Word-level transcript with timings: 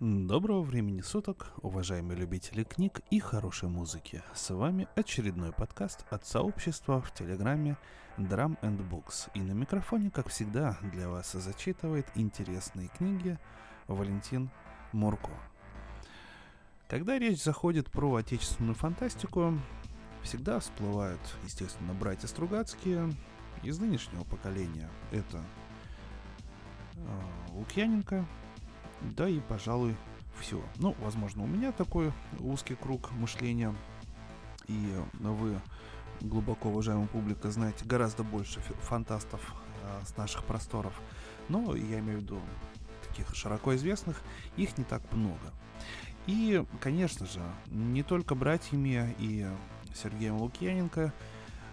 Доброго 0.00 0.62
времени 0.62 1.00
суток, 1.00 1.50
уважаемые 1.60 2.16
любители 2.16 2.62
книг 2.62 3.00
и 3.10 3.18
хорошей 3.18 3.68
музыки. 3.68 4.22
С 4.32 4.50
вами 4.50 4.86
очередной 4.94 5.50
подкаст 5.50 6.04
от 6.08 6.24
сообщества 6.24 7.00
в 7.00 7.12
Телеграме 7.12 7.76
Drum 8.16 8.56
and 8.62 8.88
Books. 8.88 9.28
И 9.34 9.40
на 9.40 9.50
микрофоне, 9.50 10.12
как 10.12 10.28
всегда, 10.28 10.78
для 10.92 11.08
вас 11.08 11.32
зачитывает 11.32 12.06
интересные 12.14 12.86
книги 12.96 13.40
Валентин 13.88 14.50
Мурко. 14.92 15.32
Когда 16.86 17.18
речь 17.18 17.42
заходит 17.42 17.90
про 17.90 18.14
отечественную 18.14 18.76
фантастику, 18.76 19.58
всегда 20.22 20.60
всплывают, 20.60 21.20
естественно, 21.42 21.92
братья 21.92 22.28
Стругацкие 22.28 23.12
из 23.64 23.80
нынешнего 23.80 24.22
поколения. 24.22 24.88
Это 25.10 25.42
э, 26.94 27.20
Лукьяненко, 27.50 28.24
да 29.02 29.28
и, 29.28 29.40
пожалуй, 29.40 29.96
все. 30.40 30.62
Ну, 30.76 30.94
возможно, 31.00 31.44
у 31.44 31.46
меня 31.46 31.72
такой 31.72 32.12
узкий 32.38 32.74
круг 32.74 33.10
мышления, 33.12 33.74
и 34.66 34.94
вы, 35.20 35.60
глубоко 36.20 36.68
уважаемая 36.68 37.08
публика, 37.08 37.50
знаете 37.50 37.84
гораздо 37.84 38.22
больше 38.22 38.60
фантастов 38.60 39.54
э, 39.82 40.00
с 40.06 40.16
наших 40.16 40.44
просторов. 40.44 40.92
Но 41.48 41.74
я 41.74 42.00
имею 42.00 42.18
в 42.18 42.22
виду 42.22 42.40
таких 43.08 43.34
широко 43.34 43.74
известных, 43.76 44.20
их 44.56 44.76
не 44.78 44.84
так 44.84 45.02
много. 45.12 45.52
И, 46.26 46.64
конечно 46.80 47.26
же, 47.26 47.40
не 47.66 48.02
только 48.02 48.34
братьями 48.34 49.14
и 49.18 49.46
Сергеем 49.94 50.36
Лукьяненко 50.36 51.12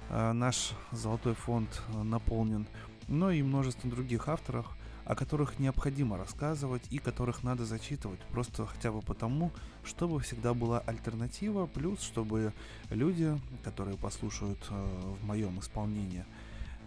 э, 0.10 0.32
наш 0.32 0.72
золотой 0.92 1.34
фонд 1.34 1.82
наполнен, 1.94 2.68
но 3.08 3.32
и 3.32 3.44
множеством 3.44 3.90
других 3.92 4.28
авторов– 4.30 4.76
о 5.06 5.16
которых 5.16 5.60
необходимо 5.60 6.18
рассказывать 6.18 6.84
и 6.90 6.98
которых 6.98 7.44
надо 7.44 7.66
зачитывать, 7.66 8.20
просто 8.32 8.66
хотя 8.66 8.92
бы 8.92 9.02
потому, 9.02 9.52
чтобы 9.84 10.20
всегда 10.20 10.54
была 10.54 10.80
альтернатива, 10.80 11.68
плюс 11.68 12.02
чтобы 12.02 12.54
люди, 12.90 13.40
которые 13.64 13.98
послушают 13.98 14.60
э, 14.70 15.14
в 15.22 15.24
моем 15.24 15.60
исполнении 15.60 16.26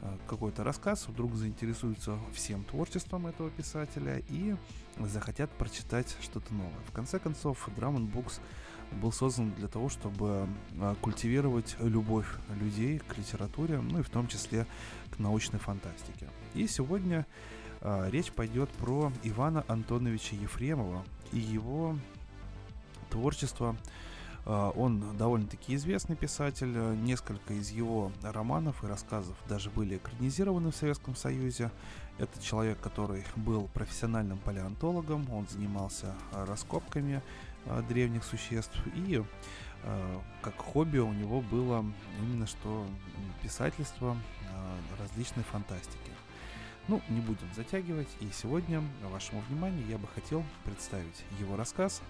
э, 0.03 0.17
какой-то 0.27 0.65
рассказ, 0.65 1.07
вдруг 1.07 1.35
заинтересуются 1.35 2.19
всем 2.33 2.65
творчеством 2.65 3.29
этого 3.29 3.51
писателя 3.51 4.21
и 4.29 4.57
захотят 4.99 5.51
прочитать 5.53 6.17
что-то 6.21 6.53
новое. 6.53 6.85
В 6.89 6.93
конце 6.93 7.21
концов, 7.21 7.69
Drum 7.77 8.13
Books 8.13 8.41
был 9.01 9.13
создан 9.13 9.53
для 9.53 9.69
того, 9.69 9.89
чтобы 9.89 10.49
э, 10.73 10.95
культивировать 11.01 11.77
любовь 11.79 12.29
людей 12.61 12.99
к 12.99 13.17
литературе, 13.17 13.81
ну 13.81 14.01
и 14.01 14.03
в 14.03 14.11
том 14.11 14.27
числе 14.27 14.67
к 15.11 15.21
научной 15.21 15.61
фантастике. 15.61 16.27
И 16.55 16.67
сегодня 16.67 17.27
речь 17.83 18.33
пойдет 18.33 18.71
про 18.71 19.13
Ивана 19.23 19.65
Антоновича 19.69 20.37
Ефремова 20.37 21.05
и 21.33 21.39
его 21.39 21.97
творчество. 23.11 23.77
А, 24.49 24.71
он 24.71 25.17
довольно-таки 25.17 25.75
известный 25.75 26.17
писатель. 26.17 26.73
Несколько 27.03 27.55
из 27.55 27.71
его 27.71 28.13
романов 28.23 28.83
и 28.83 28.87
рассказов 28.87 29.37
даже 29.49 29.71
были 29.71 29.97
экранизированы 29.97 30.71
в 30.71 30.77
Советском 30.77 31.15
Союзе. 31.15 31.71
Это 32.19 32.43
человек, 32.43 32.81
который 32.81 33.25
был 33.37 33.69
профессиональным 33.75 34.39
палеонтологом. 34.39 35.31
Он 35.33 35.47
занимался 35.49 36.15
раскопками 36.33 37.23
а, 37.67 37.83
древних 37.83 38.25
существ. 38.25 38.81
И 38.95 39.23
как 40.43 40.57
хобби 40.57 40.99
у 40.99 41.13
него 41.13 41.41
было 41.41 41.85
именно 42.21 42.49
что 42.49 42.85
писательство 43.43 44.17
различной 44.99 45.45
фантастики. 45.45 46.11
Ну, 46.89 47.03
не 47.11 47.21
будем 47.21 47.53
затягивать, 47.55 48.09
и 48.21 48.31
сегодня 48.33 48.83
вашему 49.11 49.43
вниманию 49.43 49.87
я 49.89 49.99
бы 49.99 50.09
хотел 50.15 50.43
представить 50.65 51.23
его 51.39 51.55
рассказ 51.55 52.01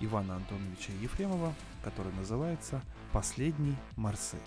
Ивана 0.00 0.36
Антоновича 0.36 0.92
Ефремова, 1.00 1.54
который 1.82 2.12
называется 2.12 2.82
«Последний 3.10 3.74
Марсель». 3.96 4.38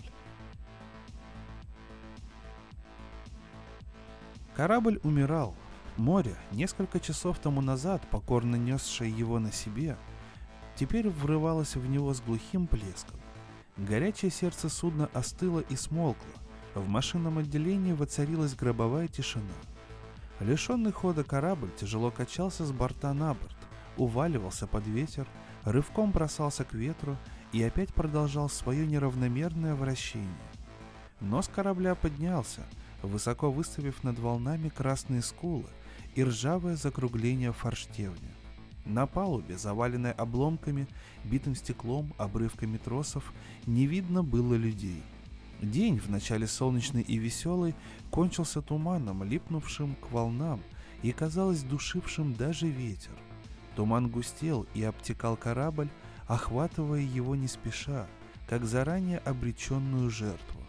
Корабль 4.55 4.99
умирал. 5.01 5.55
Море, 5.97 6.35
несколько 6.51 6.99
часов 6.99 7.39
тому 7.39 7.61
назад 7.61 8.07
покорно 8.11 8.57
несшее 8.57 9.11
его 9.11 9.39
на 9.39 9.51
себе, 9.51 9.97
теперь 10.75 11.09
врывалось 11.09 11.75
в 11.75 11.89
него 11.89 12.13
с 12.13 12.21
глухим 12.21 12.67
плеском. 12.67 13.19
Горячее 13.77 14.29
сердце 14.29 14.69
судна 14.69 15.09
остыло 15.13 15.61
и 15.61 15.75
смолкло. 15.75 16.29
В 16.75 16.87
машинном 16.87 17.39
отделении 17.39 17.93
воцарилась 17.93 18.53
гробовая 18.53 19.07
тишина– 19.07 19.49
Лишенный 20.41 20.91
хода 20.91 21.23
корабль 21.23 21.69
тяжело 21.79 22.09
качался 22.09 22.65
с 22.65 22.71
борта 22.71 23.13
на 23.13 23.35
борт, 23.35 23.55
уваливался 23.95 24.65
под 24.65 24.87
ветер, 24.87 25.27
рывком 25.63 26.11
бросался 26.11 26.63
к 26.63 26.73
ветру 26.73 27.15
и 27.51 27.61
опять 27.61 27.93
продолжал 27.93 28.49
свое 28.49 28.87
неравномерное 28.87 29.75
вращение. 29.75 30.27
Нос 31.19 31.47
корабля 31.47 31.93
поднялся, 31.93 32.63
высоко 33.03 33.51
выставив 33.51 34.03
над 34.03 34.17
волнами 34.17 34.69
красные 34.69 35.21
скулы 35.21 35.69
и 36.15 36.23
ржавое 36.23 36.75
закругление 36.75 37.53
форштевня. 37.53 38.31
На 38.83 39.05
палубе, 39.05 39.59
заваленной 39.59 40.11
обломками, 40.11 40.87
битым 41.23 41.53
стеклом, 41.53 42.15
обрывками 42.17 42.77
тросов, 42.77 43.31
не 43.67 43.85
видно 43.85 44.23
было 44.23 44.55
людей– 44.55 45.03
День, 45.61 46.01
вначале 46.03 46.47
солнечный 46.47 47.03
и 47.03 47.19
веселый, 47.19 47.75
кончился 48.09 48.63
туманом, 48.63 49.23
липнувшим 49.23 49.95
к 49.95 50.11
волнам 50.11 50.59
и, 51.03 51.11
казалось, 51.11 51.61
душившим 51.61 52.33
даже 52.33 52.67
ветер. 52.67 53.13
Туман 53.75 54.09
густел 54.09 54.65
и 54.73 54.81
обтекал 54.81 55.37
корабль, 55.37 55.89
охватывая 56.25 57.01
его 57.01 57.35
не 57.35 57.47
спеша, 57.47 58.07
как 58.47 58.65
заранее 58.65 59.19
обреченную 59.19 60.09
жертву. 60.09 60.61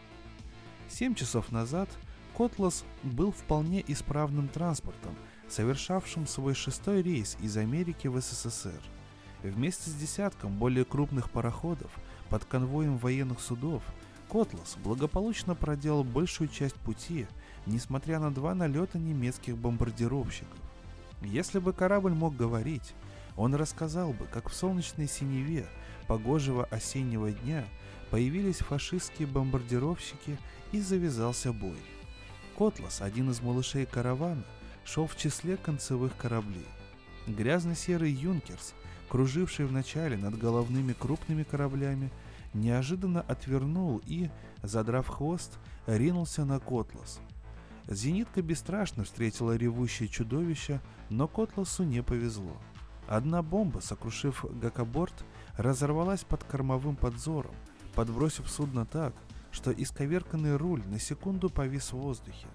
Семь 0.91 1.15
часов 1.15 1.51
назад 1.51 1.89
Котлас 2.37 2.85
был 3.03 3.33
вполне 3.33 3.83
исправным 3.89 4.49
транспортом, 4.49 5.15
совершавшим 5.49 6.27
свой 6.27 6.55
шестой 6.55 7.03
рейс 7.03 7.39
из 7.41 7.57
Америки 7.57 8.09
в 8.09 8.21
СССР. 8.21 8.81
Вместе 9.43 9.89
с 9.89 9.95
десятком 9.95 10.59
более 10.59 10.85
крупных 10.85 11.31
пароходов 11.31 11.91
под 12.29 12.45
конвоем 12.45 12.99
военных 12.99 13.41
судов– 13.41 13.83
Котлас 14.33 14.79
благополучно 14.83 15.55
проделал 15.55 16.05
большую 16.05 16.49
часть 16.49 16.77
пути, 16.77 17.27
несмотря 17.67 18.19
на 18.19 18.33
два 18.33 18.55
налета 18.55 18.99
немецких 18.99 19.59
бомбардировщиков. 19.59 20.59
Если 21.21 21.59
бы 21.59 21.75
корабль 21.75 22.15
мог 22.15 22.35
говорить, 22.35 22.95
он 23.37 23.55
рассказал 23.55 24.15
бы, 24.15 24.25
как 24.25 24.49
в 24.49 24.55
солнечной 24.55 25.07
синеве 25.07 25.67
погожего 26.07 26.65
осеннего 26.65 27.31
дня 27.31 27.67
появились 28.11 28.61
фашистские 28.61 29.29
бомбардировщики 29.29 30.39
и 30.73 30.81
завязался 30.81 31.53
бой. 31.53 31.77
Котлас, 32.57 33.03
один 33.03 33.31
из 33.33 33.43
малышей 33.43 33.85
каравана, 33.85 34.45
шел 34.83 35.07
в 35.07 35.15
числе 35.15 35.59
концевых 35.59 36.17
кораблей. 36.17 36.67
Грязно-серый 37.27 38.11
«Юнкерс», 38.11 38.73
круживший 39.11 39.67
вначале 39.67 40.17
над 40.17 40.39
головными 40.39 40.95
крупными 40.95 41.43
кораблями, 41.43 42.11
неожиданно 42.55 43.21
отвернул 43.23 44.01
и, 44.07 44.31
задрав 44.63 45.09
хвост, 45.09 45.59
ринулся 45.87 46.45
на 46.45 46.61
Котлас. 46.61 47.21
Зенитка 47.89 48.43
бесстрашно 48.43 49.05
встретила 49.05 49.57
ревущее 49.57 50.09
чудовище, 50.09 50.81
но 51.11 51.27
Котласу 51.27 51.85
не 51.85 52.03
повезло. 52.03 52.57
Одна 53.09 53.43
бомба, 53.43 53.81
сокрушив 53.81 54.45
гакоборт, 54.61 55.25
разорвалась 55.57 56.25
под 56.25 56.45
кормовым 56.45 56.97
подзором, 56.97 57.55
подбросив 57.95 58.49
судно 58.49 58.87
так, 58.87 59.15
что 59.51 59.73
исковерканный 59.73 60.57
руль 60.57 60.83
на 60.87 60.99
секунду 60.99 61.51
повис 61.51 61.93
в 61.93 61.99
воздухе. 61.99 62.47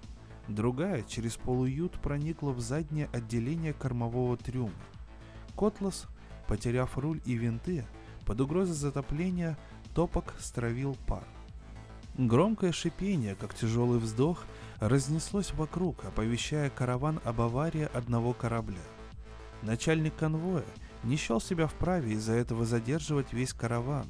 Другая 0.48 1.02
через 1.02 1.36
полуют 1.36 2.00
проникла 2.00 2.50
в 2.50 2.60
заднее 2.60 3.08
отделение 3.12 3.74
кормового 3.74 4.36
трюма. 4.36 4.72
Котлас, 5.56 6.06
потеряв 6.46 6.96
руль 6.96 7.20
и 7.26 7.34
винты, 7.34 7.84
под 8.24 8.40
угрозой 8.40 8.74
затопления 8.74 9.58
топок 9.98 10.32
стравил 10.38 10.96
пар. 11.08 11.24
Громкое 12.16 12.70
шипение, 12.70 13.34
как 13.34 13.52
тяжелый 13.52 13.98
вздох, 13.98 14.44
разнеслось 14.78 15.52
вокруг, 15.54 16.04
оповещая 16.04 16.70
караван 16.70 17.20
об 17.24 17.40
аварии 17.40 17.88
одного 17.92 18.32
корабля. 18.32 18.78
Начальник 19.62 20.14
конвоя 20.14 20.62
не 21.02 21.16
счел 21.16 21.40
себя 21.40 21.66
вправе 21.66 22.12
из-за 22.12 22.34
этого 22.34 22.64
задерживать 22.64 23.32
весь 23.32 23.52
караван. 23.52 24.06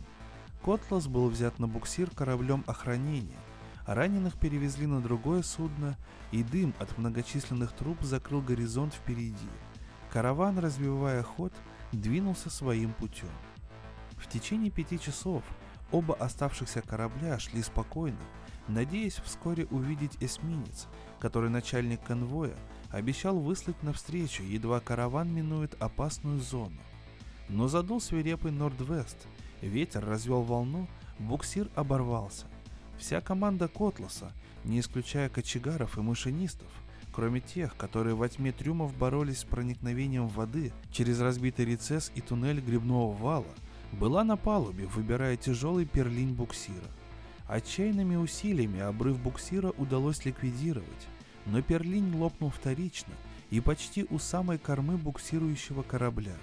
Котлас 0.62 1.06
был 1.06 1.30
взят 1.30 1.58
на 1.58 1.66
буксир 1.66 2.10
кораблем 2.10 2.64
охранения, 2.66 3.40
раненых 3.86 4.38
перевезли 4.38 4.86
на 4.86 5.00
другое 5.00 5.40
судно, 5.40 5.96
и 6.32 6.42
дым 6.42 6.74
от 6.78 6.98
многочисленных 6.98 7.72
труб 7.72 8.02
закрыл 8.02 8.42
горизонт 8.42 8.92
впереди. 8.92 9.48
Караван, 10.12 10.58
развивая 10.58 11.22
ход, 11.22 11.54
двинулся 11.92 12.50
своим 12.50 12.92
путем. 12.92 13.30
В 14.18 14.28
течение 14.28 14.70
пяти 14.70 15.00
часов 15.00 15.42
Оба 15.90 16.14
оставшихся 16.14 16.82
корабля 16.82 17.38
шли 17.38 17.62
спокойно, 17.62 18.18
надеясь 18.68 19.20
вскоре 19.24 19.66
увидеть 19.66 20.18
эсминец, 20.20 20.86
который 21.18 21.50
начальник 21.50 22.02
конвоя 22.02 22.54
обещал 22.90 23.38
выслать 23.38 23.82
навстречу, 23.82 24.42
едва 24.42 24.80
караван 24.80 25.32
минует 25.32 25.80
опасную 25.80 26.40
зону. 26.40 26.80
Но 27.48 27.68
задул 27.68 28.00
свирепый 28.00 28.52
Нордвест, 28.52 29.16
ветер 29.62 30.04
развел 30.04 30.42
волну, 30.42 30.86
буксир 31.18 31.68
оборвался. 31.74 32.46
Вся 32.98 33.20
команда 33.20 33.68
Котласа, 33.68 34.32
не 34.64 34.80
исключая 34.80 35.28
кочегаров 35.28 35.96
и 35.96 36.02
машинистов, 36.02 36.68
кроме 37.12 37.40
тех, 37.40 37.76
которые 37.76 38.14
во 38.14 38.28
тьме 38.28 38.52
трюмов 38.52 38.94
боролись 38.96 39.38
с 39.38 39.44
проникновением 39.44 40.28
воды 40.28 40.72
через 40.92 41.20
разбитый 41.20 41.64
рецесс 41.64 42.12
и 42.14 42.20
туннель 42.20 42.60
грибного 42.60 43.14
вала, 43.14 43.54
была 43.92 44.24
на 44.24 44.36
палубе, 44.36 44.86
выбирая 44.86 45.36
тяжелый 45.36 45.84
перлинь 45.84 46.34
буксира. 46.34 46.88
Отчаянными 47.46 48.16
усилиями 48.16 48.80
обрыв 48.80 49.18
буксира 49.18 49.70
удалось 49.78 50.24
ликвидировать, 50.24 51.08
но 51.46 51.62
перлинь 51.62 52.14
лопнул 52.14 52.50
вторично 52.50 53.14
и 53.50 53.60
почти 53.60 54.06
у 54.10 54.18
самой 54.18 54.58
кормы 54.58 54.96
буксирующего 54.96 55.82
корабля. 55.82 56.36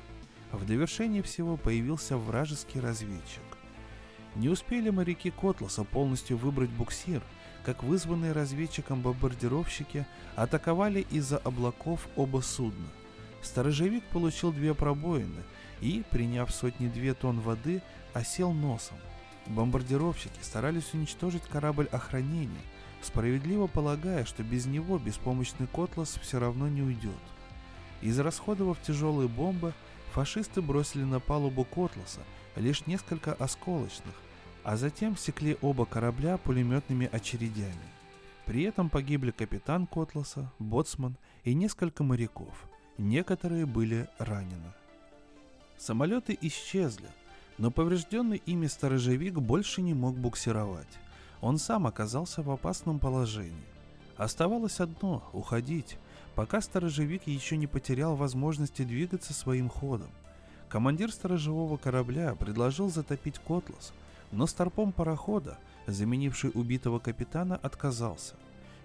В 0.52 0.66
довершение 0.66 1.22
всего 1.22 1.58
появился 1.58 2.18
вражеский 2.18 2.80
разведчик. 2.80 3.44
Не 4.36 4.50
успели 4.50 4.90
моряки 4.90 5.30
Котласа 5.30 5.84
полностью 5.84 6.38
выбрать 6.38 6.70
буксир, 6.72 7.22
как 7.64 7.84
вызванные 7.84 8.32
разведчиком 8.32 9.02
бомбардировщики 9.02 10.06
атаковали 10.36 11.06
из-за 11.12 11.38
облаков 11.38 12.08
оба 12.16 12.42
судна. 12.42 12.88
Сторожевик 13.42 14.04
получил 14.06 14.52
две 14.52 14.74
пробоины 14.74 15.44
и, 15.86 16.04
приняв 16.10 16.52
сотни-две 16.52 17.14
тонн 17.14 17.40
воды, 17.40 17.84
осел 18.14 18.52
носом. 18.54 18.98
Бомбардировщики 19.46 20.40
старались 20.42 20.96
уничтожить 20.96 21.44
корабль 21.44 21.88
охранения, 21.92 22.66
справедливо 23.04 23.68
полагая, 23.68 24.26
что 24.26 24.42
без 24.42 24.66
него 24.66 24.98
беспомощный 24.98 25.68
Котлас 25.68 26.18
все 26.24 26.40
равно 26.40 26.68
не 26.68 26.82
уйдет. 26.82 27.12
Израсходовав 28.02 28.82
тяжелые 28.82 29.30
бомбы, 29.30 29.74
фашисты 30.12 30.60
бросили 30.60 31.04
на 31.04 31.20
палубу 31.20 31.64
Котласа 31.64 32.22
лишь 32.56 32.88
несколько 32.88 33.34
осколочных, 33.34 34.16
а 34.64 34.78
затем 34.78 35.16
секли 35.16 35.56
оба 35.62 35.86
корабля 35.86 36.38
пулеметными 36.38 37.08
очередями. 37.12 37.76
При 38.48 38.64
этом 38.64 38.90
погибли 38.90 39.30
капитан 39.30 39.86
Котласа, 39.86 40.52
боцман 40.58 41.16
и 41.44 41.54
несколько 41.54 42.04
моряков. 42.04 42.68
Некоторые 42.98 43.68
были 43.68 44.08
ранены. 44.18 44.74
Самолеты 45.78 46.38
исчезли, 46.42 47.10
но 47.58 47.72
поврежденный 47.72 48.42
ими 48.46 48.68
сторожевик 48.68 49.36
больше 49.36 49.82
не 49.82 49.94
мог 49.94 50.18
буксировать. 50.18 50.88
Он 51.42 51.58
сам 51.58 51.88
оказался 51.88 52.42
в 52.42 52.50
опасном 52.50 53.00
положении. 53.00 53.54
Оставалось 54.18 54.80
одно– 54.80 55.30
уходить, 55.34 55.98
пока 56.36 56.62
сторожевик 56.62 57.28
еще 57.28 57.58
не 57.58 57.68
потерял 57.68 58.16
возможности 58.16 58.84
двигаться 58.84 59.34
своим 59.34 59.70
ходом. 59.70 60.10
Командир 60.70 61.12
сторожевого 61.12 61.78
корабля 61.78 62.36
предложил 62.36 62.90
затопить 62.90 63.40
Котлас– 63.40 63.94
но 64.32 64.48
старпом 64.48 64.92
парохода, 64.92 65.58
заменивший 65.88 66.52
убитого 66.54 67.00
капитана, 67.00 67.56
отказался. 67.56 68.36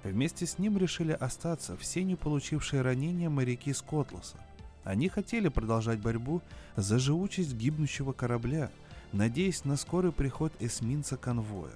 Вместе 0.05 0.47
с 0.47 0.59
ним 0.59 0.79
решили 0.79 1.13
остаться 1.13 1.77
все 1.77 2.05
не 2.05 2.17
получившие 2.17 2.83
ранения 2.83 3.29
моряки 3.29 3.73
Скотласа. 3.73 4.37
Они 4.85 5.09
хотели 5.09 5.49
продолжать 5.49 6.01
борьбу 6.01 6.43
за 6.77 6.99
живучесть 6.99 7.55
гибнущего 7.55 8.13
корабля, 8.13 8.71
надеясь 9.13 9.65
на 9.65 9.77
скорый 9.77 10.13
приход 10.13 10.53
эсминца 10.61 11.17
конвоя. 11.17 11.73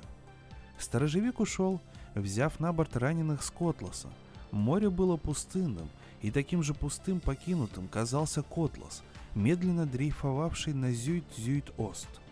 Сторожевик 0.78 1.40
ушел, 1.40 1.80
взяв 2.14 2.60
на 2.60 2.72
борт 2.72 2.96
раненых 2.96 3.42
Скотласа. 3.42 4.08
Море 4.50 4.90
было 4.90 5.16
пустынным, 5.16 5.88
и 6.22 6.30
таким 6.30 6.62
же 6.62 6.74
пустым 6.74 7.20
покинутым 7.20 7.88
казался 7.88 8.42
Котлас, 8.42 9.02
медленно 9.34 9.84
дрейфовавший 9.84 10.72
на 10.72 10.92
Зюйт-Зюйт-Ост– 10.92 12.08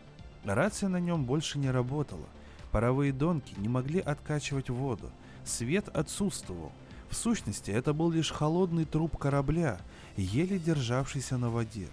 Рация 0.44 0.88
на 0.88 0.98
нем 0.98 1.24
больше 1.24 1.58
не 1.58 1.70
работала. 1.70 2.26
Паровые 2.72 3.12
донки 3.12 3.54
не 3.58 3.68
могли 3.68 4.00
откачивать 4.00 4.70
воду. 4.70 5.10
Свет 5.44 5.88
отсутствовал. 5.88 6.72
В 7.12 7.14
сущности, 7.14 7.70
это 7.70 7.92
был 7.92 8.10
лишь 8.10 8.30
холодный 8.30 8.86
труп 8.86 9.18
корабля, 9.18 9.78
еле 10.16 10.58
державшийся 10.58 11.36
на 11.36 11.50
воде. 11.50 11.88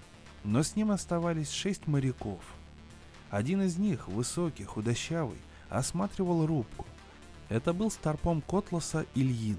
Но 0.46 0.64
с 0.64 0.78
ним 0.78 0.92
оставались 0.92 1.52
шесть 1.52 1.88
моряков. 1.88 2.40
Один 3.30 3.62
из 3.62 3.78
них, 3.78 4.08
высокий, 4.08 4.64
худощавый, 4.64 5.38
осматривал 5.70 6.46
рубку. 6.46 6.86
Это 7.50 7.74
был 7.74 7.92
старпом 7.92 8.42
Котласа 8.42 9.06
Ильин. 9.14 9.58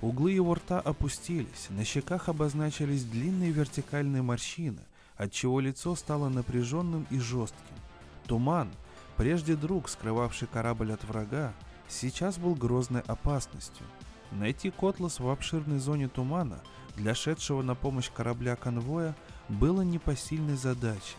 Углы 0.00 0.30
его 0.30 0.54
рта 0.54 0.78
опустились, 0.78 1.66
на 1.70 1.84
щеках 1.84 2.28
обозначились 2.28 3.02
длинные 3.02 3.50
вертикальные 3.50 4.22
морщины, 4.22 4.82
отчего 5.16 5.58
лицо 5.58 5.96
стало 5.96 6.28
напряженным 6.28 7.04
и 7.10 7.18
жестким. 7.18 7.76
Туман, 8.28 8.70
прежде 9.16 9.56
друг, 9.56 9.88
скрывавший 9.88 10.46
корабль 10.46 10.92
от 10.92 11.02
врага, 11.02 11.52
сейчас 11.88 12.38
был 12.38 12.54
грозной 12.54 13.00
опасностью. 13.00 13.84
Найти 14.34 14.72
Котлас 14.72 15.20
в 15.20 15.28
обширной 15.28 15.78
зоне 15.78 16.08
тумана 16.08 16.60
для 16.96 17.14
шедшего 17.14 17.62
на 17.62 17.76
помощь 17.76 18.10
корабля 18.10 18.56
конвоя 18.56 19.14
было 19.48 19.82
непосильной 19.82 20.56
задачей. 20.56 21.16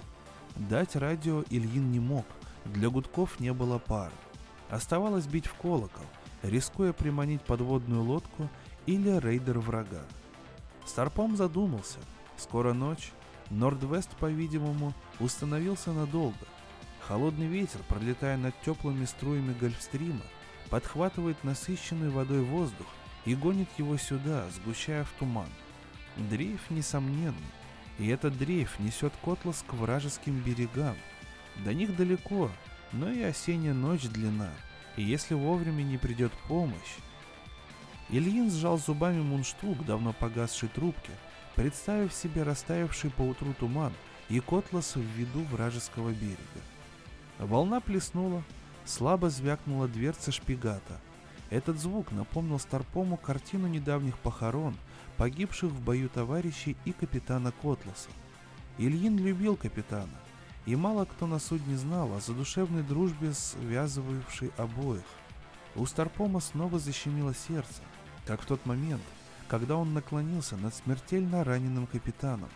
Дать 0.57 0.97
радио 0.97 1.44
Ильин 1.50 1.91
не 1.91 2.01
мог, 2.01 2.25
для 2.65 2.89
гудков 2.89 3.39
не 3.39 3.53
было 3.53 3.77
пары. 3.77 4.12
Оставалось 4.69 5.27
бить 5.27 5.47
в 5.47 5.53
колокол, 5.53 6.03
рискуя 6.44 6.91
приманить 6.91 7.41
подводную 7.41 8.03
лодку 8.03 8.50
или 8.85 9.17
рейдер 9.17 9.59
врага. 9.59 10.03
Старпом 10.85 11.38
задумался. 11.38 12.00
Скоро 12.38 12.73
ночь. 12.73 13.13
Нордвест, 13.50 14.09
по-видимому, 14.17 14.94
установился 15.19 15.94
надолго. 15.94 16.35
Холодный 17.07 17.47
ветер, 17.47 17.79
пролетая 17.88 18.38
над 18.38 18.59
теплыми 18.62 19.06
струями 19.06 19.53
гольфстрима, 19.53 20.23
подхватывает 20.69 21.44
насыщенный 21.44 22.09
водой 22.09 22.41
воздух 22.41 22.88
и 23.25 23.36
гонит 23.36 23.69
его 23.77 23.98
сюда, 23.98 24.45
сгущая 24.51 25.04
в 25.04 25.12
туман. 25.19 25.50
Дрейф 26.16 26.69
несомненный, 26.69 27.36
и 28.00 28.07
этот 28.07 28.38
дрейф 28.38 28.80
несет 28.80 29.13
Котлас 29.24 29.63
к 29.68 29.74
вражеским 29.74 30.39
берегам. 30.39 30.95
До 31.63 31.74
них 31.74 31.95
далеко, 31.95 32.51
но 32.92 33.10
и 33.10 33.22
осенняя 33.22 33.74
ночь 33.74 34.04
длина, 34.04 34.51
и 34.95 35.04
если 35.04 35.33
вовремя 35.33 35.83
не 35.83 35.98
придет 35.98 36.31
помощь... 36.48 36.98
Ильин 38.10 38.51
сжал 38.51 38.77
зубами 38.77 39.19
мунштук 39.19 39.83
давно 39.83 40.13
погасшей 40.13 40.69
трубки, 40.69 41.10
представив 41.56 42.13
себе 42.13 42.44
растаявший 42.44 43.10
поутру 43.10 43.54
туман 43.54 43.94
и 44.30 44.39
Котлас 44.39 44.96
в 44.96 45.01
виду 45.01 45.41
вражеского 45.46 46.12
берега. 46.12 46.38
Волна 47.39 47.79
плеснула, 47.79 48.44
слабо 48.86 49.32
звякнула 49.32 49.88
дверца 49.88 50.32
шпигата. 50.32 51.00
Этот 51.55 51.79
звук 51.79 52.12
напомнил 52.12 52.59
Старпому 52.59 53.15
картину 53.15 53.67
недавних 53.67 54.19
похорон, 54.19 54.75
погибших 55.15 55.71
в 55.71 55.81
бою 55.81 56.09
товарищей 56.09 56.75
и 56.83 56.91
капитана 56.91 57.53
Котласа. 57.53 58.09
Ильин 58.77 59.17
любил 59.17 59.55
капитана, 59.55 60.19
и 60.65 60.75
мало 60.75 61.05
кто 61.05 61.27
на 61.27 61.39
судне 61.39 61.77
знал 61.77 62.13
о 62.13 62.19
задушевной 62.19 62.83
дружбе, 62.83 63.31
связывавшей 63.33 64.51
обоих. 64.57 65.05
У 65.77 65.85
Старпома 65.85 66.41
снова 66.41 66.77
защемило 66.77 67.33
сердце, 67.33 67.81
как 68.25 68.41
в 68.41 68.45
тот 68.45 68.65
момент, 68.65 69.03
когда 69.47 69.77
он 69.77 69.93
наклонился 69.93 70.57
над 70.57 70.75
смертельно 70.75 71.45
раненым 71.45 71.88
капитаном. 71.88 72.50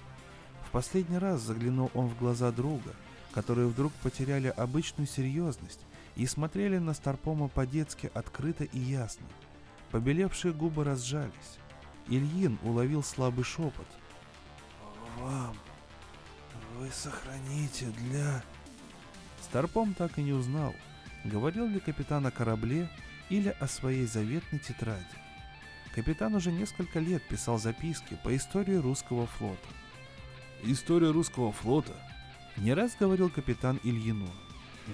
В 0.67 0.71
последний 0.71 1.19
раз 1.19 1.39
заглянул 1.39 1.89
он 1.93 2.07
в 2.07 2.19
глаза 2.19 2.51
друга– 2.51 2.93
которые 3.31 3.67
вдруг 3.67 3.91
потеряли 4.03 4.47
обычную 4.47 5.07
серьезность 5.07 5.79
и 6.19 6.25
смотрели 6.25 6.79
на 6.79 6.93
Старпома 6.93 7.47
по-детски 7.47 8.11
открыто 8.13 8.65
и 8.65 8.77
ясно. 8.77 9.25
Побелевшие 9.89 10.53
губы 10.53 10.83
разжались. 10.83 11.57
Ильин 12.09 12.59
уловил 12.61 13.01
слабый 13.03 13.45
шепот. 13.45 13.87
«Вам 15.17 15.55
вы 16.77 16.89
сохраните 16.91 17.85
для...» 17.85 18.43
Старпом 19.41 19.93
так 19.93 20.19
и 20.19 20.21
не 20.21 20.33
узнал, 20.33 20.75
говорил 21.23 21.65
ли 21.67 21.79
капитан 21.79 22.25
о 22.25 22.31
корабле 22.31 22.89
или 23.29 23.55
о 23.57 23.67
своей 23.67 24.05
заветной 24.05 24.59
тетради. 24.59 25.05
Капитан 25.95 26.35
уже 26.35 26.51
несколько 26.51 26.99
лет 26.99 27.25
писал 27.29 27.57
записки 27.57 28.19
по 28.25 28.35
истории 28.35 28.75
русского 28.75 29.25
флота. 29.25 29.69
История 30.63 31.11
русского 31.11 31.53
флота 31.53 31.95
не 32.57 32.73
раз 32.73 32.97
говорил 32.99 33.29
капитан 33.29 33.79
Ильину. 33.83 34.29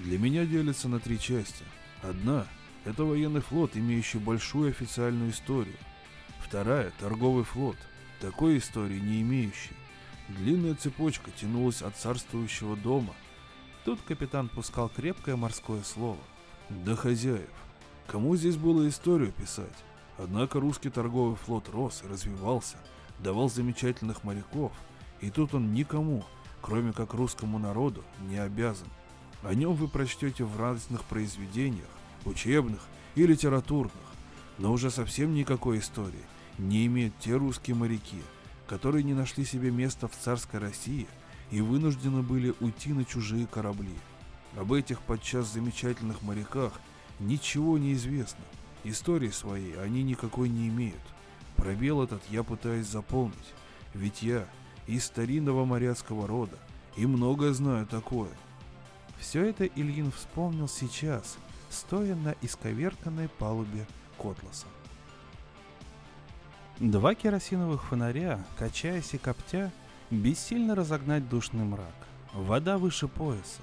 Для 0.04 0.18
меня 0.18 0.44
делится 0.44 0.88
на 0.88 1.00
три 1.00 1.18
части. 1.18 1.64
Одна– 2.02 2.46
это 2.84 3.04
военный 3.04 3.40
флот, 3.40 3.76
имеющий 3.76 4.18
большую 4.18 4.70
официальную 4.70 5.30
историю. 5.30 5.76
Вторая– 6.40 6.92
торговый 7.00 7.44
флот, 7.44 7.76
такой 8.20 8.58
истории 8.58 9.00
не 9.00 9.22
имеющий. 9.22 9.74
Длинная 10.28 10.74
цепочка 10.74 11.30
тянулась 11.30 11.80
от 11.80 11.96
царствующего 11.96 12.76
дома. 12.76 13.14
Тут 13.84 14.00
капитан 14.02 14.48
пускал 14.48 14.90
крепкое 14.90 15.36
морское 15.36 15.82
слово. 15.82 16.20
До 16.68 16.94
хозяев. 16.94 17.48
Кому 18.06 18.36
здесь 18.36 18.56
было 18.56 18.86
историю 18.88 19.32
писать? 19.32 19.76
Однако 20.18 20.60
русский 20.60 20.90
торговый 20.90 21.36
флот 21.36 21.68
рос 21.70 22.02
и 22.04 22.08
развивался, 22.08 22.76
давал 23.20 23.48
замечательных 23.48 24.24
моряков, 24.24 24.72
и 25.20 25.30
тут 25.30 25.54
он 25.54 25.72
никому, 25.72 26.24
кроме 26.60 26.92
как 26.92 27.14
русскому 27.14 27.58
народу, 27.58 28.04
не 28.28 28.36
обязан. 28.36 28.88
О 29.46 29.54
нем 29.54 29.74
вы 29.74 29.86
прочтете 29.86 30.42
в 30.42 30.58
разных 30.58 31.04
произведениях, 31.04 31.86
учебных 32.24 32.80
и 33.14 33.24
литературных, 33.24 33.92
но 34.58 34.72
уже 34.72 34.90
совсем 34.90 35.34
никакой 35.34 35.78
истории 35.78 36.24
не 36.58 36.84
имеют 36.86 37.16
те 37.20 37.36
русские 37.36 37.76
моряки, 37.76 38.20
которые 38.66 39.04
не 39.04 39.14
нашли 39.14 39.44
себе 39.44 39.70
места 39.70 40.08
в 40.08 40.16
царской 40.16 40.58
России 40.58 41.06
и 41.52 41.60
вынуждены 41.60 42.22
были 42.22 42.54
уйти 42.58 42.92
на 42.92 43.04
чужие 43.04 43.46
корабли. 43.46 43.94
Об 44.56 44.72
этих 44.72 45.00
подчас 45.00 45.52
замечательных 45.52 46.22
моряках 46.22 46.72
ничего 47.20 47.78
не 47.78 47.92
известно. 47.92 48.42
Истории 48.82 49.30
своей 49.30 49.78
они 49.78 50.02
никакой 50.02 50.48
не 50.48 50.66
имеют. 50.66 50.96
Пробел 51.54 52.02
этот 52.02 52.22
я 52.30 52.42
пытаюсь 52.42 52.88
заполнить, 52.88 53.54
ведь 53.94 54.22
я 54.22 54.48
из 54.88 55.04
старинного 55.04 55.64
моряцкого 55.64 56.26
рода 56.26 56.58
и 56.96 57.06
многое 57.06 57.52
знаю 57.52 57.86
такое. 57.86 58.30
Все 59.18 59.44
это 59.44 59.64
Ильин 59.64 60.12
вспомнил 60.12 60.68
сейчас, 60.68 61.36
стоя 61.70 62.14
на 62.14 62.34
исковерканной 62.42 63.28
палубе 63.28 63.86
Котласа. 64.18 64.66
Два 66.78 67.14
керосиновых 67.14 67.84
фонаря, 67.84 68.44
качаясь 68.58 69.14
и 69.14 69.18
коптя, 69.18 69.72
бессильно 70.10 70.74
разогнать 70.74 71.28
душный 71.28 71.64
мрак. 71.64 71.94
Вода 72.34 72.76
выше 72.76 73.08
пояса. 73.08 73.62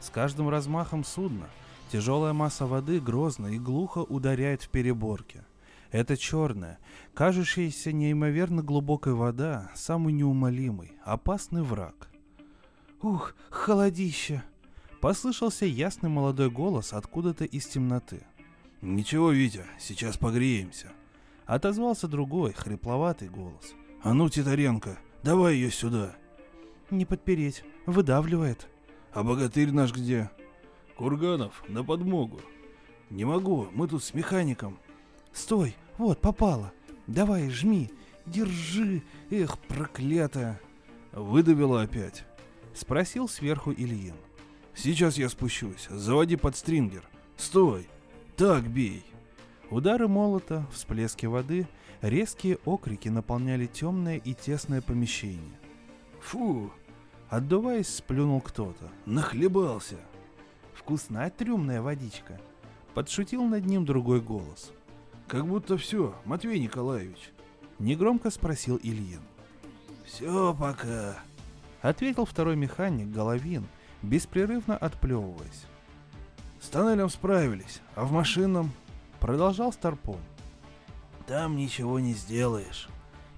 С 0.00 0.10
каждым 0.10 0.48
размахом 0.48 1.04
судна 1.04 1.48
тяжелая 1.90 2.32
масса 2.32 2.66
воды 2.66 3.00
грозно 3.00 3.48
и 3.48 3.58
глухо 3.58 3.98
ударяет 3.98 4.62
в 4.62 4.68
переборки. 4.68 5.42
Это 5.90 6.16
черная, 6.16 6.78
кажущаяся 7.14 7.92
неимоверно 7.92 8.62
глубокой 8.62 9.12
вода, 9.12 9.70
самый 9.74 10.14
неумолимый, 10.14 10.92
опасный 11.04 11.62
враг. 11.62 12.08
«Ух, 13.02 13.34
холодище!» 13.50 14.42
Послышался 15.02 15.66
ясный 15.66 16.08
молодой 16.08 16.48
голос 16.48 16.92
откуда-то 16.92 17.44
из 17.44 17.66
темноты. 17.66 18.22
«Ничего, 18.82 19.32
Витя, 19.32 19.64
сейчас 19.80 20.16
погреемся»,— 20.16 20.92
отозвался 21.44 22.06
другой, 22.06 22.52
хрипловатый 22.52 23.28
голос. 23.28 23.74
«А 24.04 24.14
ну, 24.14 24.28
Титаренко, 24.28 24.96
давай 25.24 25.56
ее 25.56 25.72
сюда». 25.72 26.14
«Не 26.90 27.04
подпереть, 27.04 27.64
выдавливает». 27.84 28.68
«А 29.12 29.24
богатырь 29.24 29.72
наш 29.72 29.92
где?» 29.92 30.30
«Курганов, 30.96 31.64
на 31.66 31.82
подмогу». 31.82 32.40
«Не 33.10 33.24
могу, 33.24 33.66
мы 33.72 33.88
тут 33.88 34.04
с 34.04 34.14
механиком». 34.14 34.78
«Стой, 35.32 35.74
вот, 35.98 36.20
попало. 36.20 36.72
Давай, 37.08 37.50
жми, 37.50 37.90
держи, 38.24 39.02
эх, 39.30 39.58
проклятая». 39.58 40.60
«Выдавила 41.10 41.82
опять?»— 41.82 42.24
спросил 42.72 43.28
сверху 43.28 43.72
Ильин. 43.72 44.14
Сейчас 44.74 45.18
я 45.18 45.28
спущусь. 45.28 45.88
Заводи 45.90 46.36
подстрингер. 46.36 47.04
Стой. 47.36 47.88
Так 48.36 48.68
бей. 48.68 49.04
Удары 49.70 50.08
молота, 50.08 50.66
всплески 50.72 51.26
воды, 51.26 51.66
резкие 52.00 52.58
окрики 52.64 53.08
наполняли 53.08 53.66
темное 53.66 54.16
и 54.16 54.34
тесное 54.34 54.82
помещение. 54.82 55.58
Фу! 56.20 56.70
Отдуваясь, 57.28 57.88
сплюнул 57.88 58.40
кто-то. 58.40 58.90
Нахлебался. 59.06 59.96
Вкусная 60.74 61.30
трюмная 61.30 61.80
водичка. 61.80 62.38
Подшутил 62.94 63.44
над 63.44 63.64
ним 63.64 63.86
другой 63.86 64.20
голос. 64.20 64.72
Как 65.26 65.46
будто 65.46 65.78
все, 65.78 66.14
Матвей 66.26 66.58
Николаевич. 66.60 67.32
Негромко 67.78 68.30
спросил 68.30 68.78
Ильин. 68.82 69.22
Все 70.04 70.54
пока. 70.54 71.16
Ответил 71.80 72.26
второй 72.26 72.56
механик, 72.56 73.08
Головин, 73.08 73.66
беспрерывно 74.02 74.76
отплевываясь. 74.76 75.66
С 76.60 76.68
тоннелем 76.68 77.08
справились, 77.10 77.80
а 77.94 78.04
в 78.04 78.12
машинном... 78.12 78.72
Продолжал 79.20 79.72
Старпом. 79.72 80.18
Там 81.28 81.56
ничего 81.56 82.00
не 82.00 82.12
сделаешь. 82.12 82.88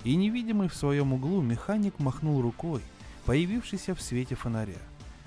И 0.03 0.17
невидимый 0.17 0.71
в 0.71 0.75
своем 0.75 1.13
углу 1.13 1.43
механик 1.43 1.99
махнул 1.99 2.41
рукой, 2.41 2.81
появившийся 3.27 3.95
в 3.95 4.01
свете 4.01 4.35
фонаря. 4.35 4.79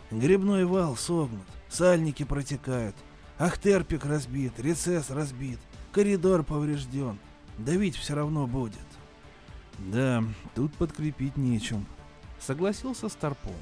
Грибной 0.09 0.65
вал 0.65 0.95
согнут, 0.95 1.45
сальники 1.69 2.23
протекают, 2.23 2.95
ахтерпик 3.37 4.03
разбит, 4.05 4.59
рецесс 4.59 5.11
разбит, 5.11 5.59
коридор 5.91 6.43
поврежден. 6.43 7.19
Давить 7.59 7.95
все 7.95 8.15
равно 8.15 8.47
будет. 8.47 8.79
Да, 9.77 10.23
тут 10.55 10.73
подкрепить 10.73 11.37
нечем, 11.37 11.85
согласился 12.39 13.09
Старпом. 13.09 13.53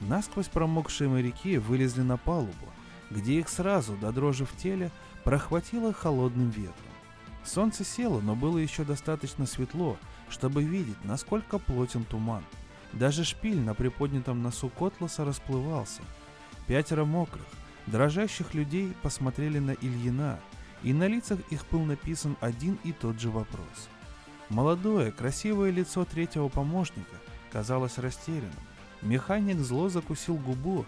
Насквозь 0.00 0.48
промокшие 0.48 1.08
моряки 1.08 1.58
вылезли 1.58 2.02
на 2.02 2.16
палубу, 2.16 2.68
где 3.10 3.38
их 3.38 3.48
сразу, 3.48 3.96
до 3.96 4.12
дрожи 4.12 4.44
в 4.44 4.56
теле, 4.56 4.90
прохватило 5.24 5.92
холодным 5.92 6.50
ветром. 6.50 6.74
Солнце 7.44 7.84
село, 7.84 8.20
но 8.20 8.34
было 8.34 8.58
еще 8.58 8.84
достаточно 8.84 9.46
светло, 9.46 9.96
чтобы 10.28 10.64
видеть, 10.64 11.02
насколько 11.04 11.58
плотен 11.58 12.04
туман. 12.04 12.44
Даже 12.92 13.24
шпиль 13.24 13.60
на 13.60 13.74
приподнятом 13.74 14.42
носу 14.42 14.68
Котласа 14.68 15.24
расплывался. 15.24 16.02
Пятеро 16.66 17.04
мокрых, 17.04 17.46
дрожащих 17.86 18.54
людей 18.54 18.92
посмотрели 19.02 19.60
на 19.60 19.72
Ильина, 19.72 20.40
и 20.82 20.92
на 20.92 21.06
лицах 21.06 21.38
их 21.50 21.64
был 21.70 21.84
написан 21.84 22.36
один 22.40 22.78
и 22.84 22.92
тот 22.92 23.20
же 23.20 23.30
вопрос. 23.30 23.88
Молодое, 24.48 25.12
красивое 25.12 25.70
лицо 25.70 26.04
третьего 26.04 26.48
помощника 26.48 27.16
казалось 27.50 27.98
растерянным. 27.98 28.52
Механик 29.02 29.58
зло 29.58 29.88
закусил 29.88 30.36
губу, 30.36 30.84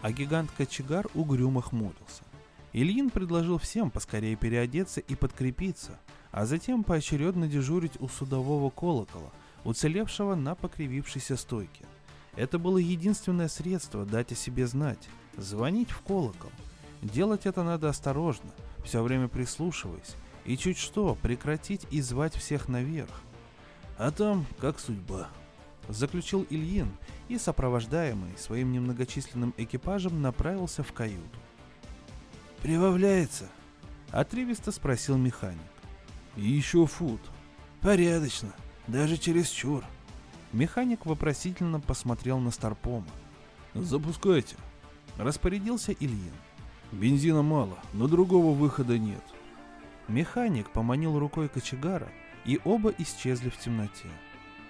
а 0.00 0.10
гигант-кочегар 0.12 1.06
угрюмо 1.14 1.62
хмурился. 1.62 2.24
Ильин 2.72 3.10
предложил 3.10 3.58
всем 3.58 3.90
поскорее 3.90 4.34
переодеться 4.36 5.00
и 5.00 5.14
подкрепиться, 5.14 5.98
а 6.30 6.46
затем 6.46 6.84
поочередно 6.84 7.46
дежурить 7.46 8.00
у 8.00 8.08
судового 8.08 8.70
колокола, 8.70 9.30
уцелевшего 9.64 10.34
на 10.34 10.54
покривившейся 10.54 11.36
стойке. 11.36 11.84
Это 12.34 12.58
было 12.58 12.78
единственное 12.78 13.48
средство 13.48 14.06
дать 14.06 14.32
о 14.32 14.34
себе 14.34 14.66
знать– 14.66 15.08
звонить 15.36 15.90
в 15.90 16.00
колокол. 16.00 16.50
Делать 17.02 17.46
это 17.46 17.62
надо 17.62 17.90
осторожно, 17.90 18.50
все 18.84 19.02
время 19.02 19.28
прислушиваясь, 19.28 20.14
и 20.46 20.56
чуть 20.56 20.78
что 20.78 21.14
прекратить 21.20 21.86
и 21.90 22.00
звать 22.00 22.34
всех 22.34 22.68
наверх. 22.68 23.20
А 23.98 24.10
там 24.10 24.46
как 24.58 24.80
судьба 24.80 25.28
заключил 25.88 26.46
Ильин 26.50 26.90
и, 27.28 27.38
сопровождаемый 27.38 28.36
своим 28.36 28.72
немногочисленным 28.72 29.54
экипажем, 29.56 30.22
направился 30.22 30.82
в 30.82 30.92
каюту. 30.92 31.38
«Прибавляется?»— 32.62 33.48
отрывисто 34.10 34.70
спросил 34.70 35.16
механик. 35.16 35.60
«Еще 36.36 36.86
фут. 36.86 37.20
Порядочно. 37.80 38.54
Даже 38.86 39.16
через 39.16 39.48
чур». 39.48 39.84
Механик 40.52 41.06
вопросительно 41.06 41.80
посмотрел 41.80 42.38
на 42.38 42.50
Старпома. 42.50 43.06
«Запускайте»,— 43.74 44.56
распорядился 45.16 45.92
Ильин. 45.92 46.32
«Бензина 46.92 47.42
мало, 47.42 47.78
но 47.94 48.06
другого 48.06 48.54
выхода 48.54 48.98
нет». 48.98 49.22
Механик 50.08 50.70
поманил 50.70 51.18
рукой 51.18 51.48
кочегара, 51.48 52.08
и 52.44 52.60
оба 52.64 52.92
исчезли 52.98 53.48
в 53.48 53.58
темноте. 53.58 54.08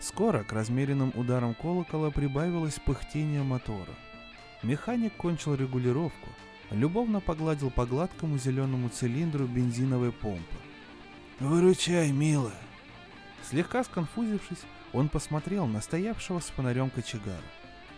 Скоро 0.03 0.43
к 0.43 0.53
размеренным 0.53 1.13
ударам 1.15 1.55
колокола 1.55 2.11
прибавилось 2.11 2.81
пыхтение 2.85 3.45
мотора. 3.45 3.95
Механик 4.65 5.13
кончил 5.15 5.55
регулировку, 5.55 6.29
любовно 6.73 7.21
погладил 7.21 7.71
по 7.71 7.87
гладкому 7.87 8.37
зеленому 8.37 8.89
цилиндру 8.89 9.47
бензиновой 9.47 10.11
помпы. 10.11 10.57
«Выручай, 11.39 12.11
милая!» 12.11 12.53
Слегка 13.49 13.85
сконфузившись, 13.85 14.65
он 14.93 15.09
посмотрел 15.09 15.67
на 15.67 15.81
стоявшего 15.81 16.41
с 16.41 16.47
фонарем 16.47 16.91
кочегара. 16.91 17.37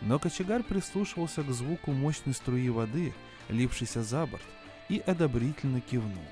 Но 0.02 0.18
кочегар 0.18 0.62
прислушивался 0.62 1.42
к 1.42 1.50
звуку 1.52 1.92
мощной 1.92 2.34
струи 2.34 2.68
воды, 2.68 3.14
лившейся 3.48 4.02
за 4.02 4.26
борт, 4.26 4.44
и 4.90 4.98
одобрительно 4.98 5.80
кивнул. 5.80 6.24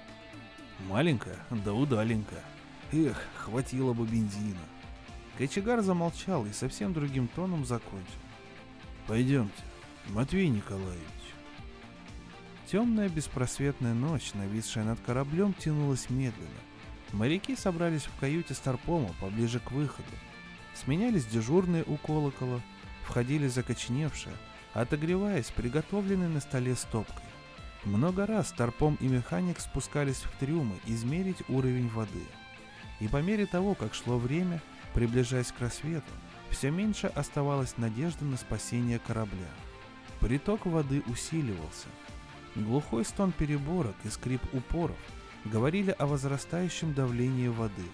«Маленькая, 0.86 1.38
да 1.48 1.72
удаленькая. 1.72 2.44
Эх, 2.92 3.16
хватило 3.36 3.94
бы 3.94 4.06
бензина!» 4.06 4.71
Кочегар 5.42 5.82
замолчал 5.82 6.46
и 6.46 6.52
совсем 6.52 6.92
другим 6.92 7.26
тоном 7.26 7.64
закончил. 7.64 8.06
«Пойдемте, 9.08 9.64
Матвей 10.10 10.46
Николаевич». 10.46 11.02
Темная 12.70 13.08
беспросветная 13.08 13.92
ночь, 13.92 14.34
нависшая 14.34 14.84
над 14.84 15.00
кораблем, 15.00 15.52
тянулась 15.52 16.10
медленно. 16.10 16.48
Моряки 17.10 17.56
собрались 17.56 18.04
в 18.04 18.16
каюте 18.20 18.54
Старпома 18.54 19.16
поближе 19.20 19.58
к 19.58 19.72
выходу. 19.72 20.08
Сменялись 20.74 21.26
дежурные 21.26 21.82
у 21.88 21.96
колокола, 21.96 22.60
входили 23.02 23.48
закоченевшие, 23.48 24.36
отогреваясь 24.74 25.50
приготовленной 25.50 26.28
на 26.28 26.38
столе 26.38 26.76
стопкой. 26.76 27.26
Много 27.82 28.26
раз 28.26 28.50
Старпом 28.50 28.96
и 29.00 29.08
механик 29.08 29.58
спускались 29.58 30.22
в 30.22 30.38
трюмы 30.38 30.76
измерить 30.86 31.42
уровень 31.48 31.88
воды– 31.88 32.26
И 33.00 33.08
по 33.08 33.20
мере 33.20 33.46
того, 33.46 33.74
как 33.74 33.94
шло 33.94 34.16
время, 34.16 34.62
приближаясь 34.94 35.52
к 35.52 35.60
рассвету, 35.60 36.12
все 36.50 36.70
меньше 36.70 37.06
оставалось 37.06 37.78
надежды 37.78 38.24
на 38.24 38.36
спасение 38.36 38.98
корабля. 38.98 39.48
Приток 40.20 40.66
воды 40.66 41.02
усиливался. 41.06 41.88
Глухой 42.54 43.04
стон 43.04 43.32
переборок 43.32 43.96
и 44.04 44.08
скрип 44.08 44.42
упоров 44.52 44.96
говорили 45.44 45.90
о 45.98 46.06
возрастающем 46.06 46.94
давлении 46.94 47.48
воды. 47.48 47.86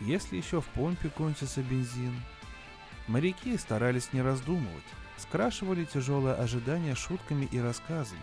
Если 0.00 0.36
еще 0.36 0.60
в 0.60 0.66
помпе 0.66 1.08
кончится 1.08 1.62
бензин... 1.62 2.14
Моряки 3.06 3.56
старались 3.56 4.12
не 4.12 4.20
раздумывать, 4.20 4.82
скрашивали 5.16 5.84
тяжелое 5.84 6.34
ожидание 6.34 6.96
шутками 6.96 7.48
и 7.52 7.60
рассказами, 7.60 8.20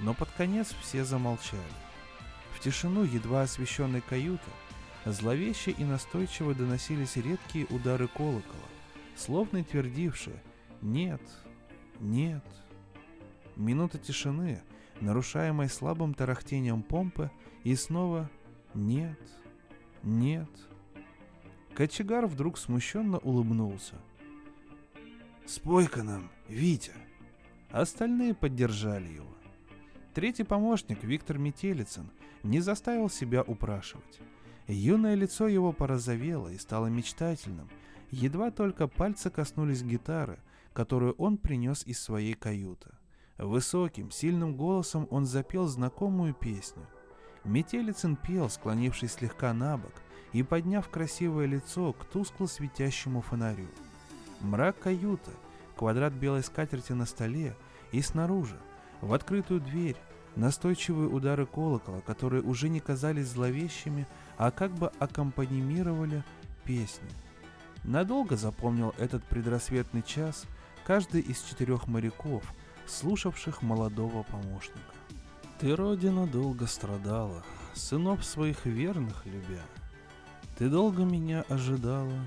но 0.00 0.12
под 0.12 0.28
конец 0.32 0.74
все 0.82 1.04
замолчали. 1.04 1.62
В 2.52 2.58
тишину 2.58 3.04
едва 3.04 3.42
освещенной 3.42 4.00
каюты 4.00 4.50
зловеще 5.12 5.70
и 5.72 5.84
настойчиво 5.84 6.54
доносились 6.54 7.16
редкие 7.16 7.66
удары 7.66 8.08
колокола, 8.08 8.68
словно 9.16 9.62
твердившие 9.62 10.42
«нет, 10.80 11.22
нет». 12.00 12.44
Минута 13.56 13.98
тишины, 13.98 14.62
нарушаемой 15.00 15.68
слабым 15.68 16.14
тарахтением 16.14 16.82
помпы, 16.82 17.30
и 17.62 17.74
снова 17.76 18.30
«нет, 18.74 19.20
нет». 20.02 20.50
Кочегар 21.74 22.26
вдруг 22.26 22.56
смущенно 22.58 23.18
улыбнулся. 23.18 23.96
«Спой-ка 25.46 26.02
нам, 26.02 26.30
Витя!» 26.48 26.92
Остальные 27.70 28.34
поддержали 28.34 29.08
его. 29.08 29.34
Третий 30.14 30.44
помощник, 30.44 31.02
Виктор 31.02 31.38
Метелицын, 31.38 32.08
не 32.44 32.60
заставил 32.60 33.10
себя 33.10 33.42
упрашивать. 33.42 34.20
Юное 34.66 35.14
лицо 35.14 35.46
его 35.46 35.72
порозовело 35.72 36.48
и 36.48 36.58
стало 36.58 36.86
мечтательным, 36.86 37.68
едва 38.10 38.50
только 38.50 38.88
пальцы 38.88 39.30
коснулись 39.30 39.82
гитары, 39.82 40.38
которую 40.72 41.14
он 41.14 41.36
принес 41.36 41.86
из 41.86 42.00
своей 42.00 42.34
каюты. 42.34 42.90
Высоким, 43.38 44.10
сильным 44.10 44.56
голосом 44.56 45.06
он 45.10 45.26
запел 45.26 45.66
знакомую 45.66 46.34
песню. 46.34 46.86
Метелицын 47.44 48.16
пел, 48.16 48.48
склонившись 48.48 49.12
слегка 49.12 49.52
на 49.52 49.76
бок 49.76 49.92
и 50.32 50.42
подняв 50.42 50.88
красивое 50.88 51.46
лицо 51.46 51.92
к 51.92 52.04
тускло 52.06 52.46
светящему 52.46 53.20
фонарю. 53.20 53.68
Мрак 54.40 54.78
каюты, 54.78 55.30
квадрат 55.76 56.12
белой 56.14 56.42
скатерти 56.42 56.92
на 56.92 57.06
столе 57.06 57.54
и 57.92 58.00
снаружи, 58.00 58.58
в 59.00 59.12
открытую 59.12 59.60
дверь, 59.60 59.96
настойчивые 60.36 61.08
удары 61.08 61.44
колокола, 61.46 62.00
которые 62.00 62.42
уже 62.42 62.68
не 62.68 62.80
казались 62.80 63.28
зловещими, 63.28 64.06
а 64.36 64.50
как 64.50 64.72
бы 64.72 64.90
аккомпанимировали 64.98 66.22
песни. 66.64 67.08
Надолго 67.84 68.36
запомнил 68.36 68.94
этот 68.98 69.24
предрассветный 69.24 70.02
час 70.02 70.46
каждый 70.86 71.20
из 71.20 71.42
четырех 71.42 71.86
моряков, 71.86 72.42
слушавших 72.86 73.62
молодого 73.62 74.22
помощника. 74.22 74.80
Ты, 75.58 75.76
Родина, 75.76 76.26
долго 76.26 76.66
страдала, 76.66 77.44
сынов 77.74 78.24
своих 78.24 78.66
верных 78.66 79.24
любя. 79.26 79.62
Ты 80.58 80.68
долго 80.68 81.04
меня 81.04 81.44
ожидала. 81.48 82.26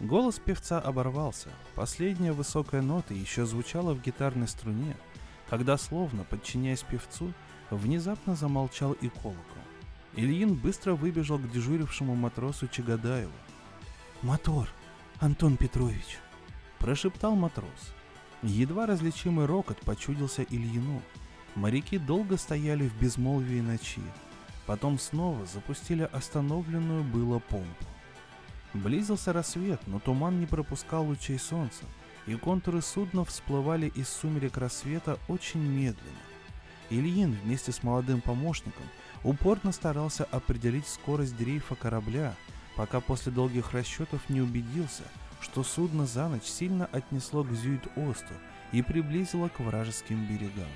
Голос 0.00 0.38
певца 0.38 0.78
оборвался. 0.78 1.48
Последняя 1.74 2.32
высокая 2.32 2.82
нота 2.82 3.14
еще 3.14 3.46
звучала 3.46 3.94
в 3.94 4.02
гитарной 4.02 4.48
струне, 4.48 4.96
когда, 5.48 5.76
словно 5.78 6.24
подчиняясь 6.24 6.82
певцу, 6.82 7.32
внезапно 7.70 8.34
замолчал 8.34 8.92
и 8.92 9.08
колокол. 9.08 9.65
Ильин 10.16 10.54
быстро 10.54 10.94
выбежал 10.94 11.38
к 11.38 11.50
дежурившему 11.50 12.14
матросу 12.14 12.68
Чагадаеву. 12.68 13.32
«Мотор, 14.22 14.68
Антон 15.20 15.58
Петрович!»– 15.58 16.18
прошептал 16.78 17.36
матрос. 17.36 17.92
Едва 18.42 18.86
различимый 18.86 19.44
рокот 19.44 19.78
почудился 19.80 20.42
Ильину. 20.42 21.02
Моряки 21.54 21.98
долго 21.98 22.38
стояли 22.38 22.88
в 22.88 22.98
безмолвии 22.98 23.60
ночи. 23.60 24.02
Потом 24.64 24.98
снова 24.98 25.44
запустили 25.44 26.08
остановленную 26.10 27.04
было 27.04 27.38
помпу. 27.38 27.84
Близился 28.72 29.34
рассвет, 29.34 29.80
но 29.86 30.00
туман 30.00 30.40
не 30.40 30.46
пропускал 30.46 31.06
лучей 31.06 31.38
солнца, 31.38 31.84
и 32.26 32.34
контуры 32.34 32.80
судна 32.80 33.24
всплывали 33.24 33.88
из 33.88 34.08
сумерек 34.08 34.56
рассвета 34.56 35.18
очень 35.28 35.60
медленно. 35.60 36.24
Ильин 36.90 37.36
вместе 37.42 37.72
с 37.72 37.82
молодым 37.82 38.20
помощником 38.20 38.84
упорно 39.22 39.72
старался 39.72 40.24
определить 40.24 40.86
скорость 40.86 41.36
дрейфа 41.36 41.74
корабля, 41.74 42.34
пока 42.76 43.00
после 43.00 43.32
долгих 43.32 43.72
расчетов 43.72 44.28
не 44.28 44.40
убедился, 44.40 45.04
что 45.40 45.62
судно 45.62 46.06
за 46.06 46.28
ночь 46.28 46.44
сильно 46.44 46.86
отнесло 46.86 47.44
к 47.44 47.52
Зюит-Осту 47.52 48.34
и 48.72 48.82
приблизило 48.82 49.48
к 49.48 49.60
вражеским 49.60 50.26
берегам. 50.26 50.68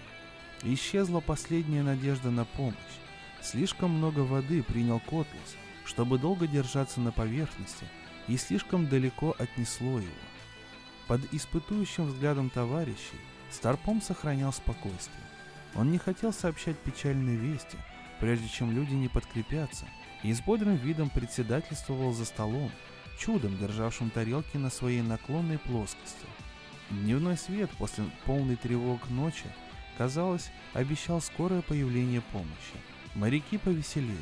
Исчезла 0.63 1.21
последняя 1.21 1.83
надежда 1.83 2.31
на 2.31 2.45
помощь. 2.45 2.77
Слишком 3.43 3.91
много 3.91 4.21
воды 4.21 4.63
принял 4.63 5.01
Котлас, 5.01 5.57
чтобы 5.85 6.19
долго 6.19 6.47
держаться 6.47 7.01
на 7.01 7.13
поверхности, 7.13 7.87
и 8.29 8.37
слишком 8.37 8.89
далеко 8.89 9.35
отнесло 9.39 9.99
его. 9.99 10.11
Под 11.09 11.21
испытующим 11.33 12.07
взглядом 12.07 12.51
товарищей 12.51 13.19
Старпом 13.51 14.01
сохранял 14.01 14.53
спокойствие. 14.53 15.25
Он 15.75 15.91
не 15.91 15.99
хотел 15.99 16.33
сообщать 16.33 16.79
печальные 16.79 17.37
вести, 17.37 17.77
прежде 18.21 18.49
чем 18.49 18.71
люди 18.71 18.95
не 18.95 19.09
подкрепятся, 19.09 19.87
и 20.23 20.33
с 20.33 20.41
бодрым 20.41 20.77
видом 20.77 21.11
председательствовал 21.11 22.13
за 22.13 22.25
столом, 22.25 22.71
чудом 23.19 23.57
державшим 23.59 24.11
тарелки 24.11 24.57
на 24.57 24.71
своей 24.71 25.03
наклонной 25.03 25.59
плоскости. 25.59 26.27
Дневной 26.91 27.37
свет 27.37 27.71
после 27.79 28.05
полной 28.25 28.57
тревог 28.57 29.09
ночи, 29.11 29.47
казалось, 29.97 30.51
обещал 30.75 31.21
скорое 31.21 31.63
появление 31.63 32.21
помощи. 32.21 32.77
Моряки 33.15 33.59
повеселели. 33.59 34.17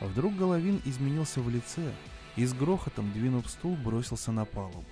Вдруг 0.00 0.34
Головин 0.36 0.80
изменился 0.84 1.40
в 1.40 1.50
лице 1.50 1.92
и 2.36 2.44
с 2.46 2.54
грохотом, 2.54 3.12
двинув 3.12 3.48
стул, 3.50 3.76
бросился 3.76 4.32
на 4.32 4.44
палубу. 4.44 4.84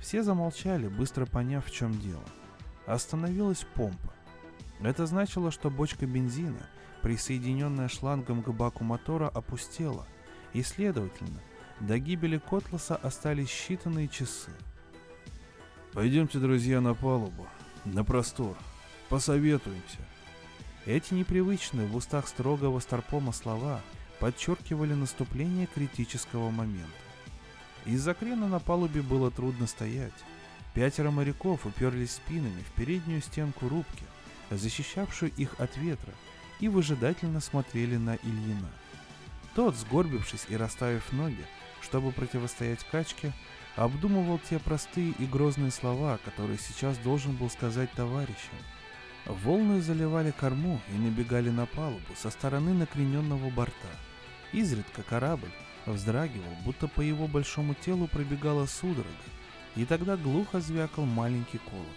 Все 0.00 0.22
замолчали, 0.22 0.86
быстро 0.86 1.26
поняв, 1.26 1.66
в 1.66 1.72
чем 1.72 1.98
дело. 1.98 2.24
Остановилась 2.86 3.66
помпа. 3.74 4.13
Это 4.80 5.06
значило, 5.06 5.50
что 5.50 5.70
бочка 5.70 6.06
бензина, 6.06 6.68
присоединенная 7.02 7.88
шлангом 7.88 8.42
к 8.42 8.48
баку 8.50 8.84
мотора, 8.84 9.28
опустела, 9.28 10.06
и, 10.52 10.62
следовательно, 10.62 11.40
до 11.80 11.98
гибели 11.98 12.38
Котласа 12.38 12.96
остались 12.96 13.48
считанные 13.48 14.08
часы. 14.08 14.50
«Пойдемте, 15.92 16.38
друзья, 16.38 16.80
на 16.80 16.94
палубу, 16.94 17.46
на 17.84 18.04
простор, 18.04 18.56
посоветуемся». 19.08 19.98
Эти 20.86 21.14
непривычные 21.14 21.86
в 21.86 21.96
устах 21.96 22.28
строгого 22.28 22.78
Старпома 22.80 23.32
слова 23.32 23.80
подчеркивали 24.20 24.92
наступление 24.92 25.66
критического 25.66 26.50
момента. 26.50 26.90
Из-за 27.86 28.14
крена 28.14 28.48
на 28.48 28.58
палубе 28.58 29.02
было 29.02 29.30
трудно 29.30 29.66
стоять. 29.66 30.12
Пятеро 30.74 31.10
моряков 31.10 31.66
уперлись 31.66 32.12
спинами 32.12 32.62
в 32.62 32.72
переднюю 32.72 33.22
стенку 33.22 33.68
рубки, 33.68 34.04
защищавшую 34.50 35.32
их 35.36 35.54
от 35.58 35.76
ветра, 35.76 36.12
и 36.60 36.68
выжидательно 36.68 37.40
смотрели 37.40 37.96
на 37.96 38.16
Ильина. 38.16 38.70
Тот, 39.54 39.76
сгорбившись 39.76 40.46
и 40.48 40.56
расставив 40.56 41.12
ноги, 41.12 41.44
чтобы 41.80 42.12
противостоять 42.12 42.84
качке, 42.90 43.32
обдумывал 43.76 44.38
те 44.38 44.58
простые 44.58 45.14
и 45.18 45.26
грозные 45.26 45.70
слова, 45.70 46.18
которые 46.24 46.58
сейчас 46.58 46.96
должен 46.98 47.36
был 47.36 47.50
сказать 47.50 47.90
товарищам. 47.92 48.56
Волны 49.26 49.80
заливали 49.80 50.32
корму 50.32 50.80
и 50.92 50.98
набегали 50.98 51.50
на 51.50 51.66
палубу 51.66 52.14
со 52.16 52.30
стороны 52.30 52.74
накрененного 52.74 53.50
борта. 53.50 53.88
Изредка 54.52 55.02
корабль 55.02 55.50
вздрагивал, 55.86 56.54
будто 56.64 56.88
по 56.88 57.00
его 57.00 57.26
большому 57.26 57.74
телу 57.74 58.06
пробегала 58.06 58.66
судорога, 58.66 59.08
и 59.76 59.84
тогда 59.84 60.16
глухо 60.16 60.60
звякал 60.60 61.04
маленький 61.04 61.58
колокол. 61.58 61.88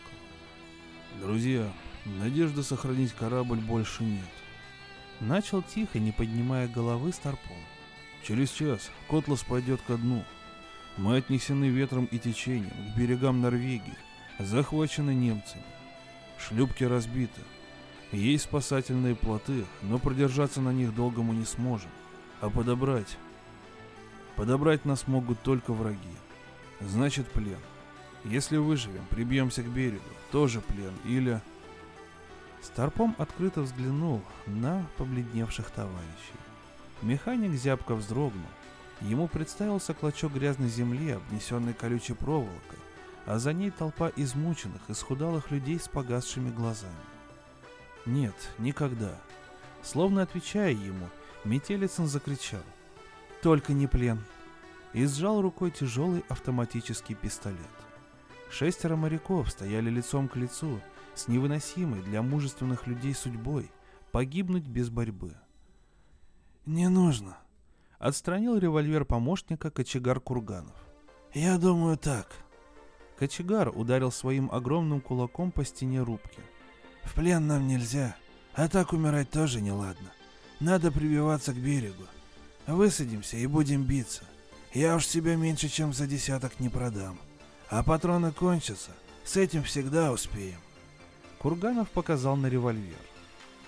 «Друзья, 1.21 1.71
надежды 2.19 2.63
сохранить 2.63 3.13
корабль 3.13 3.59
больше 3.59 4.03
нет», 4.03 4.25
Начал 5.19 5.63
тихо, 5.63 5.97
не 5.97 6.11
поднимая 6.11 6.67
головы 6.67 7.11
Старпом. 7.11 7.57
Через 8.23 8.51
час 8.51 8.91
Котлас 9.09 9.43
пойдет 9.43 9.81
ко 9.87 9.97
дну. 9.97 10.23
Мы 10.97 11.17
отнесены 11.17 11.65
ветром 11.65 12.05
и 12.05 12.19
течением 12.19 12.71
к 12.71 12.97
берегам 12.97 13.41
Норвегии, 13.41 13.97
захвачены 14.37 15.15
немцами. 15.15 15.63
Шлюпки 16.37 16.83
разбиты. 16.83 17.41
Есть 18.11 18.43
спасательные 18.43 19.15
плоты, 19.15 19.65
но 19.81 19.97
продержаться 19.97 20.61
на 20.61 20.71
них 20.71 20.93
долго 20.93 21.23
мы 21.23 21.35
не 21.35 21.45
сможем. 21.45 21.89
А 22.41 22.49
подобрать... 22.49 23.17
Подобрать 24.35 24.85
нас 24.85 25.07
могут 25.07 25.41
только 25.41 25.73
враги. 25.73 25.97
Значит, 26.79 27.27
плен. 27.31 27.57
Если 28.23 28.57
выживем, 28.57 29.03
прибьемся 29.09 29.63
к 29.63 29.67
берегу, 29.67 30.03
тоже 30.31 30.61
плен. 30.61 30.93
Или... 31.05 31.41
Старпом 32.61 33.15
открыто 33.17 33.61
взглянул 33.61 34.21
на 34.45 34.85
побледневших 34.97 35.69
товарищей. 35.71 36.37
Механик 37.01 37.53
зябко 37.53 37.95
вздрогнул. 37.95 38.47
Ему 39.01 39.27
представился 39.27 39.93
клочок 39.93 40.33
грязной 40.33 40.69
земли, 40.69 41.11
обнесенный 41.11 41.73
колючей 41.73 42.13
проволокой, 42.13 42.79
а 43.25 43.37
за 43.37 43.53
ней 43.53 43.69
толпа 43.69 44.11
измученных, 44.15 44.81
исхудалых 44.89 45.51
людей 45.51 45.79
с 45.79 45.87
погасшими 45.87 46.49
глазами. 46.49 46.93
Нет, 48.05 48.35
никогда. 48.57 49.13
Словно 49.83 50.23
отвечая 50.23 50.71
ему, 50.71 51.09
Метелицын 51.43 52.07
закричал. 52.07 52.63
Только 53.43 53.73
не 53.73 53.85
плен. 53.85 54.23
И 54.93 55.05
сжал 55.05 55.41
рукой 55.41 55.71
тяжелый 55.71 56.23
автоматический 56.29 57.13
пистолет. 57.13 57.59
Шестеро 58.49 58.95
моряков 58.95 59.51
стояли 59.51 59.89
лицом 59.89 60.27
к 60.27 60.35
лицу 60.37 60.81
с 61.17 61.27
невыносимой 61.27 62.01
для 62.01 62.21
мужественных 62.21 62.87
людей 62.87 63.13
судьбой 63.13 63.71
погибнуть 64.11 64.67
без 64.67 64.89
борьбы. 64.89 65.33
«Не 66.65 66.89
нужно»,— 66.89 67.37
отстранил 67.99 68.57
револьвер 68.57 69.05
помощника 69.05 69.71
кочегар 69.71 70.19
Курганов. 70.19 70.75
«Я 71.33 71.57
думаю 71.57 71.97
так». 71.97 72.27
Кочегар 73.17 73.69
ударил 73.69 74.11
своим 74.11 74.49
огромным 74.51 75.01
кулаком 75.01 75.51
по 75.51 75.65
стене 75.65 76.01
рубки. 76.01 76.39
«В 77.03 77.15
плен 77.15 77.47
нам 77.47 77.67
нельзя, 77.67 78.15
а 78.53 78.67
так 78.67 78.93
умирать 78.93 79.31
тоже 79.31 79.61
неладно. 79.61 80.11
Надо 80.59 80.91
прибиваться 80.91 81.53
к 81.53 81.57
берегу. 81.57 82.03
Высадимся 82.67 83.37
и 83.37 83.47
будем 83.47 83.83
биться. 83.83 84.23
Я 84.73 84.95
уж 84.95 85.07
себя 85.07 85.35
меньше, 85.35 85.69
чем 85.69 85.93
за 85.93 86.05
десяток 86.05 86.59
не 86.59 86.69
продам. 86.69 87.17
А 87.69 87.81
патроны 87.83 88.31
кончатся, 88.31 88.91
с 89.23 89.37
этим 89.37 89.63
всегда 89.63 90.11
успеем. 90.11 90.59
Курганов 91.39 91.89
показал 91.89 92.35
на 92.35 92.47
револьвер. 92.47 92.97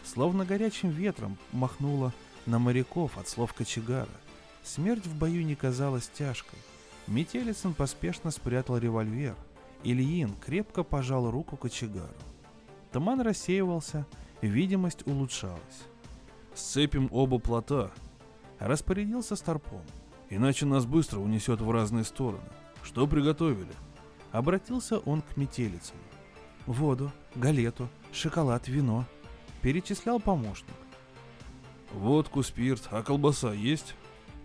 Словно 0.04 0.46
горячим 0.46 0.90
ветром 0.90 1.38
махнуло 1.52 2.14
на 2.46 2.58
моряков 2.58 3.18
от 3.18 3.28
слов 3.28 3.54
кочегара. 3.54 4.10
Смерть 4.64 5.06
в 5.06 5.16
бою 5.16 5.44
не 5.44 5.56
казалась 5.56 6.10
тяжкой. 6.10 6.60
Метелицын 7.08 7.74
поспешно 7.74 8.32
спрятал 8.32 8.78
револьвер. 8.78 9.36
Ильин 9.84 10.36
крепко 10.36 10.84
пожал 10.84 11.30
руку 11.32 11.58
кочегару. 11.58 12.14
Туман 12.92 13.22
рассеивался, 13.22 14.06
видимость 14.42 15.06
улучшалась. 15.08 15.84
«Сцепим 16.56 17.08
оба 17.12 17.40
плота»,— 17.40 17.92
распорядился 18.60 19.36
Старпом. 19.36 19.84
«Иначе 20.30 20.66
нас 20.66 20.86
быстро 20.86 21.20
унесет 21.20 21.62
в 21.62 21.72
разные 21.72 22.04
стороны. 22.04 22.50
Что 22.84 23.08
приготовили?» 23.08 23.74
Обратился 24.32 25.00
он 25.00 25.22
к 25.22 25.38
метелицам. 25.38 25.98
Воду, 26.70 27.12
галету, 27.34 27.90
шоколад, 28.14 28.68
вино. 28.68 29.04
Перечислял 29.64 30.20
помощник. 30.20 30.76
Водку, 31.92 32.44
спирт, 32.44 32.88
а 32.92 33.02
колбаса 33.02 33.54
есть? 33.54 33.96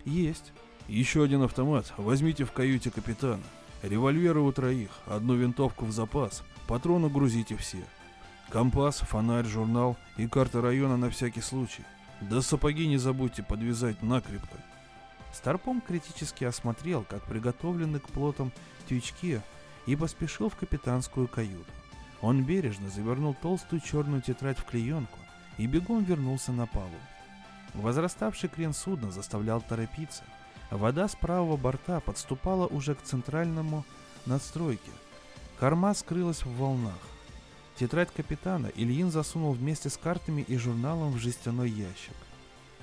Есть. 0.05 0.51
Еще 0.87 1.23
один 1.23 1.43
автомат 1.43 1.93
возьмите 1.97 2.43
в 2.43 2.51
каюте 2.51 2.89
капитана. 2.89 3.43
Револьверы 3.83 4.39
у 4.39 4.51
троих, 4.51 4.89
одну 5.05 5.35
винтовку 5.35 5.85
в 5.85 5.91
запас, 5.91 6.41
патроны 6.65 7.09
грузите 7.09 7.55
все. 7.57 7.85
Компас, 8.49 9.01
фонарь, 9.01 9.45
журнал 9.45 9.95
и 10.17 10.27
карта 10.27 10.61
района 10.61 10.97
на 10.97 11.11
всякий 11.11 11.41
случай. 11.41 11.83
Да 12.21 12.41
сапоги 12.41 12.87
не 12.87 12.97
забудьте 12.97 13.43
подвязать 13.43 14.01
накрепко. 14.01 14.57
Старпом 15.31 15.79
критически 15.79 16.43
осмотрел, 16.43 17.05
как 17.07 17.21
приготовлены 17.25 17.99
к 17.99 18.07
плотам 18.07 18.51
тючки 18.89 19.43
и 19.85 19.95
поспешил 19.95 20.49
в 20.49 20.55
капитанскую 20.55 21.27
каюту. 21.27 21.71
Он 22.21 22.43
бережно 22.43 22.89
завернул 22.89 23.33
толстую 23.33 23.81
черную 23.81 24.21
тетрадь 24.21 24.57
в 24.57 24.65
клеенку 24.65 25.19
и 25.57 25.67
бегом 25.67 26.03
вернулся 26.03 26.51
на 26.51 26.65
палубу. 26.65 26.95
Возраставший 27.73 28.49
крен 28.49 28.73
судна 28.73 29.11
заставлял 29.11 29.61
торопиться. 29.61 30.23
Вода 30.71 31.07
с 31.07 31.15
правого 31.15 31.57
борта 31.57 31.99
подступала 31.99 32.67
уже 32.67 32.95
к 32.95 33.01
центральному 33.01 33.85
надстройке. 34.25 34.91
Корма 35.59 35.93
скрылась 35.93 36.43
в 36.43 36.57
волнах. 36.57 36.99
Тетрадь 37.77 38.11
капитана 38.11 38.67
Ильин 38.75 39.11
засунул 39.11 39.51
вместе 39.51 39.89
с 39.89 39.97
картами 39.97 40.41
и 40.41 40.57
журналом 40.57 41.11
в 41.11 41.17
жестяной 41.17 41.69
ящик. 41.69 42.15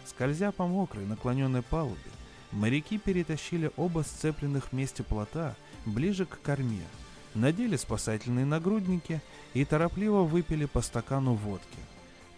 Скользя 0.07 0.53
по 0.53 0.67
мокрой, 0.67 1.07
наклоненной 1.07 1.63
палубе, 1.63 1.97
моряки 2.51 2.99
перетащили 2.99 3.71
оба 3.77 4.03
сцепленных 4.03 4.73
вместе 4.73 5.03
плота 5.03 5.55
ближе 5.87 6.27
к 6.27 6.41
корме, 6.43 6.85
надели 7.35 7.77
спасательные 7.77 8.45
нагрудники 8.45 9.21
и 9.55 9.65
торопливо 9.65 10.23
выпили 10.23 10.67
по 10.67 10.81
стакану 10.81 11.35
водки. 11.35 11.79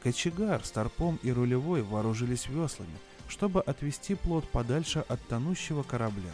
Кочегар, 0.02 0.64
Старпом 0.64 1.18
и 1.22 1.32
рулевой 1.32 1.82
вооружились 1.82 2.48
веслами, 2.48 2.96
чтобы 3.28 3.60
отвести 3.60 4.14
плот 4.14 4.48
подальше 4.48 5.04
от 5.08 5.26
тонущего 5.26 5.82
корабля. 5.82 6.32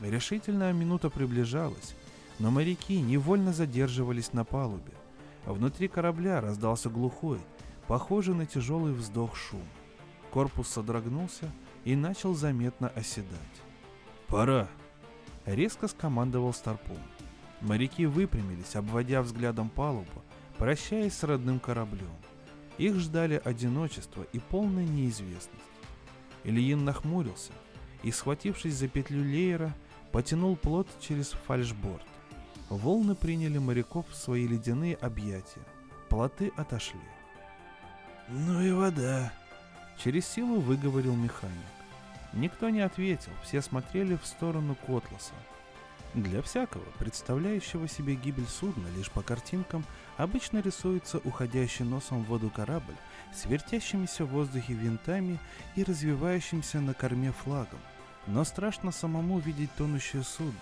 Решительная 0.00 0.72
минута 0.72 1.08
приближалась, 1.10 1.94
но 2.38 2.50
моряки 2.50 3.00
невольно 3.00 3.52
задерживались 3.52 4.32
на 4.32 4.44
палубе. 4.44 4.92
Внутри 5.46 5.88
корабля 5.88 6.40
раздался 6.40 6.90
глухой, 6.90 7.40
похожий 7.86 8.34
на 8.34 8.46
тяжелый 8.46 8.92
вздох 8.92 9.36
шум. 9.36 9.62
Корпус 10.30 10.68
содрогнулся 10.68 11.50
и 11.84 11.96
начал 11.96 12.34
заметно 12.34 12.88
оседать. 12.88 13.38
«Пора!»— 14.28 14.68
резко 15.46 15.88
скомандовал 15.88 16.52
Старпом. 16.52 16.98
Моряки 17.62 18.06
выпрямились, 18.06 18.74
обводя 18.74 19.22
взглядом 19.22 19.68
палубу, 19.68 20.22
прощаясь 20.58 21.14
с 21.14 21.22
родным 21.22 21.60
кораблем. 21.60 22.10
Их 22.78 22.96
ждали 22.96 23.40
одиночество 23.42 24.26
и 24.32 24.38
полная 24.38 24.84
неизвестность. 24.84 25.62
Ильин 26.44 26.84
нахмурился 26.84 27.52
и, 28.02 28.10
схватившись 28.10 28.74
за 28.74 28.88
петлю 28.88 29.22
леера, 29.22 29.72
потянул 30.10 30.56
плот 30.56 30.88
через 31.00 31.30
фальшборд. 31.30 32.02
Волны 32.68 33.14
приняли 33.14 33.58
моряков 33.58 34.08
в 34.08 34.16
свои 34.16 34.46
ледяные 34.46 34.96
объятия. 34.96 35.62
Плоты 36.08 36.52
отошли. 36.56 37.00
«Ну 38.28 38.60
и 38.60 38.72
вода!» 38.72 39.32
Через 40.02 40.26
силу 40.26 40.58
выговорил 40.58 41.14
механик. 41.14 41.54
Никто 42.32 42.70
не 42.70 42.80
ответил, 42.80 43.30
все 43.44 43.62
смотрели 43.62 44.16
в 44.16 44.26
сторону 44.26 44.74
Котласа. 44.74 45.34
Для 46.14 46.42
всякого, 46.42 46.84
представляющего 46.98 47.88
себе 47.88 48.14
гибель 48.16 48.46
судна 48.46 48.86
лишь 48.96 49.10
по 49.10 49.22
картинкам, 49.22 49.82
обычно 50.18 50.60
рисуется 50.60 51.18
уходящий 51.24 51.86
носом 51.86 52.22
в 52.22 52.26
воду 52.26 52.50
корабль 52.50 52.96
с 53.34 53.46
вертящимися 53.46 54.26
в 54.26 54.28
воздухе 54.28 54.74
винтами 54.74 55.38
и 55.74 55.84
развивающимся 55.84 56.80
на 56.80 56.92
корме 56.92 57.32
флагом. 57.32 57.78
Но 58.26 58.44
страшно 58.44 58.92
самому 58.92 59.38
видеть 59.38 59.74
тонущее 59.74 60.22
судно, 60.22 60.60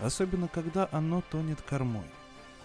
особенно 0.00 0.48
когда 0.48 0.88
оно 0.90 1.20
тонет 1.20 1.62
кормой. 1.62 2.10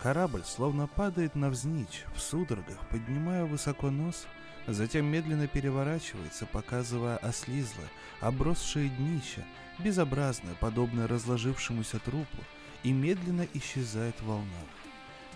Корабль 0.01 0.43
словно 0.43 0.87
падает 0.87 1.35
навзничь, 1.35 2.03
в 2.15 2.19
судорогах, 2.19 2.79
поднимая 2.89 3.45
высоко 3.45 3.91
нос, 3.91 4.25
затем 4.67 5.05
медленно 5.05 5.47
переворачивается, 5.47 6.45
показывая 6.45 7.17
ослизлое, 7.17 7.89
обросшее 8.21 8.89
днище, 8.89 9.43
безобразное, 9.79 10.53
подобное 10.55 11.07
разложившемуся 11.07 11.99
трупу, 11.99 12.43
и 12.83 12.91
медленно 12.91 13.47
исчезает 13.53 14.15
в 14.21 14.27
волнах. 14.27 14.69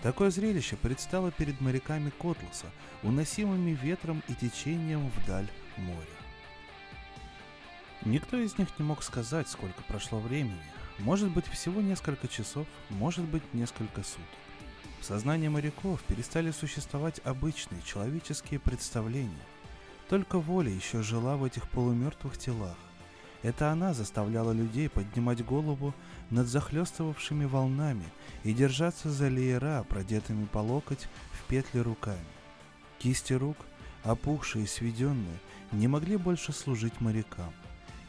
Такое 0.03 0.29
зрелище 0.29 0.75
предстало 0.75 1.31
перед 1.31 1.59
моряками 1.59 2.11
Котласа, 2.11 2.67
уносимыми 3.03 3.71
ветром 3.71 4.21
и 4.27 4.35
течением 4.35 5.09
вдаль 5.09 5.49
моря. 5.77 6.07
Никто 8.05 8.37
из 8.37 8.57
них 8.57 8.67
не 8.77 8.85
мог 8.85 9.03
сказать, 9.03 9.49
сколько 9.49 9.81
прошло 9.83 10.19
времени. 10.19 10.61
Может 10.99 11.29
быть, 11.29 11.47
всего 11.47 11.81
несколько 11.81 12.27
часов, 12.27 12.67
может 12.89 13.25
быть, 13.25 13.43
несколько 13.53 14.03
суток. 14.03 14.25
В 14.99 15.05
сознании 15.05 15.47
моряков 15.47 16.01
перестали 16.03 16.51
существовать 16.51 17.21
обычные 17.23 17.81
человеческие 17.83 18.59
представления. 18.59 19.45
Только 20.09 20.39
воля 20.39 20.71
еще 20.71 21.01
жила 21.01 21.37
в 21.37 21.43
этих 21.43 21.69
полумертвых 21.69 22.37
телах. 22.37 22.77
Это 23.43 23.71
она 23.71 23.93
заставляла 23.93 24.51
людей 24.51 24.89
поднимать 24.89 25.45
голову 25.45 25.93
над 26.31 26.47
захлестывавшими 26.47 27.45
волнами 27.45 28.05
и 28.43 28.53
держаться 28.53 29.09
за 29.09 29.27
леера, 29.27 29.83
продетыми 29.87 30.45
по 30.45 30.59
локоть 30.59 31.07
в 31.31 31.43
петли 31.47 31.79
руками. 31.79 32.19
Кисти 32.99 33.33
рук, 33.33 33.57
опухшие 34.03 34.65
и 34.65 34.67
сведенные, 34.67 35.39
не 35.71 35.87
могли 35.87 36.17
больше 36.17 36.51
служить 36.51 36.99
морякам. 36.99 37.53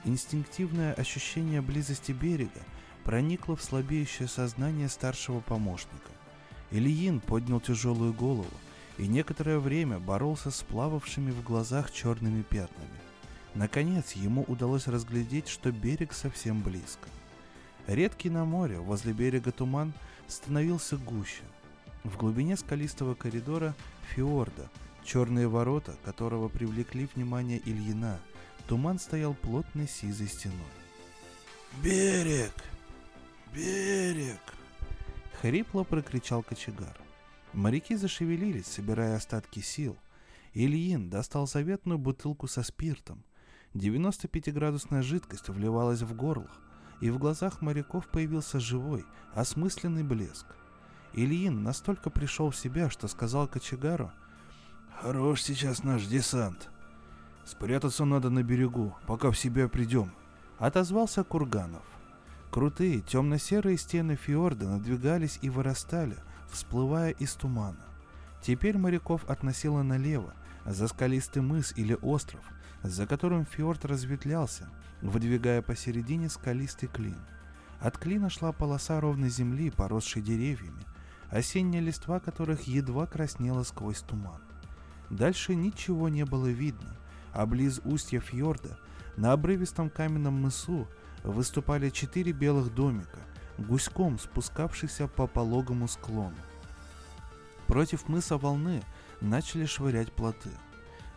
Инстинктивное 0.04 0.94
ощущение 0.94 1.60
близости 1.60 2.12
берега 2.12 2.62
проникло 3.04 3.56
в 3.56 3.62
слабеющее 3.62 4.28
сознание 4.28 4.88
старшего 4.88 5.40
помощника. 5.40 6.10
Ильин 6.70 7.20
поднял 7.20 7.60
тяжелую 7.60 8.12
голову 8.12 8.50
и 8.98 9.06
некоторое 9.06 9.58
время 9.58 9.98
боролся 9.98 10.50
с 10.50 10.62
плававшими 10.62 11.30
в 11.30 11.42
глазах 11.42 11.90
черными 11.90 12.42
пятнами. 12.42 12.88
Наконец 13.54 14.12
ему 14.12 14.44
удалось 14.46 14.86
разглядеть, 14.86 15.48
что 15.48 15.72
берег 15.72 16.12
совсем 16.12 16.62
близко. 16.62 17.08
Редкий 17.86 18.28
на 18.28 18.44
море, 18.44 18.78
возле 18.78 19.12
берега 19.12 19.50
туман, 19.50 19.92
становился 20.26 20.96
гуще. 20.96 21.42
В 22.04 22.16
глубине 22.16 22.56
скалистого 22.56 23.14
коридора 23.14 23.74
фьорда, 24.10 24.68
черные 25.04 25.48
ворота, 25.48 25.96
которого 26.04 26.48
привлекли 26.48 27.08
внимание 27.14 27.60
Ильина, 27.64 28.20
туман 28.66 28.98
стоял 28.98 29.32
плотной 29.34 29.88
сизой 29.88 30.28
стеной. 30.28 30.58
«Берег! 31.82 32.52
Берег!» 33.54 34.57
Хрипло 35.40 35.84
прокричал 35.84 36.42
кочегар. 36.42 36.98
Моряки 37.52 37.94
зашевелились, 37.94 38.66
собирая 38.66 39.16
остатки 39.16 39.60
сил. 39.60 39.96
Ильин 40.52 41.10
достал 41.10 41.46
заветную 41.46 41.98
бутылку 41.98 42.48
со 42.48 42.64
спиртом. 42.64 43.22
95-градусная 43.74 45.02
жидкость 45.02 45.48
вливалась 45.48 46.02
в 46.02 46.14
горло, 46.16 46.50
и 47.00 47.10
в 47.10 47.18
глазах 47.18 47.62
моряков 47.62 48.08
появился 48.08 48.58
живой, 48.58 49.04
осмысленный 49.32 50.02
блеск. 50.02 50.46
Ильин 51.12 51.62
настолько 51.62 52.10
пришел 52.10 52.50
в 52.50 52.56
себя, 52.56 52.90
что 52.90 53.06
сказал 53.06 53.46
кочегару 53.46 54.10
«Хорош 55.00 55.42
сейчас 55.42 55.84
наш 55.84 56.04
десант. 56.06 56.68
Спрятаться 57.44 58.04
надо 58.04 58.30
на 58.30 58.42
берегу, 58.42 58.96
пока 59.06 59.30
в 59.30 59.38
себя 59.38 59.68
придем»,— 59.68 60.10
отозвался 60.58 61.22
Курганов. 61.22 61.97
Крутые 62.50 63.00
темно-серые 63.00 63.76
стены 63.76 64.16
фьорда 64.16 64.68
надвигались 64.68 65.38
и 65.42 65.50
вырастали, 65.50 66.16
всплывая 66.50 67.10
из 67.10 67.34
тумана. 67.34 67.84
Теперь 68.42 68.78
моряков 68.78 69.28
относило 69.28 69.82
налево, 69.82 70.32
за 70.64 70.88
скалистый 70.88 71.42
мыс 71.42 71.74
или 71.76 71.96
остров, 72.00 72.40
за 72.82 73.06
которым 73.06 73.44
фьорд 73.44 73.84
разветвлялся, 73.84 74.70
выдвигая 75.02 75.60
посередине 75.60 76.30
скалистый 76.30 76.88
клин. 76.88 77.18
От 77.80 77.98
клина 77.98 78.30
шла 78.30 78.52
полоса 78.52 79.00
ровной 79.00 79.28
земли, 79.28 79.70
поросшей 79.70 80.22
деревьями, 80.22 80.82
осенняя 81.30 81.82
листва 81.82 82.18
которых 82.18 82.62
едва 82.62 83.06
краснела 83.06 83.62
сквозь 83.62 84.00
туман. 84.00 84.40
Дальше 85.10 85.54
ничего 85.54 86.08
не 86.08 86.24
было 86.24 86.46
видно, 86.46 86.96
а 87.32 87.46
близ 87.46 87.80
устья 87.84 88.20
фьорда, 88.20 88.78
на 89.16 89.32
обрывистом 89.32 89.90
каменном 89.90 90.34
мысу, 90.34 90.88
выступали 91.22 91.90
четыре 91.90 92.32
белых 92.32 92.74
домика, 92.74 93.18
гуськом 93.58 94.18
спускавшихся 94.18 95.08
по 95.08 95.26
пологому 95.26 95.88
склону. 95.88 96.36
Против 97.66 98.08
мыса 98.08 98.38
волны 98.38 98.82
начали 99.20 99.66
швырять 99.66 100.12
плоты. 100.12 100.50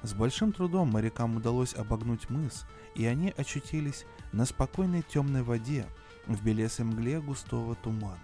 С 0.03 0.13
большим 0.13 0.51
трудом 0.51 0.89
морякам 0.89 1.37
удалось 1.37 1.75
обогнуть 1.75 2.29
мыс, 2.29 2.65
и 2.95 3.05
они 3.05 3.33
очутились 3.37 4.05
на 4.31 4.45
спокойной 4.45 5.03
темной 5.03 5.43
воде 5.43 5.85
в 6.25 6.43
белесой 6.43 6.85
мгле 6.85 7.21
густого 7.21 7.75
тумана. 7.75 8.17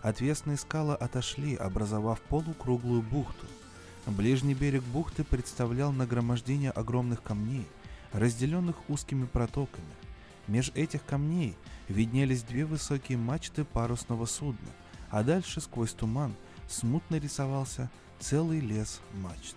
Отвесные 0.00 0.56
скалы 0.56 0.94
отошли, 0.94 1.54
образовав 1.54 2.20
полукруглую 2.22 3.02
бухту. 3.02 3.46
Ближний 4.06 4.54
берег 4.54 4.82
бухты 4.82 5.22
представлял 5.22 5.92
нагромождение 5.92 6.72
огромных 6.72 7.22
камней, 7.22 7.68
разделенных 8.12 8.76
узкими 8.88 9.26
протоками– 9.26 9.84
Меж 10.52 10.70
этих 10.74 11.02
камней 11.06 11.56
виднелись 11.88 12.42
две 12.42 12.66
высокие 12.66 13.16
мачты 13.16 13.64
парусного 13.64 14.26
судна, 14.26 14.68
а 15.08 15.22
дальше 15.22 15.62
сквозь 15.62 15.94
туман 15.94 16.34
смутно 16.68 17.16
рисовался 17.16 17.90
целый 18.20 18.60
лес 18.60 19.00
мачт. 19.14 19.56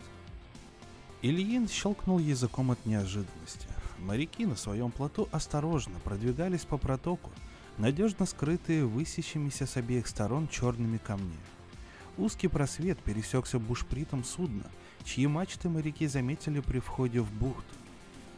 Ильин 1.21 1.67
щелкнул 1.67 2.17
языком 2.17 2.71
от 2.71 2.86
неожиданности. 2.86 3.67
Моряки 3.99 4.45
на 4.45 4.55
своем 4.55 4.89
плоту 4.89 5.27
осторожно 5.34 5.99
продвигались 5.99 6.63
по 6.63 6.77
протоку, 6.77 7.29
надежно 7.77 8.25
скрытые 8.25 8.86
высящимися 8.86 9.67
с 9.67 9.75
обеих 9.75 10.08
сторон 10.08 10.47
черными 10.47 10.97
камнями. 10.97 11.36
Узкий 12.17 12.47
просвет 12.47 12.99
пересекся 12.99 13.60
бушпритом 13.60 14.23
судна, 14.23 14.71
чьи 15.03 15.27
мачты 15.27 15.67
моряки 15.67 16.08
заметили 16.08 16.62
при 16.62 16.79
входе 16.79 17.19
в 17.19 17.29
бухту. 17.34 17.75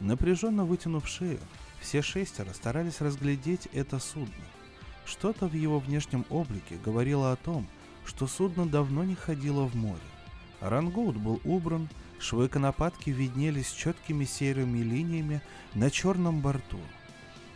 Напряженно 0.00 0.64
вытянув 0.64 1.06
шею, 1.06 1.38
все 1.80 2.02
шестеро 2.02 2.52
старались 2.52 3.00
разглядеть 3.00 3.68
это 3.72 3.98
судно. 3.98 4.44
Что-то 5.04 5.46
в 5.46 5.54
его 5.54 5.78
внешнем 5.78 6.26
облике 6.28 6.76
говорило 6.84 7.32
о 7.32 7.36
том, 7.36 7.66
что 8.04 8.26
судно 8.26 8.66
давно 8.66 9.04
не 9.04 9.14
ходило 9.14 9.64
в 9.64 9.74
море. 9.74 10.00
Рангоут 10.60 11.16
был 11.16 11.40
убран, 11.44 11.88
швы 12.18 12.48
конопатки 12.48 13.10
виднелись 13.10 13.70
четкими 13.70 14.24
серыми 14.24 14.78
линиями 14.78 15.40
на 15.74 15.90
черном 15.90 16.40
борту. 16.40 16.80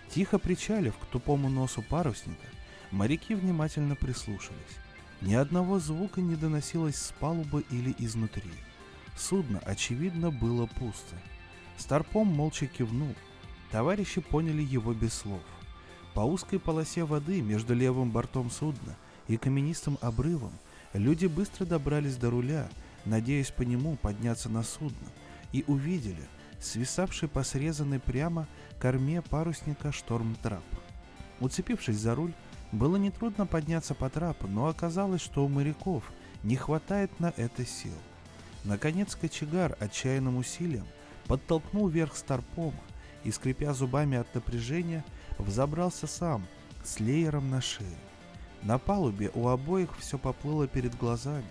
Тихо 0.08 0.38
причалив 0.38 0.96
к 0.96 1.06
тупому 1.06 1.48
носу 1.48 1.82
парусника, 1.82 2.46
моряки 2.90 3.34
внимательно 3.34 3.96
прислушались. 3.96 4.78
Ни 5.20 5.34
одного 5.34 5.78
звука 5.78 6.20
не 6.20 6.36
доносилось 6.36 6.96
с 6.96 7.12
палубы 7.18 7.64
или 7.70 7.94
изнутри. 7.98 8.50
Судно, 9.16 9.60
очевидно, 9.64 10.30
было 10.30 10.66
пусто. 10.66 11.16
Старпом 11.76 12.28
молча 12.28 12.66
кивнул– 12.66 13.14
Товарищи 13.72 14.20
поняли 14.20 14.62
его 14.62 14.92
без 14.92 15.14
слов. 15.14 15.40
По 16.12 16.20
узкой 16.20 16.60
полосе 16.60 17.04
воды 17.04 17.40
между 17.40 17.74
левым 17.74 18.10
бортом 18.10 18.50
судна 18.50 18.96
и 19.28 19.38
каменистым 19.38 19.96
обрывом 20.02 20.52
люди 20.92 21.24
быстро 21.24 21.64
добрались 21.64 22.16
до 22.16 22.28
руля, 22.28 22.68
надеясь 23.06 23.50
по 23.50 23.62
нему 23.62 23.96
подняться 23.96 24.50
на 24.50 24.62
судно, 24.62 25.08
и 25.52 25.64
увидели 25.66 26.28
свисавший 26.60 27.28
по 27.28 27.42
срезанной 27.44 27.98
прямо 27.98 28.46
корме 28.78 29.22
парусника 29.22 29.90
шторм-трап. 29.90 30.62
Уцепившись 31.40 31.96
за 31.96 32.14
руль, 32.14 32.34
было 32.72 32.96
нетрудно 32.96 33.46
подняться 33.46 33.94
по 33.94 34.10
трапу, 34.10 34.48
но 34.48 34.66
оказалось, 34.66 35.22
что 35.22 35.46
у 35.46 35.48
моряков 35.48 36.04
не 36.42 36.56
хватает 36.56 37.18
на 37.20 37.32
это 37.38 37.64
сил. 37.64 37.94
Наконец 38.64 39.16
кочегар 39.16 39.78
отчаянным 39.80 40.36
усилием 40.36 40.86
подтолкнул 41.26 41.88
вверх 41.88 42.16
старпома, 42.16 42.78
и, 43.24 43.30
скрипя 43.30 43.72
зубами 43.74 44.18
от 44.18 44.34
напряжения, 44.34 45.04
взобрался 45.38 46.06
сам, 46.06 46.46
с 46.84 47.00
леером 47.00 47.50
на 47.50 47.60
шее. 47.60 47.98
На 48.62 48.78
палубе 48.78 49.30
у 49.34 49.48
обоих 49.48 49.96
все 49.98 50.18
поплыло 50.18 50.66
перед 50.68 50.96
глазами. 50.96 51.44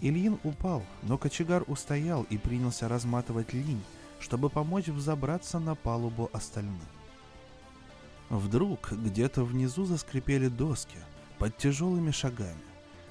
Ильин 0.00 0.38
упал, 0.44 0.82
но 1.02 1.16
кочегар 1.16 1.64
устоял 1.66 2.24
и 2.24 2.36
принялся 2.36 2.88
разматывать 2.88 3.52
линь, 3.52 3.82
чтобы 4.20 4.50
помочь 4.50 4.88
взобраться 4.88 5.58
на 5.58 5.74
палубу 5.74 6.28
остальным. 6.32 6.80
Вдруг 8.28 8.92
где-то 8.92 9.44
внизу 9.44 9.84
заскрипели 9.84 10.48
доски 10.48 10.98
под 11.38 11.56
тяжелыми 11.56 12.10
шагами. 12.10 12.60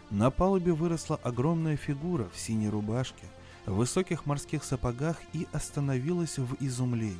На 0.10 0.30
палубе 0.30 0.74
выросла 0.74 1.20
огромная 1.24 1.78
фигура 1.78 2.30
в 2.34 2.40
синей 2.40 2.70
рубашке, 2.70 3.26
в 3.66 3.76
высоких 3.76 4.26
морских 4.26 4.64
сапогах 4.64 5.18
и 5.34 5.48
остановилась 5.52 6.38
в 6.38 6.56
изумлении. 6.60 7.18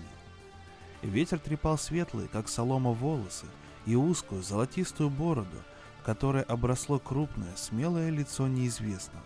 Ветер 1.04 1.38
трепал 1.38 1.78
светлые, 1.78 2.30
как 2.30 2.48
солома, 2.48 2.92
волосы 2.92 3.46
и 3.86 3.96
узкую 3.96 4.42
золотистую 4.42 5.10
бороду, 5.10 5.58
которой 6.06 6.44
обросло 6.44 6.98
крупное, 6.98 7.54
смелое 7.58 8.10
лицо 8.10 8.48
неизвестного. 8.48 9.24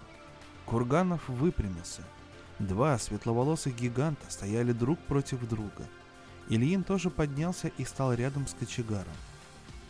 Курганов 0.65 1.29
выпрямился. 1.29 2.01
Два 2.57 2.97
светловолосых 2.97 3.75
гиганта 3.75 4.25
стояли 4.29 4.71
друг 4.71 4.97
против 4.99 5.47
друга. 5.47 5.87
Ильин 6.49 6.83
тоже 6.83 7.11
поднялся 7.11 7.67
и 7.77 7.85
стал 7.85 8.13
рядом 8.13 8.47
с 8.47 8.55
кочегаром. 8.55 9.13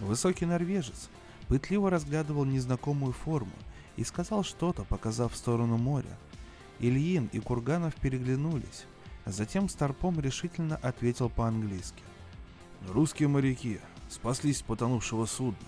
Высокий 0.02 0.45
норвежец 0.45 1.10
пытливо 1.47 1.89
разглядывал 1.89 2.43
незнакомую 2.43 3.13
форму 3.13 3.54
и 3.95 4.04
сказал 4.04 4.43
что-то, 4.43 4.84
показав 4.84 5.32
в 5.32 5.38
сторону 5.38 5.78
моря. 5.78 6.17
Ильин 6.80 7.30
и 7.32 7.39
Курганов 7.39 7.95
переглянулись. 7.95 8.86
Затем 9.28 9.68
Старпом 9.68 10.22
решительно 10.22 10.78
ответил 10.78 11.30
по-английски. 11.30 12.02
«Русские 12.88 13.28
моряки 13.28 13.82
спаслись 14.10 14.60
с 14.60 14.62
потонувшего 14.62 15.26
судна». 15.26 15.68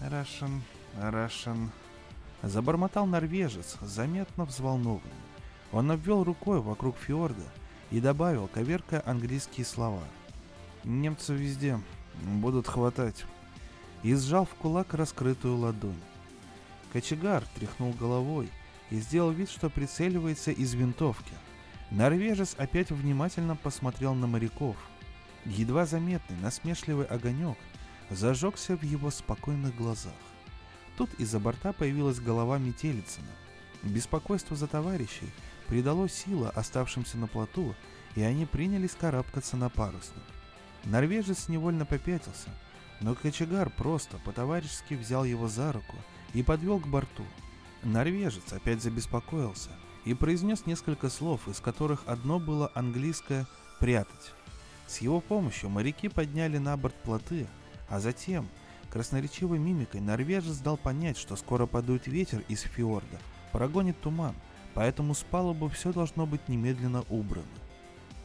«Рашен, 0.00 0.62
Рашен...» 1.00 1.70
Забормотал 2.42 3.06
норвежец, 3.06 3.76
заметно 3.82 4.46
взволнованный. 4.46 5.02
Он 5.72 5.90
обвел 5.92 6.24
рукой 6.24 6.60
вокруг 6.60 6.96
фьорда 6.96 7.44
и 7.92 8.00
добавил, 8.00 8.48
коверкая 8.48 9.02
английские 9.06 9.64
слова. 9.64 10.02
«Немцы 10.82 11.34
везде 11.34 11.78
будут 12.22 12.66
хватать». 12.66 13.26
И 14.02 14.14
сжал 14.14 14.46
в 14.46 14.54
кулак 14.54 14.94
раскрытую 14.94 15.58
ладонь. 15.58 16.00
Кочегар 16.92 17.44
тряхнул 17.54 17.92
головой 17.92 18.48
и 18.88 18.98
сделал 18.98 19.30
вид, 19.30 19.50
что 19.50 19.68
прицеливается 19.68 20.50
из 20.50 20.74
винтовки– 20.74 21.34
Норвежец 21.90 22.54
опять 22.56 22.90
внимательно 22.90 23.56
посмотрел 23.56 24.14
на 24.14 24.28
моряков. 24.28 24.76
Едва 25.44 25.86
заметный 25.86 26.36
насмешливый 26.36 27.06
огонек 27.06 27.58
зажегся 28.10 28.76
в 28.76 28.82
его 28.82 29.10
спокойных 29.10 29.74
глазах. 29.74 30.14
Тут 30.96 31.12
из-за 31.14 31.40
борта 31.40 31.72
появилась 31.72 32.20
голова 32.20 32.58
Метелицына. 32.58 33.30
Беспокойство 33.82 34.56
за 34.56 34.68
товарищей 34.68 35.30
придало 35.66 36.08
силы 36.08 36.48
оставшимся 36.48 37.18
на 37.18 37.26
плоту, 37.26 37.74
и 38.14 38.22
они 38.22 38.46
принялись 38.46 38.94
карабкаться 38.94 39.56
на 39.56 39.68
парусник. 39.68 40.22
Норвежец 40.84 41.48
невольно 41.48 41.86
попятился, 41.86 42.50
но 43.00 43.14
кочегар 43.14 43.68
просто 43.68 44.18
по-товарищески 44.18 44.94
взял 44.94 45.24
его 45.24 45.48
за 45.48 45.72
руку 45.72 45.96
и 46.34 46.42
подвел 46.42 46.78
к 46.78 46.86
борту. 46.86 47.24
Норвежец 47.82 48.52
опять 48.52 48.82
забеспокоился– 48.82 49.70
и 50.04 50.14
произнес 50.14 50.66
несколько 50.66 51.08
слов, 51.08 51.46
из 51.48 51.60
которых 51.60 52.02
одно 52.06 52.38
было 52.38 52.70
английское 52.74 53.46
«прятать». 53.78 54.32
С 54.86 54.98
его 54.98 55.20
помощью 55.20 55.70
моряки 55.70 56.08
подняли 56.08 56.58
на 56.58 56.76
борт 56.76 56.94
плоты, 56.96 57.46
А 57.88 57.98
затем, 57.98 58.48
красноречивой 58.90 59.58
мимикой, 59.58 60.00
норвежец 60.00 60.58
дал 60.58 60.76
понять, 60.76 61.18
что 61.18 61.36
скоро 61.36 61.66
подует 61.66 62.06
ветер 62.06 62.44
из 62.48 62.60
фьорда, 62.60 63.18
прогонит 63.52 64.00
туман, 64.00 64.34
поэтому 64.74 65.14
с 65.14 65.22
палубы 65.22 65.68
все 65.70 65.92
должно 65.92 66.26
быть 66.26 66.48
немедленно 66.48 67.04
убрано. 67.08 67.46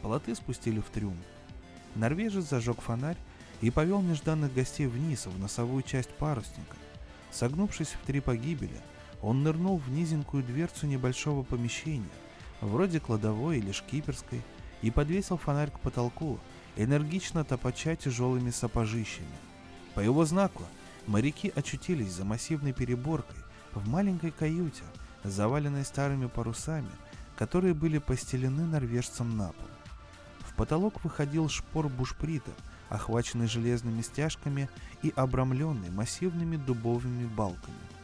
Полоты 0.01 0.35
спустили 0.35 0.79
в 0.79 0.89
трюм. 0.91 1.17
Норвежец 1.95 2.49
зажег 2.49 2.81
фонарь 2.81 3.17
и 3.61 3.71
повел 3.71 4.01
нежданных 4.01 4.53
гостей 4.53 4.85
вниз, 4.85 5.25
в 5.25 5.39
носовую 5.39 5.81
часть 5.81 6.11
парусника. 6.11 6.77
Согнувшись 7.31 7.89
в 7.89 8.05
три 8.05 8.19
погибели, 8.19 8.79
он 9.25 9.41
нырнул 9.41 9.79
в 9.79 9.89
низенькую 9.89 10.43
дверцу 10.43 10.85
небольшого 10.85 11.41
помещения, 11.41 12.05
вроде 12.61 12.99
кладовой 12.99 13.57
или 13.57 13.71
шкиперской, 13.71 14.43
и 14.83 14.91
подвесил 14.91 15.37
фонарь 15.37 15.71
к 15.71 15.79
потолку, 15.79 16.39
энергично 16.75 17.43
топоча 17.43 17.95
тяжелыми 17.95 18.51
сапожищами. 18.51 19.27
По 19.95 19.99
его 19.99 20.25
знаку 20.25 20.61
моряки 21.07 21.51
очутились 21.55 22.11
за 22.11 22.23
массивной 22.23 22.71
переборкой 22.71 23.39
в 23.73 23.89
маленькой 23.89 24.29
каюте, 24.29 24.83
заваленной 25.23 25.85
старыми 25.85 26.27
парусами, 26.27 26.91
которые 27.35 27.73
были 27.73 27.97
постелены 27.97 28.65
норвежцам 28.65 29.35
на 29.37 29.47
пол. 29.47 29.67
В 30.41 30.53
потолок 30.53 31.03
выходил 31.03 31.49
шпор 31.49 31.89
бушприта, 31.89 32.51
охваченный 32.89 33.47
железными 33.47 34.03
стяжками 34.03 34.69
и 35.01 35.11
обрамленный 35.15 35.89
массивными 35.89 36.57
дубовыми 36.57 37.25
балками. 37.25 37.94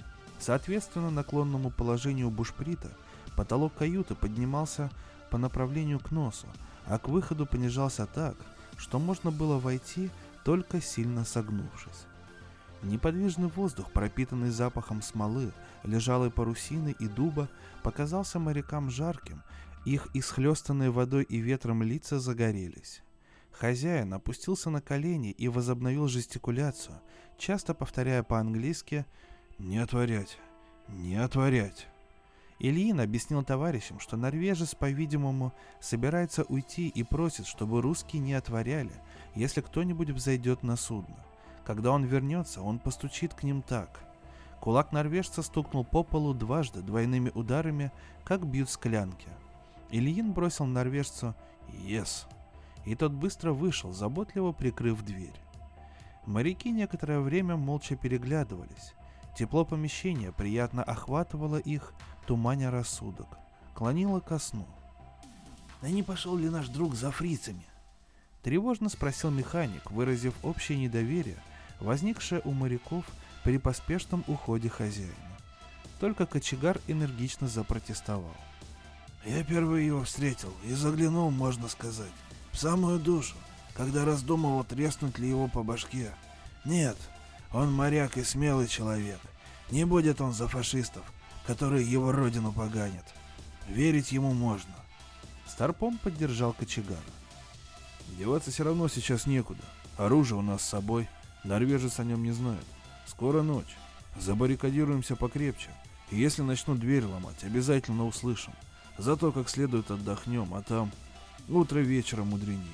Соответственно 0.42 1.12
наклонному 1.12 1.70
положению 1.70 2.32
бушприта, 2.32 2.90
потолок 3.38 3.76
каюты 3.76 4.16
поднимался 4.16 4.90
по 5.30 5.38
направлению 5.38 6.00
к 6.00 6.10
носу, 6.10 6.48
а 6.88 6.98
к 6.98 7.10
выходу 7.10 7.46
понижался 7.46 8.08
так, 8.08 8.36
что 8.76 8.98
можно 8.98 9.30
было 9.30 9.60
войти, 9.60 10.10
только 10.44 10.82
сильно 10.82 11.26
согнувшись. 11.26 12.08
Неподвижный 12.82 13.50
воздух, 13.50 13.92
пропитанный 13.92 14.50
запахом 14.50 15.04
смолы, 15.04 15.54
лежалой 15.84 16.32
парусины 16.32 16.96
и 17.00 17.08
дуба, 17.08 17.48
показался 17.84 18.40
морякам 18.40 18.90
жарким, 18.90 19.44
их 19.86 20.08
исхлестанные 20.16 20.90
водой 20.90 21.24
и 21.24 21.38
ветром 21.38 21.84
лица 21.84 22.20
загорелись. 22.20 23.04
Хозяин 23.52 24.12
опустился 24.16 24.72
на 24.72 24.82
колени 24.82 25.30
и 25.30 25.48
возобновил 25.48 26.08
жестикуляцию, 26.08 27.00
часто 27.38 27.76
повторяя 27.76 28.24
по-английски 28.24 29.06
«Не 29.62 29.78
отворять! 29.78 30.40
Не 30.88 31.18
отворять!» 31.18 31.88
Ильин 32.58 33.00
объяснил 33.00 33.44
товарищам, 33.44 34.00
что 34.00 34.18
норвежец, 34.18 34.74
по-видимому, 34.74 35.54
собирается 35.80 36.44
уйти 36.44 36.88
и 36.88 37.04
просит, 37.04 37.46
чтобы 37.46 37.80
русские 37.80 38.24
не 38.24 38.34
отворяли, 38.34 38.92
если 39.36 39.62
кто-нибудь 39.62 40.10
взойдет 40.10 40.64
на 40.64 40.76
судно. 40.76 41.16
Когда 41.64 41.92
он 41.92 42.06
вернется, 42.06 42.64
он 42.64 42.80
постучит 42.80 43.36
к 43.36 43.44
ним 43.44 43.62
так. 43.62 44.04
Кулак 44.62 44.92
норвежца 44.92 45.44
стукнул 45.44 45.86
по 45.86 46.02
полу 46.02 46.34
дважды 46.34 46.82
двойными 46.82 47.32
ударами, 47.36 47.92
как 48.24 48.44
бьют 48.44 48.70
склянки. 48.72 49.30
Ильин 49.92 50.34
бросил 50.34 50.66
норвежцу 50.66 51.36
«Ес!» 51.70 52.26
и 52.84 52.96
тот 52.96 53.12
быстро 53.12 53.54
вышел, 53.54 53.94
заботливо 53.94 54.54
прикрыв 54.54 55.04
дверь. 55.04 55.40
Моряки 56.26 56.72
некоторое 56.72 57.20
время 57.20 57.58
молча 57.58 57.96
переглядывались. 57.96 58.96
Тепло 59.38 59.66
помещения 59.66 60.32
приятно 60.32 60.84
охватывало 60.84 61.58
их, 61.58 61.94
туманя 62.28 62.70
рассудок, 62.70 63.28
клонило 63.74 64.20
ко 64.20 64.40
сну. 64.40 64.68
«Да 65.82 65.90
не 65.90 66.04
пошел 66.04 66.38
ли 66.38 66.50
наш 66.50 66.68
друг 66.68 66.94
за 66.96 67.12
фрицами?» 67.12 67.66
Тревожно 68.44 68.90
спросил 68.90 69.32
механик, 69.32 69.92
выразив 69.92 70.34
общее 70.44 70.78
недоверие, 70.78 71.38
возникшее 71.80 72.42
у 72.44 72.52
моряков 72.52 73.06
при 73.44 73.58
поспешном 73.58 74.24
уходе 74.28 74.70
хозяина. 74.70 75.14
Только 76.00 76.26
кочегар 76.26 76.80
энергично 76.88 77.48
запротестовал. 77.48 78.36
«Я 79.26 79.44
первый 79.44 79.86
его 79.86 80.04
встретил 80.04 80.54
и 80.64 80.74
заглянул, 80.74 81.30
можно 81.32 81.68
сказать, 81.68 82.12
в 82.52 82.58
самую 82.58 83.00
душу, 83.00 83.36
когда 83.74 84.06
раздумывал, 84.06 84.64
треснуть 84.64 85.20
ли 85.20 85.30
его 85.30 85.48
по 85.48 85.64
башке. 85.64 86.12
Нет, 86.66 86.98
он 87.54 87.72
моряк 87.72 88.18
и 88.18 88.24
смелый 88.24 88.68
человек. 88.68 89.20
Не 89.72 89.86
будет 89.86 90.22
он 90.22 90.34
за 90.34 90.48
фашистов, 90.48 91.04
которые 91.46 91.90
его 91.90 92.12
родину 92.12 92.52
поганят. 92.52 93.06
Верить 93.68 94.12
ему 94.12 94.34
можно. 94.34 94.74
Старпом 95.48 95.98
поддержал 95.98 96.54
кочегара. 96.54 97.00
Деваться 98.18 98.52
все 98.52 98.64
равно 98.64 98.88
сейчас 98.88 99.26
некуда. 99.26 99.64
Оружие 99.98 100.40
у 100.40 100.42
нас 100.42 100.62
с 100.62 100.70
собой. 100.70 101.10
Норвежец 101.44 102.00
о 102.00 102.04
нем 102.04 102.24
не 102.24 102.32
знает. 102.32 102.66
Скоро 103.06 103.42
ночь. 103.42 103.78
Забаррикадируемся 104.18 105.16
покрепче. 105.16 105.70
И 106.10 106.18
если 106.18 106.42
начнут 106.42 106.80
дверь 106.80 107.06
ломать, 107.06 107.44
обязательно 107.44 108.06
услышим. 108.06 108.54
Зато 108.98 109.32
как 109.32 109.50
следует 109.50 109.90
отдохнем, 109.90 110.54
а 110.54 110.62
там 110.62 110.92
утро 111.48 111.80
вечера 111.80 112.24
мудренее. 112.24 112.68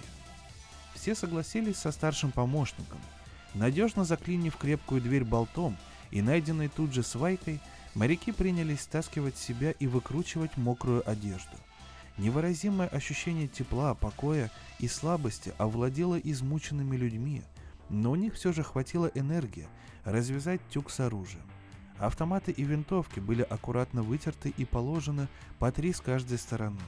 Все 0.95 1.15
согласились 1.15 1.77
со 1.77 1.91
старшим 1.91 2.31
помощником– 2.31 2.99
Надежно 3.57 4.05
заклинив 4.05 4.55
крепкую 4.55 5.01
дверь 5.01 5.23
болтом 5.23 5.77
и 6.11 6.21
найденной 6.21 6.67
тут 6.67 6.93
же 6.93 7.01
свайкой, 7.01 7.59
моряки 7.95 8.31
принялись 8.31 8.81
стаскивать 8.81 9.35
себя 9.35 9.71
и 9.71 9.87
выкручивать 9.87 10.57
мокрую 10.57 11.07
одежду. 11.09 11.57
Невыразимое 12.19 12.87
ощущение 12.87 13.47
тепла, 13.47 13.95
покоя 13.95 14.51
и 14.77 14.87
слабости 14.87 15.53
овладело 15.57 16.19
измученными 16.19 16.95
людьми, 16.95 17.41
но 17.89 18.11
у 18.11 18.15
них 18.15 18.35
все 18.35 18.53
же 18.53 18.63
хватило 18.63 19.09
энергии 19.15 19.67
развязать 20.03 20.61
тюк 20.69 20.91
с 20.91 20.99
оружием. 20.99 21.45
Автоматы 21.97 22.51
и 22.51 22.63
винтовки 22.63 23.19
были 23.19 23.41
аккуратно 23.41 24.03
вытерты 24.03 24.53
и 24.55 24.65
положены 24.65 25.27
по 25.57 25.71
три 25.71 25.93
с 25.93 25.99
каждой 25.99 26.37
стороны. 26.37 26.79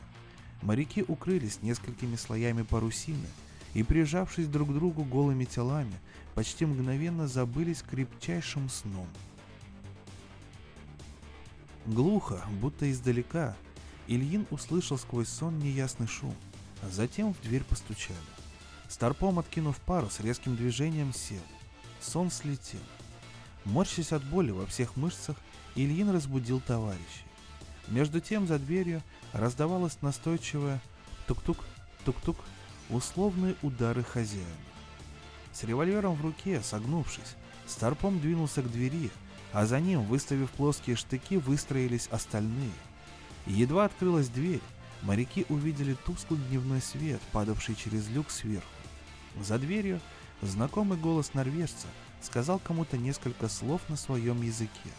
Моряки 0.61 1.03
укрылись 1.07 1.63
несколькими 1.63 2.15
слоями 2.15 2.61
парусины– 2.61 3.27
и, 3.73 3.83
прижавшись 3.83 4.47
друг 4.47 4.69
к 4.69 4.73
другу 4.73 5.03
голыми 5.03 5.45
телами, 5.45 5.93
почти 6.39 6.65
мгновенно 6.65 7.27
забылись 7.27 7.81
крепчайшим 7.81 8.69
сном. 8.69 9.09
Глухо, 11.85 12.41
будто 12.61 12.89
издалека, 12.89 13.57
Ильин 14.07 14.47
услышал 14.49 14.97
сквозь 14.97 15.27
сон 15.27 15.59
неясный 15.59 16.07
шум, 16.07 16.33
а 16.81 16.87
затем 16.87 17.33
в 17.33 17.41
дверь 17.41 17.65
постучали. 17.65 18.15
Старпом, 18.87 19.37
откинув 19.37 19.81
парус, 19.81 20.21
резким 20.21 20.55
движением 20.55 21.13
сел. 21.13 21.41
Сон 21.99 22.31
слетел. 22.31 22.79
Морщась 23.65 24.13
от 24.13 24.23
боли 24.23 24.51
во 24.51 24.65
всех 24.65 24.95
мышцах, 24.95 25.35
Ильин 25.75 26.09
разбудил 26.09 26.61
товарищей. 26.61 27.25
Между 27.89 28.21
тем 28.21 28.47
за 28.47 28.59
дверью 28.59 29.03
раздавалось 29.33 30.01
настойчивое 30.01 30.79
тук-тук, 31.27 31.65
тук-тук, 32.05 32.37
условные 32.89 33.55
удары 33.61 34.05
хозяина. 34.05 34.68
С 35.53 35.63
револьвером 35.63 36.15
в 36.15 36.21
руке, 36.21 36.61
согнувшись, 36.61 37.35
Старпом 37.69 38.19
двинулся 38.19 38.63
к 38.63 38.71
двери, 38.71 39.11
а 39.53 39.65
за 39.65 39.79
ним, 39.79 40.03
выставив 40.03 40.49
плоские 40.51 40.95
штыки, 40.95 41.37
выстроились 41.37 42.07
остальные. 42.07 42.71
едва 43.45 43.85
открылась 43.85 44.27
дверь, 44.27 44.61
моряки 45.03 45.45
увидели 45.49 45.93
тусклый 45.93 46.39
дневной 46.49 46.81
свет, 46.81 47.21
падавший 47.31 47.75
через 47.75 48.09
люк 48.09 48.31
сверху. 48.31 48.65
За 49.39 49.59
дверью 49.59 50.01
знакомый 50.41 50.97
голос 50.97 51.35
норвежца 51.35 51.87
сказал 52.21 52.59
кому-то 52.59 52.97
несколько 52.97 53.47
слов 53.47 53.81
на 53.87 53.95
своем 53.95 54.41
языке. 54.41 54.89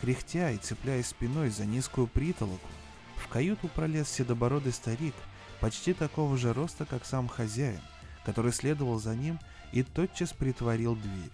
Кряхтя 0.00 0.50
и 0.50 0.56
цепляясь 0.56 1.08
спиной 1.08 1.50
за 1.50 1.64
низкую 1.64 2.08
притолоку, 2.08 2.68
в 3.16 3.28
каюту 3.28 3.68
пролез 3.68 4.08
седобородый 4.08 4.72
старик 4.72 5.14
почти 5.60 5.92
такого 5.92 6.36
же 6.36 6.52
роста, 6.52 6.86
как 6.86 7.04
сам 7.04 7.28
хозяин, 7.28 7.80
который 8.24 8.52
следовал 8.52 8.98
за 8.98 9.14
ним 9.14 9.38
и 9.72 9.82
тотчас 9.82 10.32
притворил 10.32 10.96
дверь. 10.96 11.30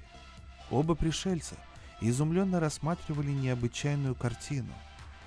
Оба 0.71 0.95
пришельца 0.95 1.57
изумленно 2.01 2.61
рассматривали 2.61 3.31
необычайную 3.31 4.15
картину. 4.15 4.73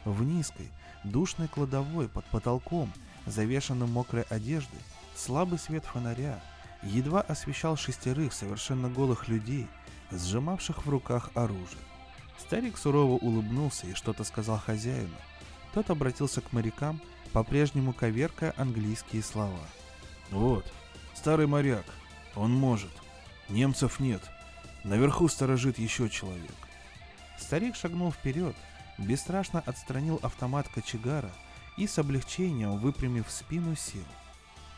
В 0.06 0.24
низкой, 0.24 0.70
душной 1.04 1.48
кладовой 1.48 2.08
под 2.08 2.26
потолком, 2.26 2.92
завешенным 3.26 3.92
мокрой 3.92 4.24
одеждой, 4.24 4.80
слабый 5.16 5.60
свет 5.60 5.86
фонаря 5.86 6.42
едва 6.84 7.22
освещал 7.22 7.76
шестерых 7.78 8.34
совершенно 8.34 8.90
голых 8.90 9.28
людей, 9.28 9.68
сжимавших 10.12 10.86
в 10.86 10.90
руках 10.90 11.30
оружие. 11.34 11.82
Старик 12.38 12.78
сурово 12.78 13.14
улыбнулся 13.14 13.88
и 13.88 13.94
что-то 13.94 14.24
сказал 14.24 14.58
хозяину. 14.58 15.16
Тот 15.74 15.90
обратился 15.90 16.42
к 16.42 16.54
морякам 16.54 17.02
по-прежнему 17.34 17.94
коверкая 17.94 18.54
английские 18.58 19.22
слова. 19.22 19.60
«Вот, 20.32 20.66
старый 21.16 21.48
моряк, 21.48 21.86
он 22.36 22.52
может. 22.52 22.92
Немцев 23.50 24.00
нет. 24.00 24.22
Наверху 24.84 25.28
сторожит 25.28 25.80
еще 25.80 26.10
человек». 26.10 26.56
Старик 27.38 27.76
шагнул 27.76 28.12
вперед, 28.12 28.56
бесстрашно 28.98 29.62
отстранил 29.62 30.20
автомат 30.22 30.68
кочегара 30.68 31.32
и 31.78 31.88
с 31.88 31.98
облегчением, 31.98 32.78
выпрямив 32.78 33.30
спину, 33.30 33.76
сел. 33.76 34.04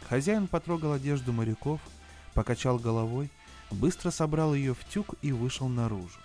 Хозяин 0.08 0.48
потрогал 0.48 0.94
одежду 0.94 1.34
моряков, 1.34 1.82
покачал 2.34 2.78
головой, 2.78 3.30
быстро 3.72 4.12
собрал 4.12 4.54
ее 4.54 4.74
в 4.74 4.84
тюк 4.86 5.16
и 5.22 5.32
вышел 5.32 5.68
наружу. 5.68 6.20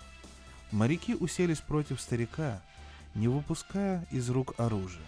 Моряки 0.71 1.15
уселись 1.15 1.59
против 1.59 2.01
старика, 2.01 2.61
не 3.15 3.27
выпуская 3.27 4.05
из 4.11 4.29
рук 4.29 4.53
оружия. 4.57 5.05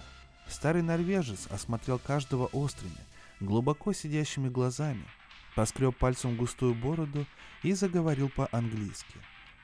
Старый 0.48 0.82
норвежец 0.82 1.48
осмотрел 1.52 2.00
каждого 2.00 2.48
острыми, 2.48 2.98
глубоко 3.40 3.94
сидящими 3.94 4.50
глазами, 4.50 5.06
поскреб 5.60 5.94
пальцем 5.98 6.38
густую 6.38 6.74
бороду 6.74 7.26
и 7.64 7.74
заговорил 7.74 8.30
по-английски. 8.30 9.16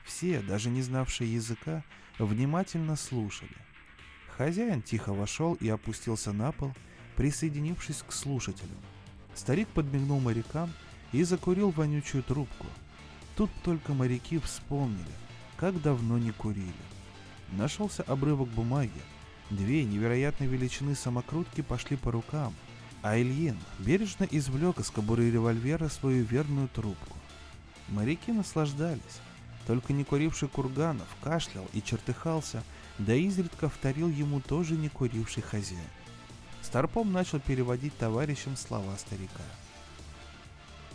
Все, 0.04 0.42
даже 0.42 0.68
не 0.68 0.82
знавшие 0.82 1.32
языка, 1.32 1.82
внимательно 2.18 2.96
слушали. 2.96 3.56
Хозяин 4.28 4.82
тихо 4.82 5.14
вошел 5.14 5.54
и 5.54 5.70
опустился 5.70 6.34
на 6.34 6.52
пол, 6.52 6.74
присоединившись 7.16 8.04
к 8.06 8.12
слушателям. 8.12 8.76
Старик 9.34 9.68
подмигнул 9.68 10.20
морякам 10.20 10.70
и 11.12 11.22
закурил 11.22 11.70
вонючую 11.70 12.22
трубку. 12.22 12.66
Тут 13.34 13.50
только 13.64 13.94
моряки 13.94 14.38
вспомнили, 14.38 15.14
как 15.56 15.80
давно 15.80 16.18
не 16.18 16.32
курили. 16.32 16.74
Нашелся 17.52 18.02
обрывок 18.02 18.50
бумаги. 18.50 19.00
Две 19.48 19.82
невероятной 19.84 20.46
величины 20.46 20.94
самокрутки 20.94 21.62
пошли 21.62 21.96
по 21.96 22.10
рукам, 22.10 22.52
а 23.08 23.16
Ильин 23.16 23.56
бережно 23.78 24.24
извлек 24.24 24.80
из 24.80 24.90
кобуры 24.90 25.30
револьвера 25.30 25.88
свою 25.88 26.24
верную 26.24 26.66
трубку. 26.66 27.16
Моряки 27.88 28.32
наслаждались. 28.32 29.20
Только 29.68 29.92
не 29.92 30.02
куривший 30.02 30.48
Курганов 30.48 31.06
кашлял 31.22 31.64
и 31.72 31.80
чертыхался, 31.80 32.64
да 32.98 33.14
изредка 33.14 33.68
вторил 33.68 34.08
ему 34.08 34.40
тоже 34.40 34.74
не 34.74 34.88
куривший 34.88 35.44
хозяин. 35.44 35.78
Старпом 36.62 37.12
начал 37.12 37.38
переводить 37.38 37.96
товарищам 37.96 38.56
слова 38.56 38.96
старика. 38.98 39.44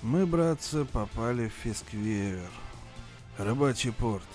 «Мы, 0.01 0.25
братцы, 0.25 0.83
попали 0.83 1.47
в 1.47 1.53
Фисквевер, 1.63 2.49
рыбачий 3.37 3.93
порт. 3.93 4.27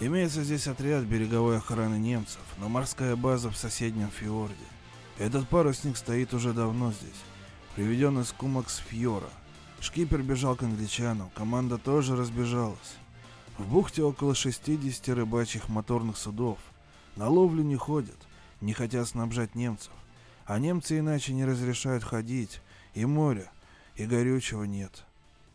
Имеется 0.00 0.44
здесь 0.44 0.66
отряд 0.66 1.04
береговой 1.04 1.56
охраны 1.56 1.96
немцев, 1.96 2.42
но 2.58 2.68
морская 2.68 3.16
база 3.16 3.50
в 3.50 3.56
соседнем 3.56 4.10
фьорде. 4.10 4.75
Этот 5.18 5.48
парусник 5.48 5.96
стоит 5.96 6.34
уже 6.34 6.52
давно 6.52 6.92
здесь, 6.92 7.22
приведен 7.74 8.20
из 8.20 8.32
Кумакс 8.32 8.76
Фьора. 8.76 9.30
Шкипер 9.80 10.22
бежал 10.22 10.56
к 10.56 10.62
англичанам, 10.62 11.30
команда 11.34 11.78
тоже 11.78 12.16
разбежалась. 12.16 12.96
В 13.56 13.66
бухте 13.66 14.02
около 14.02 14.34
60 14.34 15.08
рыбачьих 15.08 15.70
моторных 15.70 16.18
судов. 16.18 16.58
На 17.16 17.28
ловлю 17.30 17.62
не 17.62 17.76
ходят, 17.76 18.18
не 18.60 18.74
хотят 18.74 19.08
снабжать 19.08 19.54
немцев. 19.54 19.92
А 20.44 20.58
немцы 20.58 20.98
иначе 20.98 21.32
не 21.32 21.46
разрешают 21.46 22.04
ходить, 22.04 22.60
и 22.92 23.06
моря, 23.06 23.50
и 23.94 24.04
горючего 24.04 24.64
нет. 24.64 25.06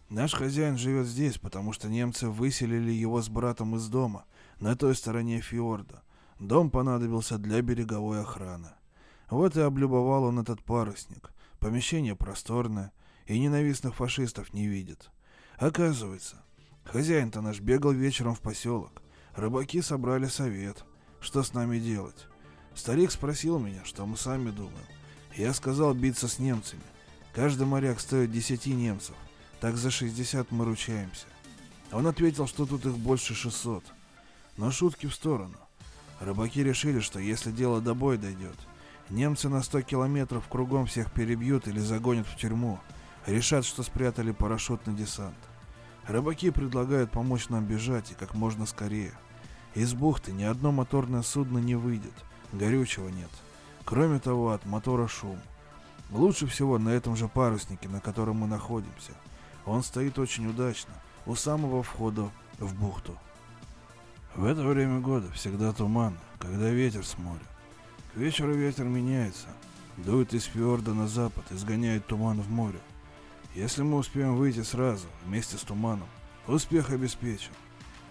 Наш 0.09 0.33
хозяин 0.33 0.79
живет 0.79 1.05
здесь, 1.05 1.37
потому 1.37 1.71
что 1.71 1.87
немцы 1.87 2.27
выселили 2.27 2.91
его 2.91 3.21
с 3.21 3.29
братом 3.29 3.75
из 3.75 3.87
дома, 3.87 4.25
на 4.59 4.75
той 4.75 4.95
стороне 4.95 5.39
фьорда. 5.39 6.01
Дом 6.39 6.71
понадобился 6.71 7.37
для 7.37 7.61
береговой 7.61 8.21
охраны. 8.21 8.69
Вот 9.31 9.57
и 9.57 9.61
облюбовал 9.61 10.25
он 10.25 10.37
этот 10.39 10.63
парусник. 10.63 11.31
Помещение 11.59 12.15
просторное, 12.15 12.91
и 13.25 13.39
ненавистных 13.39 13.95
фашистов 13.95 14.53
не 14.53 14.67
видит. 14.67 15.09
Оказывается, 15.57 16.43
Хозяин-то 16.85 17.41
наш 17.41 17.59
бегал 17.59 17.91
вечером 17.91 18.35
в 18.35 18.41
поселок. 18.41 19.01
Рыбаки 19.35 19.81
собрали 19.81 20.25
совет. 20.25 20.83
Что 21.19 21.43
с 21.43 21.53
нами 21.53 21.79
делать? 21.79 22.27
Старик 22.75 23.11
спросил 23.11 23.59
меня, 23.59 23.85
что 23.85 24.05
мы 24.05 24.17
сами 24.17 24.49
думаем. 24.49 24.85
Я 25.35 25.53
сказал 25.53 25.93
биться 25.93 26.27
с 26.27 26.39
немцами. 26.39 26.81
Каждый 27.33 27.65
моряк 27.65 27.99
стоит 27.99 28.31
десяти 28.31 28.73
немцев. 28.73 29.15
Так 29.61 29.77
за 29.77 29.91
60 29.91 30.51
мы 30.51 30.65
ручаемся. 30.65 31.27
Он 31.91 32.07
ответил, 32.07 32.47
что 32.47 32.65
тут 32.65 32.85
их 32.85 32.97
больше 32.97 33.35
600. 33.35 33.83
Но 34.57 34.71
шутки 34.71 35.05
в 35.05 35.13
сторону. 35.13 35.57
Рыбаки 36.19 36.63
решили, 36.63 36.99
что 36.99 37.19
если 37.19 37.51
дело 37.51 37.79
до 37.79 37.93
боя 37.93 38.17
дойдет, 38.17 38.57
немцы 39.11 39.49
на 39.49 39.61
100 39.61 39.83
километров 39.83 40.47
кругом 40.47 40.85
всех 40.87 41.11
перебьют 41.11 41.67
или 41.67 41.79
загонят 41.79 42.27
в 42.27 42.35
тюрьму. 42.37 42.79
Решат, 43.27 43.65
что 43.65 43.83
спрятали 43.83 44.31
парашютный 44.31 44.95
десант. 44.95 45.35
Рыбаки 46.07 46.49
предлагают 46.49 47.11
помочь 47.11 47.49
нам 47.49 47.65
бежать 47.65 48.11
и 48.11 48.15
как 48.15 48.33
можно 48.33 48.65
скорее. 48.65 49.13
Из 49.75 49.93
бухты 49.93 50.31
ни 50.31 50.43
одно 50.43 50.71
моторное 50.71 51.21
судно 51.21 51.59
не 51.59 51.75
выйдет, 51.75 52.13
горючего 52.51 53.09
нет. 53.09 53.29
Кроме 53.85 54.19
того, 54.19 54.51
от 54.51 54.65
мотора 54.65 55.07
шум. 55.07 55.39
Лучше 56.09 56.47
всего 56.47 56.77
на 56.77 56.89
этом 56.89 57.15
же 57.15 57.27
паруснике, 57.27 57.87
на 57.87 58.01
котором 58.01 58.37
мы 58.37 58.47
находимся. 58.47 59.13
Он 59.65 59.83
стоит 59.83 60.17
очень 60.19 60.47
удачно, 60.47 60.93
у 61.25 61.35
самого 61.35 61.83
входа 61.83 62.29
в 62.59 62.73
бухту. 62.75 63.17
В 64.35 64.45
это 64.45 64.63
время 64.63 64.99
года 64.99 65.31
всегда 65.31 65.71
туман, 65.71 66.17
когда 66.39 66.69
ветер 66.69 67.05
с 67.05 67.17
моря. 67.17 67.50
К 68.13 68.17
вечеру 68.17 68.53
ветер 68.53 68.83
меняется, 68.83 69.47
дует 69.95 70.33
из 70.33 70.43
фьорда 70.43 70.93
на 70.93 71.07
запад, 71.07 71.45
изгоняет 71.49 72.05
туман 72.07 72.41
в 72.41 72.49
море. 72.51 72.79
Если 73.55 73.83
мы 73.83 73.97
успеем 73.97 74.35
выйти 74.35 74.63
сразу, 74.63 75.07
вместе 75.25 75.55
с 75.55 75.61
туманом, 75.61 76.07
успех 76.45 76.89
обеспечен. 76.89 77.53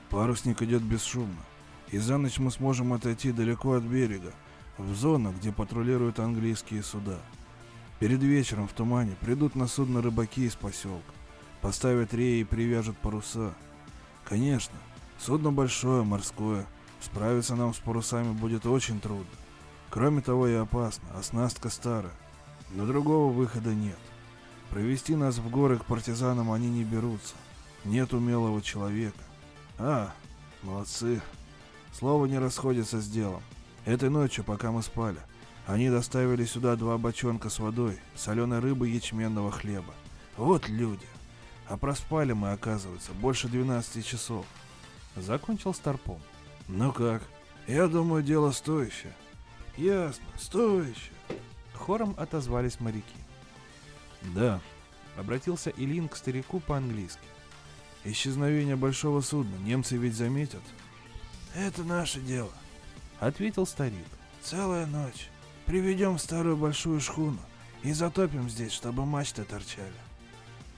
Парусник 0.09 0.63
идет 0.63 0.81
бесшумно, 0.81 1.43
и 1.91 1.99
за 1.99 2.17
ночь 2.17 2.39
мы 2.39 2.51
сможем 2.51 2.95
отойти 2.95 3.31
далеко 3.31 3.75
от 3.75 3.83
берега, 3.83 4.33
в 4.79 4.95
зону, 4.95 5.35
где 5.39 5.53
патрулируют 5.53 6.19
английские 6.19 6.83
суда. 6.83 7.19
Перед 7.99 8.23
вечером 8.23 8.69
в 8.69 8.73
тумане 8.73 9.17
придут 9.21 9.55
на 9.55 9.67
судно 9.67 10.01
рыбаки 10.01 10.47
из 10.47 10.55
поселка, 10.55 11.13
поставят 11.61 12.15
реи 12.15 12.41
и 12.41 12.45
привяжут 12.45 12.97
паруса. 12.97 13.53
Конечно, 14.25 14.79
судно 15.19 15.53
большое, 15.53 16.05
морское, 16.05 16.65
справиться 17.03 17.55
нам 17.55 17.75
с 17.75 17.79
парусами 17.79 18.33
будет 18.33 18.65
очень 18.65 18.99
трудно. 18.99 19.27
Кроме 19.91 20.23
того 20.23 20.47
и 20.47 20.55
опасно, 20.55 21.09
оснастка 21.19 21.69
старая, 21.69 22.13
но 22.71 22.87
другого 22.87 23.33
выхода 23.33 23.75
нет. 23.75 23.99
Провести 24.71 25.17
нас 25.17 25.39
в 25.39 25.51
горы 25.51 25.79
к 25.79 25.85
партизанам 25.85 26.53
они 26.53 26.71
не 26.71 26.85
берутся. 26.85 27.35
Нет 27.85 28.13
умелого 28.13 28.63
человека. 28.63 29.19
А, 29.79 30.13
молодцы. 30.63 31.21
Слово 31.93 32.27
не 32.27 32.39
расходится 32.39 33.01
с 33.01 33.09
делом. 33.09 33.43
Этой 33.85 34.11
ночью, 34.11 34.45
пока 34.45 34.71
мы 34.71 34.83
спали, 34.83 35.19
они 35.67 35.91
доставили 35.91 36.45
сюда 36.45 36.77
два 36.77 36.97
бочонка 36.97 37.49
с 37.51 37.59
водой, 37.59 37.99
соленой 38.15 38.61
рыбы 38.61 38.89
и 38.89 38.95
ячменного 38.95 39.51
хлеба. 39.51 39.95
Вот 40.37 40.69
люди. 40.69 41.07
А 41.69 41.77
проспали 41.77 42.33
мы, 42.33 42.53
оказывается, 42.53 43.13
больше 43.13 43.49
12 43.49 44.07
часов. 44.07 44.47
Закончил 45.17 45.75
Старпом. 45.75 46.21
Ну 46.69 46.93
как? 46.93 47.23
Я 47.67 47.89
думаю, 47.89 48.23
дело 48.23 48.53
стоящее. 48.53 49.15
Ясно, 49.77 50.25
стоящее. 50.39 51.15
Хором 51.75 52.15
отозвались 52.19 52.81
моряки. 52.81 53.05
Да, 54.35 54.61
обратился 55.17 55.71
Илин 55.71 56.09
к 56.09 56.17
старику 56.17 56.61
по-английски. 56.61 57.21
Исчезновение 58.05 58.77
большого 58.77 59.21
судна 59.21 59.57
немцы 59.57 59.97
ведь 59.97 60.15
заметят. 60.15 60.63
Это 61.55 61.83
наше 61.83 62.21
дело, 62.21 62.53
ответил 63.19 63.67
старик. 63.67 64.07
Целая 64.43 64.87
ночь. 64.87 65.29
Приведем 65.67 66.19
старую 66.19 66.57
большую 66.57 67.01
шхуну 67.01 67.41
и 67.83 67.93
затопим 67.93 68.49
здесь, 68.49 68.73
чтобы 68.73 69.07
мачты 69.07 69.45
торчали. 69.45 69.93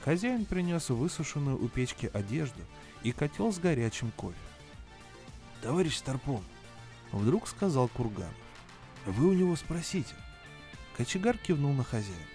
Хозяин 0.05 0.45
принес 0.45 0.91
высушенную 0.91 1.63
у 1.63 1.69
печки 1.69 2.11
одежду 2.13 2.61
и 3.03 3.13
котел 3.13 3.53
с 3.53 3.59
горячим 3.59 4.11
кофе. 4.13 4.37
«Товарищ 5.63 5.97
Старпом»,— 5.97 6.43
вдруг 7.13 7.47
сказал 7.47 7.89
Курганов,— 7.89 8.35
«вы 9.07 9.29
у 9.29 9.33
него 9.33 9.57
спросите». 9.57 10.15
Кочегар 10.97 11.37
кивнул 11.39 11.73
на 11.73 11.85
хозяина. 11.85 12.33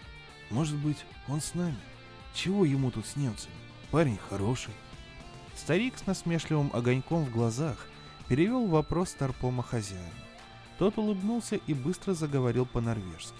Может 0.50 0.78
быть, 0.78 1.06
он 1.28 1.42
с 1.42 1.54
нами? 1.54 1.78
Чего 2.34 2.66
ему 2.66 2.92
тут 2.92 3.06
с 3.06 3.16
немцами? 3.16 3.54
Парень 3.92 4.18
хороший. 4.30 4.74
Старик 5.56 5.98
с 5.98 6.06
насмешливым 6.06 6.72
огоньком 6.74 7.26
в 7.26 7.32
глазах 7.32 7.88
перевел 8.28 8.68
вопрос 8.68 9.10
Старпома 9.10 9.64
хозяину. 9.64 10.06
Тот 10.78 10.98
улыбнулся 10.98 11.56
и 11.56 11.74
быстро 11.74 12.14
заговорил 12.14 12.66
по-норвежски. 12.66 13.36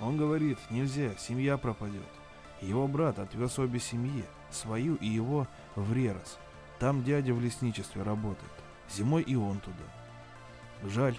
Он 0.00 0.16
говорит, 0.16 0.58
нельзя, 0.70 1.14
семья 1.18 1.56
пропадет. 1.58 2.02
Его 2.60 2.88
брат 2.88 3.18
отвез 3.18 3.58
обе 3.58 3.78
семьи, 3.78 4.24
свою 4.50 4.96
и 4.96 5.06
его, 5.06 5.46
в 5.74 5.92
Рерос. 5.92 6.38
Там 6.78 7.04
дядя 7.04 7.34
в 7.34 7.40
лесничестве 7.40 8.02
работает. 8.02 8.50
Зимой 8.90 9.22
и 9.22 9.36
он 9.36 9.58
туда. 9.60 9.84
Жаль, 10.84 11.18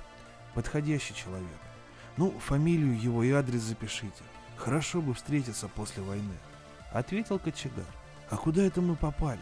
подходящий 0.54 1.16
человек. 1.16 1.60
Ну, 2.18 2.32
фамилию 2.40 3.00
его 3.00 3.24
и 3.24 3.32
адрес 3.32 3.62
запишите. 3.62 4.24
Хорошо 4.58 5.02
бы 5.02 5.14
встретиться 5.14 5.68
после 5.68 6.02
войны. 6.02 6.38
Ответил 6.92 7.40
кочегар. 7.40 7.86
А 8.30 8.38
куда 8.38 8.64
это 8.64 8.82
мы 8.82 8.96
попали? 8.96 9.42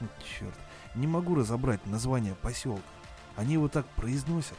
Хм, 0.00 0.08
черт, 0.22 0.54
не 0.94 1.06
могу 1.06 1.34
разобрать 1.34 1.84
название 1.86 2.34
поселка. 2.34 2.82
Они 3.36 3.54
его 3.54 3.68
так 3.68 3.86
произносят. 3.90 4.58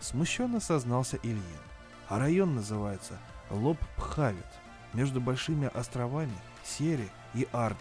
Смущенно 0.00 0.60
сознался 0.60 1.18
Ильин. 1.22 1.42
А 2.08 2.18
район 2.18 2.54
называется 2.54 3.18
Лоб-Пхавит, 3.50 4.46
между 4.92 5.20
большими 5.20 5.70
островами 5.72 6.36
Сери 6.64 7.08
и 7.34 7.48
Арна. 7.52 7.76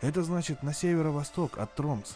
Это 0.00 0.22
значит 0.22 0.62
на 0.62 0.72
северо-восток 0.72 1.58
от 1.58 1.74
Тромса. 1.74 2.14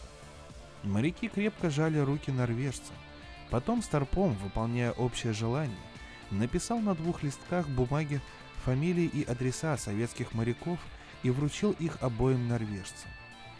Моряки 0.83 1.27
крепко 1.27 1.69
жали 1.69 1.99
руки 1.99 2.31
норвежцам. 2.31 2.95
Потом 3.49 3.81
Старпом, 3.81 4.33
выполняя 4.33 4.91
общее 4.91 5.33
желание, 5.33 5.77
написал 6.31 6.79
на 6.79 6.95
двух 6.95 7.23
листках 7.23 7.67
бумаги 7.67 8.21
фамилии 8.63 9.05
и 9.05 9.23
адреса 9.23 9.77
советских 9.77 10.33
моряков 10.33 10.79
и 11.21 11.29
вручил 11.29 11.71
их 11.71 11.97
обоим 12.01 12.47
норвежцам. 12.47 13.09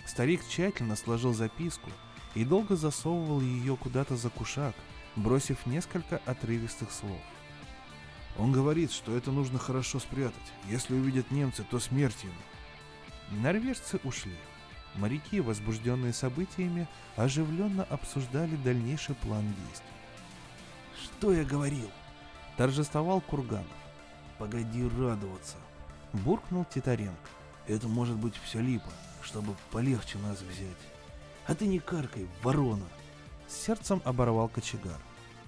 Старик 0.05 0.41
тщательно 0.47 0.95
сложил 0.95 1.33
записку 1.33 1.89
и 2.35 2.43
долго 2.43 2.75
засовывал 2.75 3.41
ее 3.41 3.77
куда-то 3.77 4.15
за 4.15 4.29
кушак, 4.29 4.75
бросив 5.15 5.65
несколько 5.65 6.17
отрывистых 6.25 6.91
слов. 6.91 7.21
Он 8.37 8.51
говорит, 8.51 8.91
что 8.91 9.15
это 9.15 9.31
нужно 9.31 9.59
хорошо 9.59 9.99
спрятать. 9.99 10.53
Если 10.67 10.95
увидят 10.95 11.29
немцы, 11.31 11.63
то 11.69 11.79
смерть 11.79 12.23
ему. 12.23 13.41
Норвежцы 13.41 13.99
ушли. 14.03 14.35
Моряки, 14.95 15.39
возбужденные 15.39 16.13
событиями, 16.13 16.87
оживленно 17.15 17.83
обсуждали 17.85 18.55
дальнейший 18.57 19.15
план 19.15 19.43
действий. 19.43 19.87
«Что 21.03 21.33
я 21.33 21.43
говорил?»– 21.43 21.89
торжествовал 22.57 23.21
Курганов. 23.21 23.65
«Погоди 24.37 24.83
радоваться!»– 24.83 25.57
буркнул 26.13 26.65
Титаренко. 26.65 27.29
«Это 27.67 27.87
может 27.87 28.15
быть 28.15 28.35
все 28.43 28.59
липа, 28.59 28.91
чтобы 29.21 29.55
полегче 29.71 30.17
нас 30.19 30.41
взять. 30.41 30.77
А 31.47 31.55
ты 31.55 31.65
не 31.65 31.79
каркай, 31.79 32.27
ворона!» 32.43 32.85
С 33.47 33.55
сердцем 33.55 34.01
оборвал 34.05 34.47
кочегар. 34.47 34.99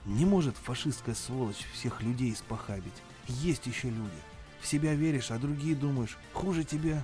«Не 0.05 0.25
может 0.25 0.55
фашистская 0.57 1.15
сволочь 1.15 1.65
всех 1.73 2.01
людей 2.01 2.33
испохабить. 2.33 2.93
Есть 3.27 3.67
еще 3.67 3.89
люди. 3.89 4.21
В 4.61 4.67
себя 4.67 4.95
веришь, 4.95 5.29
а 5.31 5.37
другие 5.37 5.75
думаешь, 5.75 6.17
хуже 6.33 6.63
тебя 6.63 7.03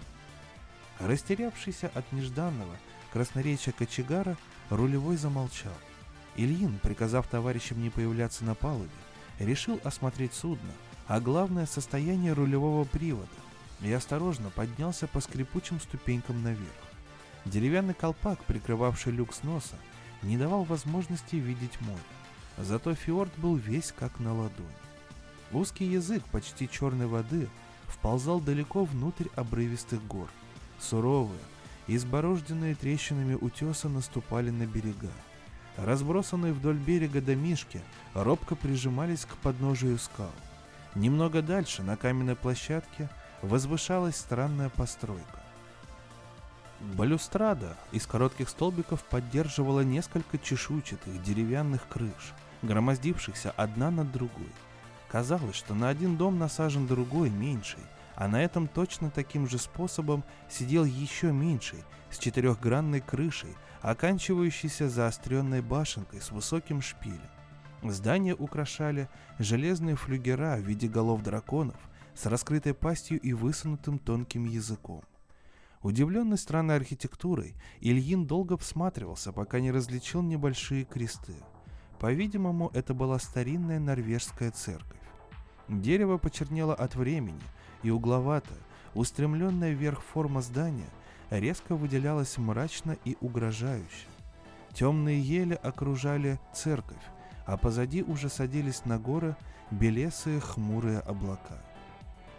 Растерявшийся 1.04 1.90
от 1.96 2.12
нежданного 2.12 2.76
красноречия 3.12 3.74
кочегара, 3.74 4.38
рулевой 4.70 5.18
замолчал. 5.18 5.74
Ильин, 6.36 6.78
приказав 6.82 7.28
товарищам 7.28 7.82
не 7.82 7.90
появляться 7.90 8.46
на 8.46 8.54
палубе, 8.54 8.90
решил 9.40 9.82
осмотреть 9.84 10.34
судно, 10.34 10.72
а 11.08 11.20
главное 11.20 11.66
состояние 11.66 12.34
рулевого 12.34 12.86
привода, 12.86 13.28
и 13.82 13.92
осторожно 13.92 14.52
поднялся 14.52 15.08
по 15.08 15.22
скрипучим 15.22 15.80
ступенькам 15.80 16.44
наверх. 16.44 16.70
Деревянный 17.46 17.96
колпак, 17.96 18.44
прикрывавший 18.44 19.12
люк 19.12 19.34
с 19.34 19.42
носа, 19.42 19.76
не 20.22 20.38
давал 20.38 20.64
возможности 20.64 21.36
видеть 21.36 21.82
море. 21.82 22.00
Зато 22.60 22.94
фьорд 22.94 23.32
был 23.38 23.56
весь 23.56 23.92
как 23.92 24.20
на 24.20 24.34
ладони. 24.36 24.70
Узкий 25.52 25.86
язык 25.86 26.24
почти 26.32 26.70
черной 26.70 27.08
воды 27.08 27.50
вползал 27.88 28.40
далеко 28.40 28.86
внутрь 28.86 29.28
обрывистых 29.36 30.06
гор– 30.06 30.30
Суровые, 30.82 31.40
изборожденные 31.88 32.74
трещинами 32.74 33.36
утеса 33.36 33.88
наступали 33.88 34.50
на 34.50 34.66
берега. 34.66 35.12
Разбросанные 35.78 36.54
вдоль 36.54 36.78
берега 36.78 37.22
домишки 37.22 37.82
робко 38.14 38.56
прижимались 38.56 39.26
к 39.26 39.38
подножию 39.38 39.98
скал. 40.00 40.32
Немного 40.96 41.42
дальше, 41.42 41.84
на 41.84 41.96
каменной 41.96 42.36
площадке, 42.36 43.10
возвышалась 43.42 44.18
странная 44.18 44.70
постройка. 44.70 45.42
Балюстрада 46.96 47.78
из 47.92 48.08
коротких 48.08 48.50
столбиков 48.50 49.04
поддерживала 49.04 49.82
несколько 49.82 50.40
чешуйчатых 50.40 51.22
деревянных 51.22 51.88
крыш, 51.88 52.34
громоздившихся 52.64 53.52
одна 53.52 53.92
над 53.92 54.12
другой. 54.12 54.52
Казалось, 55.08 55.56
что 55.56 55.76
на 55.76 55.90
один 55.90 56.18
дом 56.18 56.40
насажен 56.40 56.88
другой, 56.88 57.30
меньший, 57.30 57.84
а 58.22 58.28
на 58.28 58.40
этом 58.40 58.68
точно 58.68 59.10
таким 59.10 59.48
же 59.50 59.58
способом 59.58 60.24
сидел 60.48 60.86
еще 60.86 61.32
меньший, 61.32 61.84
с 62.12 62.20
четырехгранной 62.20 63.02
крышей, 63.02 63.56
оканчивающейся 63.82 64.90
заостренной 64.90 65.64
башенкой 65.64 66.22
с 66.22 66.30
высоким 66.30 66.84
шпилем. 66.84 67.32
Здание 67.82 68.36
украшали 68.36 69.10
железные 69.40 69.96
флюгера 69.96 70.58
в 70.58 70.60
виде 70.60 70.88
голов 70.88 71.24
драконов 71.24 71.78
с 72.14 72.28
раскрытой 72.28 72.76
пастью 72.76 73.20
и 73.20 73.34
высунутым 73.34 73.98
тонким 73.98 74.46
языком. 74.46 75.02
Удивленный 75.82 76.38
странной 76.38 76.76
архитектурой, 76.76 77.56
Ильин 77.80 78.28
долго 78.28 78.56
всматривался, 78.56 79.34
пока 79.34 79.60
не 79.60 79.72
различил 79.72 80.22
небольшие 80.22 80.86
кресты. 80.86 81.38
По-видимому, 82.00 82.70
это 82.76 82.94
была 82.94 83.18
старинная 83.18 83.80
норвежская 83.80 84.52
церковь. 84.52 85.00
Дерево 85.68 86.20
почернело 86.20 86.76
от 86.76 86.94
времени– 86.94 87.42
и 87.84 87.90
угловатая, 87.90 88.58
устремленная 88.94 89.72
вверх 89.72 90.02
форма 90.02 90.42
здания 90.42 90.90
резко 91.30 91.76
выделялась 91.76 92.38
мрачно 92.38 92.98
и 93.06 93.18
угрожающе. 93.22 94.08
Темные 94.74 95.20
ели 95.20 95.54
окружали 95.62 96.40
церковь, 96.54 97.04
а 97.46 97.58
позади 97.58 98.04
уже 98.04 98.30
садились 98.30 98.86
на 98.86 98.98
горы 98.98 99.36
белесые 99.70 100.40
хмурые 100.40 101.00
облака. 101.00 101.62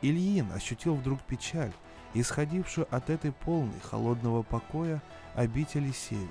Ильин 0.02 0.50
ощутил 0.52 0.94
вдруг 0.94 1.20
печаль, 1.22 1.72
исходившую 2.14 2.86
от 2.94 3.10
этой 3.10 3.32
полной 3.32 3.80
холодного 3.80 4.42
покоя 4.42 5.02
обители 5.34 5.92
севера. 5.92 6.28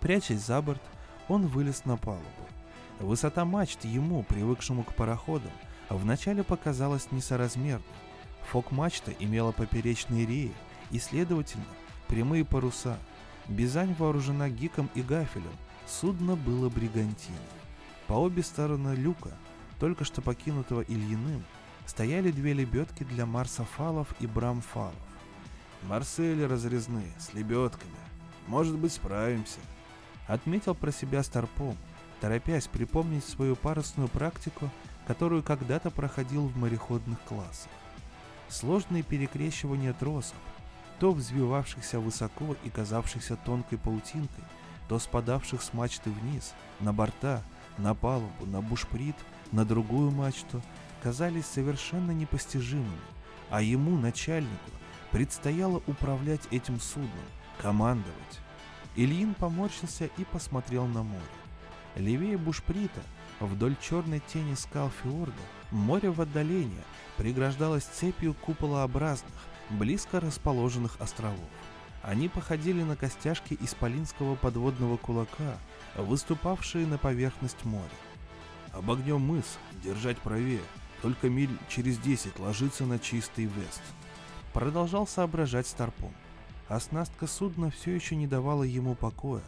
Прячась 0.00 0.44
за 0.44 0.62
борт, 0.62 0.82
он 1.28 1.46
вылез 1.46 1.84
на 1.84 1.96
палубу. 1.96 2.24
Высота 3.00 3.44
мачт 3.44 3.84
ему, 3.84 4.22
привыкшему 4.22 4.84
к 4.84 4.94
пароходам, 4.94 5.52
вначале 5.94 6.42
показалась 6.42 7.12
несоразмерной. 7.12 7.84
Фок-мачта 8.50 9.12
имела 9.18 9.52
поперечные 9.52 10.26
реи 10.26 10.52
и, 10.90 10.98
следовательно, 10.98 11.64
прямые 12.08 12.44
паруса. 12.44 12.98
Бизань 13.48 13.94
вооружена 13.94 14.48
гиком 14.48 14.90
и 14.94 15.02
гафелем, 15.02 15.56
судно 15.86 16.36
было 16.36 16.68
бригантиной. 16.68 17.38
По 18.06 18.14
обе 18.14 18.42
стороны 18.42 18.94
люка, 18.94 19.30
только 19.78 20.04
что 20.04 20.22
покинутого 20.22 20.82
Ильиным, 20.82 21.44
стояли 21.86 22.30
две 22.30 22.52
лебедки 22.52 23.04
для 23.04 23.26
марсофалов 23.26 24.14
и 24.20 24.26
брамфалов. 24.26 24.94
«Марсели 25.82 26.42
разрезные, 26.42 27.12
с 27.18 27.32
лебедками. 27.34 27.92
Может 28.48 28.76
быть, 28.76 28.92
справимся»,— 28.92 29.60
отметил 30.26 30.74
про 30.74 30.90
себя 30.90 31.22
Старпом, 31.22 31.76
торопясь 32.20 32.66
припомнить 32.66 33.24
свою 33.24 33.54
парусную 33.54 34.08
практику 34.08 34.70
которую 35.06 35.42
когда-то 35.42 35.90
проходил 35.90 36.46
в 36.48 36.56
мореходных 36.56 37.20
классах. 37.22 37.70
Сложные 38.48 39.02
перекрещивания 39.02 39.92
тросов, 39.92 40.36
то 40.98 41.12
взвивавшихся 41.12 42.00
высоко 42.00 42.56
и 42.64 42.70
казавшихся 42.70 43.36
тонкой 43.36 43.78
паутинкой, 43.78 44.44
то 44.88 44.98
спадавших 44.98 45.62
с 45.62 45.72
мачты 45.72 46.10
вниз, 46.10 46.54
на 46.80 46.92
борта, 46.92 47.42
на 47.78 47.94
палубу, 47.94 48.46
на 48.46 48.60
бушприт, 48.60 49.16
на 49.52 49.64
другую 49.64 50.10
мачту, 50.10 50.62
казались 51.02 51.46
совершенно 51.46 52.12
непостижимыми, 52.12 52.98
а 53.50 53.62
ему, 53.62 53.96
начальнику, 53.96 54.70
предстояло 55.10 55.82
управлять 55.86 56.42
этим 56.50 56.80
судном, 56.80 57.10
командовать. 57.60 58.40
Ильин 58.96 59.34
поморщился 59.34 60.06
и 60.16 60.24
посмотрел 60.24 60.86
на 60.86 61.02
море. 61.02 61.22
Левее 61.96 62.38
бушприта 62.38 63.02
Вдоль 63.40 63.76
черной 63.80 64.22
тени 64.32 64.54
скал 64.54 64.90
фьорда 65.02 65.32
море 65.70 66.10
в 66.10 66.20
отдалении 66.20 66.84
преграждалось 67.16 67.84
цепью 67.84 68.34
куполообразных, 68.34 69.32
близко 69.70 70.20
расположенных 70.20 71.00
островов. 71.00 71.38
Они 72.02 72.28
походили 72.28 72.82
на 72.82 72.96
костяшки 72.96 73.58
исполинского 73.60 74.36
подводного 74.36 74.96
кулака, 74.96 75.58
выступавшие 75.96 76.86
на 76.86 76.98
поверхность 76.98 77.64
моря. 77.64 77.88
Обогнем 78.72 79.20
мыс, 79.20 79.58
держать 79.82 80.18
правее, 80.18 80.60
только 81.02 81.28
миль 81.28 81.50
через 81.68 81.98
десять 81.98 82.38
ложиться 82.38 82.84
на 82.84 82.98
чистый 82.98 83.46
вест. 83.46 83.82
Продолжал 84.52 85.06
соображать 85.06 85.66
Старпом. 85.66 86.14
Оснастка 86.68 87.26
судна 87.26 87.70
все 87.70 87.94
еще 87.94 88.16
не 88.16 88.26
давала 88.26 88.62
ему 88.62 88.94
покоя. 88.94 89.42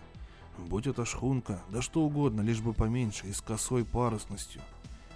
Будь 0.58 0.88
это 0.88 1.04
шхунка, 1.04 1.62
да 1.70 1.80
что 1.80 2.02
угодно, 2.02 2.40
лишь 2.40 2.60
бы 2.60 2.74
поменьше 2.74 3.28
и 3.28 3.32
с 3.32 3.40
косой 3.40 3.84
парусностью. 3.84 4.60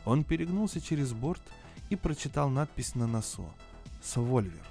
Он 0.04 0.22
перегнулся 0.22 0.80
через 0.80 1.12
борт 1.12 1.42
и 1.90 1.96
прочитал 1.96 2.48
надпись 2.48 2.94
на 2.94 3.08
носу 3.08 3.50
«Свольвер». 4.02 4.64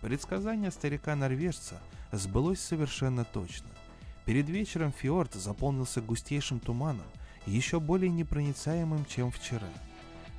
Предсказание 0.00 0.70
старика-норвежца 0.70 1.80
сбылось 2.12 2.60
совершенно 2.60 3.24
точно. 3.24 3.68
Перед 4.24 4.48
вечером 4.48 4.90
фьорд 4.90 5.34
заполнился 5.34 6.00
густейшим 6.00 6.60
туманом, 6.60 7.06
еще 7.46 7.78
более 7.78 8.10
непроницаемым, 8.10 9.04
чем 9.04 9.30
вчера. 9.30 9.68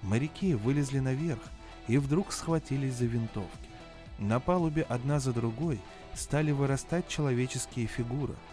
Моряки 0.01 0.55
вылезли 0.55 0.99
наверх 0.99 1.41
и 1.87 1.99
вдруг 1.99 2.33
схватились 2.33 2.95
за 2.95 3.05
винтовки. 3.05 3.69
На 4.17 4.39
палубе 4.39 4.81
одна 4.83 5.19
за 5.19 5.33
другой 5.33 5.79
стали 6.15 6.51
вырастать 6.51 7.07
человеческие 7.07 7.85
фигуры– 7.85 8.33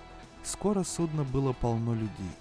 Скоро 0.43 0.83
судно 0.83 1.25
было 1.25 1.53
полно 1.53 1.95
людей. 1.95 2.33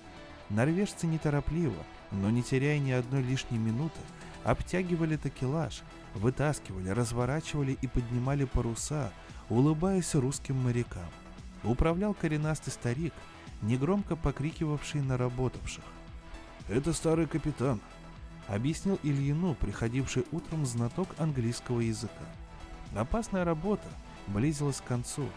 Норвежцы 0.50 1.08
неторопливо, 1.08 1.84
но 2.12 2.30
не 2.30 2.44
теряя 2.44 2.80
ни 2.80 2.92
одной 2.92 3.22
лишней 3.22 3.58
минуты, 3.58 4.00
обтягивали 4.44 5.16
такелаж, 5.16 5.82
вытаскивали, 6.16 6.90
разворачивали 6.90 7.78
и 7.82 7.88
поднимали 7.88 8.46
паруса, 8.46 9.12
улыбаясь 9.50 10.16
русским 10.16 10.56
морякам. 10.56 11.10
Управлял 11.64 12.14
коренастый 12.14 12.74
старик, 12.74 13.14
негромко 13.62 14.16
покрикивавший 14.16 15.02
на 15.02 15.18
работавших. 15.18 15.84
«Это 16.68 16.94
старый 16.94 17.28
капитан»,— 17.28 17.80
объяснил 18.48 19.00
Ильину, 19.04 19.56
приходивший 19.56 20.26
утром 20.32 20.66
знаток 20.66 21.10
английского 21.18 21.82
языка. 21.82 22.26
Опасная 22.96 23.46
работа 23.46 23.88
близилась 24.28 24.82
к 24.82 24.86
концу. 24.86 25.28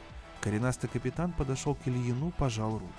Коренастый 0.44 0.90
капитан 0.90 1.32
подошел 1.32 1.74
к 1.74 1.88
Ильину, 1.88 2.30
пожал 2.32 2.72
руку. 2.72 2.92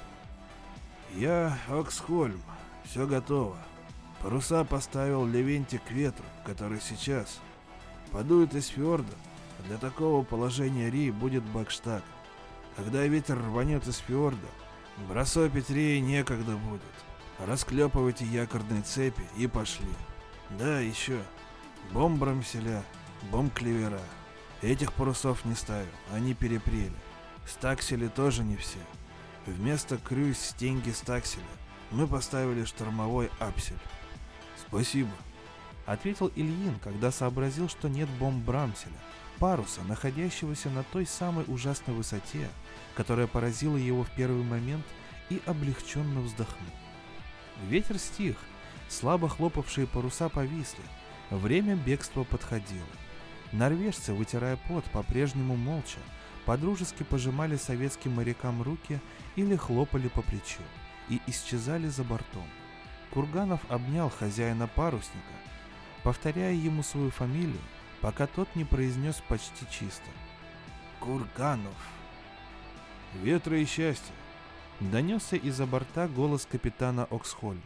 «Я 1.14 1.56
Оксхольм. 1.70 2.42
Все 2.86 3.06
готово. 3.06 3.56
Паруса 4.24 4.64
поставил 4.64 5.28
Левентик 5.28 5.84
к 5.84 5.92
ветру, 5.92 6.26
который 6.44 6.82
сейчас 6.82 7.40
подует 8.12 8.56
из 8.56 8.66
фьорда. 8.70 9.14
Для 9.68 9.78
такого 9.78 10.24
положения 10.24 10.90
Ри 10.90 11.12
будет 11.12 11.44
бакштаг. 11.44 12.02
Когда 12.78 13.04
ветер 13.04 13.38
рванет 13.38 13.88
из 13.88 13.98
фьорда, 13.98 14.48
бросопить 15.08 15.70
Ри 15.70 16.02
некогда 16.02 16.56
будет. 16.56 16.82
Расклепывайте 17.38 18.26
якорные 18.26 18.82
цепи 18.82 19.22
и 19.38 19.46
пошли. 19.46 19.86
Да, 20.58 20.80
еще. 20.80 21.22
Бомбрамселя, 21.92 22.84
бомбклевера. 23.32 24.02
Этих 24.64 24.94
парусов 24.94 25.46
не 25.46 25.54
ставил, 25.54 25.94
они 26.12 26.34
перепрели. 26.34 26.92
Стаксели 27.46 28.08
тоже 28.08 28.44
не 28.44 28.56
все. 28.56 28.80
Вместо 29.46 29.98
крюсь 29.98 30.40
стенги 30.40 30.90
стакселя 30.90 31.44
мы 31.92 32.08
поставили 32.08 32.66
штормовой 32.66 33.30
апсель. 33.40 33.78
Спасибо. 34.68 35.12
Ответил 35.86 36.32
Ильин, 36.36 36.80
когда 36.84 37.12
сообразил, 37.12 37.70
что 37.70 37.88
нет 37.88 38.10
бомб 38.10 38.44
Брамселя, 38.44 38.98
паруса, 39.38 39.82
находящегося 39.84 40.70
на 40.72 40.84
той 40.84 41.06
самой 41.06 41.46
ужасной 41.48 41.94
высоте, 41.94 42.50
которая 42.96 43.28
поразила 43.28 43.78
его 43.78 44.04
в 44.04 44.10
первый 44.12 44.44
момент 44.44 44.86
и 45.30 45.40
облегченно 45.46 46.22
вздохнул. 46.22 46.74
Ветер 47.68 48.00
стих, 48.00 48.36
слабо 48.90 49.30
хлопавшие 49.30 49.86
паруса 49.86 50.28
повисли, 50.30 50.84
время 51.30 51.76
бегства 51.76 52.24
подходило. 52.24 52.88
Норвежцы, 53.52 54.14
вытирая 54.14 54.58
пот, 54.68 54.84
по-прежнему 54.86 55.56
молча, 55.56 56.00
подружески 56.46 57.04
пожимали 57.04 57.56
советским 57.56 58.14
морякам 58.14 58.62
руки 58.62 59.00
или 59.36 59.56
хлопали 59.56 60.08
по 60.08 60.22
плечу 60.22 60.62
и 61.10 61.20
исчезали 61.28 61.88
за 61.88 62.04
бортом. 62.04 62.46
Курганов 63.12 63.62
обнял 63.70 64.10
хозяина 64.10 64.68
парусника, 64.68 65.34
повторяя 66.04 66.54
ему 66.54 66.84
свою 66.84 67.10
фамилию, 67.10 67.62
пока 68.02 68.28
тот 68.28 68.54
не 68.56 68.66
произнес 68.66 69.22
почти 69.28 69.66
чисто. 69.72 70.10
«Курганов!» 71.00 71.76
«Ветра 73.22 73.60
и 73.60 73.66
счастья!» 73.66 74.14
Донесся 74.80 75.38
из-за 75.38 75.66
борта 75.66 76.08
голос 76.08 76.46
капитана 76.46 77.06
Оксхольма. 77.06 77.62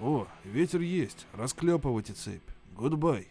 «О, 0.00 0.26
ветер 0.44 0.80
есть! 0.80 1.26
Расклепывайте 1.32 2.12
цепь! 2.14 2.42
Goodbye!» 2.72 3.28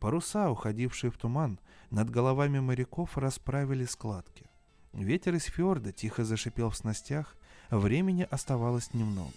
Паруса, 0.00 0.50
уходившие 0.50 1.10
в 1.10 1.16
туман, 1.16 1.58
над 1.90 2.10
головами 2.10 2.60
моряков 2.60 3.18
расправили 3.18 3.84
складки. 3.84 4.46
Ветер 4.92 5.34
из 5.34 5.44
фьорда 5.44 5.92
тихо 5.92 6.24
зашипел 6.24 6.70
в 6.70 6.76
снастях, 6.76 7.36
времени 7.70 8.26
оставалось 8.30 8.94
немного. 8.94 9.32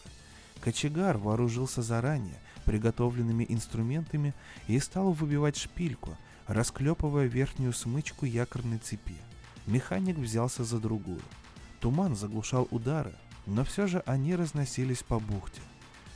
Кочегар 0.62 1.18
вооружился 1.18 1.82
заранее 1.82 2.40
приготовленными 2.66 3.46
инструментами 3.50 4.34
и 4.68 4.80
стал 4.80 5.12
выбивать 5.12 5.58
шпильку, 5.58 6.16
расклепывая 6.48 7.26
верхнюю 7.26 7.74
смычку 7.74 8.26
якорной 8.26 8.78
цепи. 8.78 9.18
Механик 9.66 10.18
взялся 10.18 10.64
за 10.64 10.80
другую. 10.80 11.22
Туман 11.80 12.16
заглушал 12.16 12.68
удары, 12.70 13.14
но 13.48 13.64
все 13.64 13.88
же 13.88 14.04
они 14.06 14.36
разносились 14.36 15.02
по 15.02 15.20
бухте. 15.20 15.62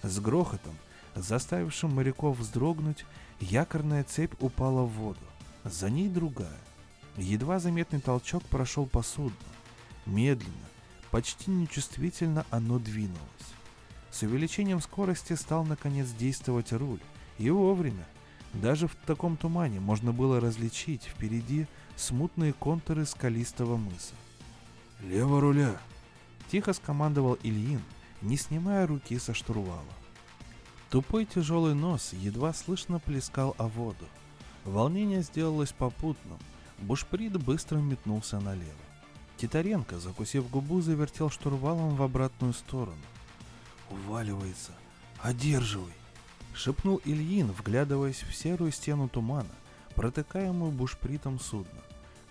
С 0.04 0.20
грохотом, 0.20 0.76
заставившим 1.16 1.96
моряков 1.96 2.38
вздрогнуть, 2.38 3.06
якорная 3.40 4.04
цепь 4.04 4.34
упала 4.40 4.84
в 4.84 4.90
воду. 4.90 5.20
За 5.64 5.90
ней 5.90 6.10
другая. 6.10 6.60
Едва 7.18 7.60
заметный 7.60 8.02
толчок 8.02 8.44
прошел 8.44 8.86
по 8.86 9.02
судну. 9.02 9.36
Медленно, 10.06 10.70
почти 11.12 11.50
нечувствительно 11.50 12.46
оно 12.50 12.78
двинулось. 12.78 13.20
С 14.12 14.22
увеличением 14.22 14.82
скорости 14.82 15.34
стал 15.34 15.66
наконец 15.66 16.10
действовать 16.12 16.72
руль, 16.72 17.00
и 17.38 17.50
вовремя. 17.50 18.06
Даже 18.54 18.88
в 18.88 18.96
таком 19.06 19.36
тумане 19.36 19.80
можно 19.80 20.14
было 20.14 20.40
различить 20.40 21.04
впереди 21.04 21.68
смутные 21.96 22.54
контуры 22.54 23.06
скалистого 23.06 23.76
мыса. 23.76 24.14
«Лево 25.02 25.42
руля!»— 25.42 25.78
тихо 26.52 26.74
скомандовал 26.74 27.38
Ильин, 27.44 27.82
не 28.22 28.38
снимая 28.38 28.88
руки 28.88 29.20
со 29.20 29.34
штурвала. 29.34 29.84
Тупой 30.96 31.26
тяжелый 31.26 31.74
нос 31.74 32.14
едва 32.14 32.54
слышно 32.54 33.00
плескал 33.00 33.54
о 33.58 33.68
воду. 33.68 34.06
Волнение 34.64 35.24
сделалось 35.24 35.74
попутным. 35.74 36.40
Бушприд 36.80 37.36
быстро 37.36 37.80
метнулся 37.80 38.40
налево. 38.40 38.72
Титаренко, 39.36 40.00
закусив 40.00 40.50
губу, 40.50 40.80
завертел 40.80 41.30
штурвалом 41.30 41.98
в 41.98 42.02
обратную 42.02 42.54
сторону. 42.54 42.96
«Уваливается! 43.90 44.72
Одерживай!»— 45.22 45.92
шепнул 46.54 47.02
Ильин, 47.04 47.52
вглядываясь 47.52 48.24
в 48.24 48.34
серую 48.34 48.72
стену 48.72 49.10
тумана, 49.10 49.52
протыкаемую 49.96 50.72
бушпритом 50.72 51.42
судна. 51.42 51.82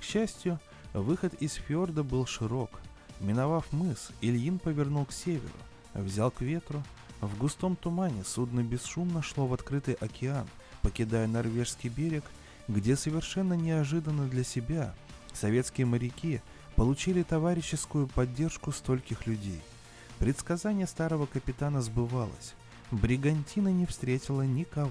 К 0.00 0.02
счастью, 0.02 0.58
выход 0.94 1.34
из 1.34 1.52
фьорда 1.52 2.02
был 2.02 2.24
широк. 2.24 2.80
Миновав 3.20 3.70
мыс, 3.74 4.08
Ильин 4.22 4.58
повернул 4.58 5.04
к 5.04 5.12
северу, 5.12 5.52
взял 5.92 6.30
к 6.30 6.40
ветру. 6.40 6.82
В 7.26 7.38
густом 7.38 7.74
тумане 7.74 8.22
судно 8.24 8.62
бесшумно 8.62 9.22
шло 9.22 9.46
в 9.46 9.54
открытый 9.54 9.94
океан, 9.94 10.46
покидая 10.82 11.26
норвежский 11.26 11.88
берег, 11.88 12.24
где 12.68 12.96
совершенно 12.96 13.54
неожиданно 13.54 14.26
для 14.28 14.44
себя 14.44 14.94
советские 15.32 15.86
моряки 15.86 16.42
получили 16.76 17.22
товарищескую 17.22 18.08
поддержку 18.08 18.72
стольких 18.72 19.26
людей. 19.26 19.60
Предсказание 20.18 20.86
старого 20.86 21.26
капитана 21.26 21.80
сбывалось. 21.80 22.54
Бригантина 22.90 23.68
не 23.68 23.86
встретила 23.86 24.42
никого. 24.42 24.90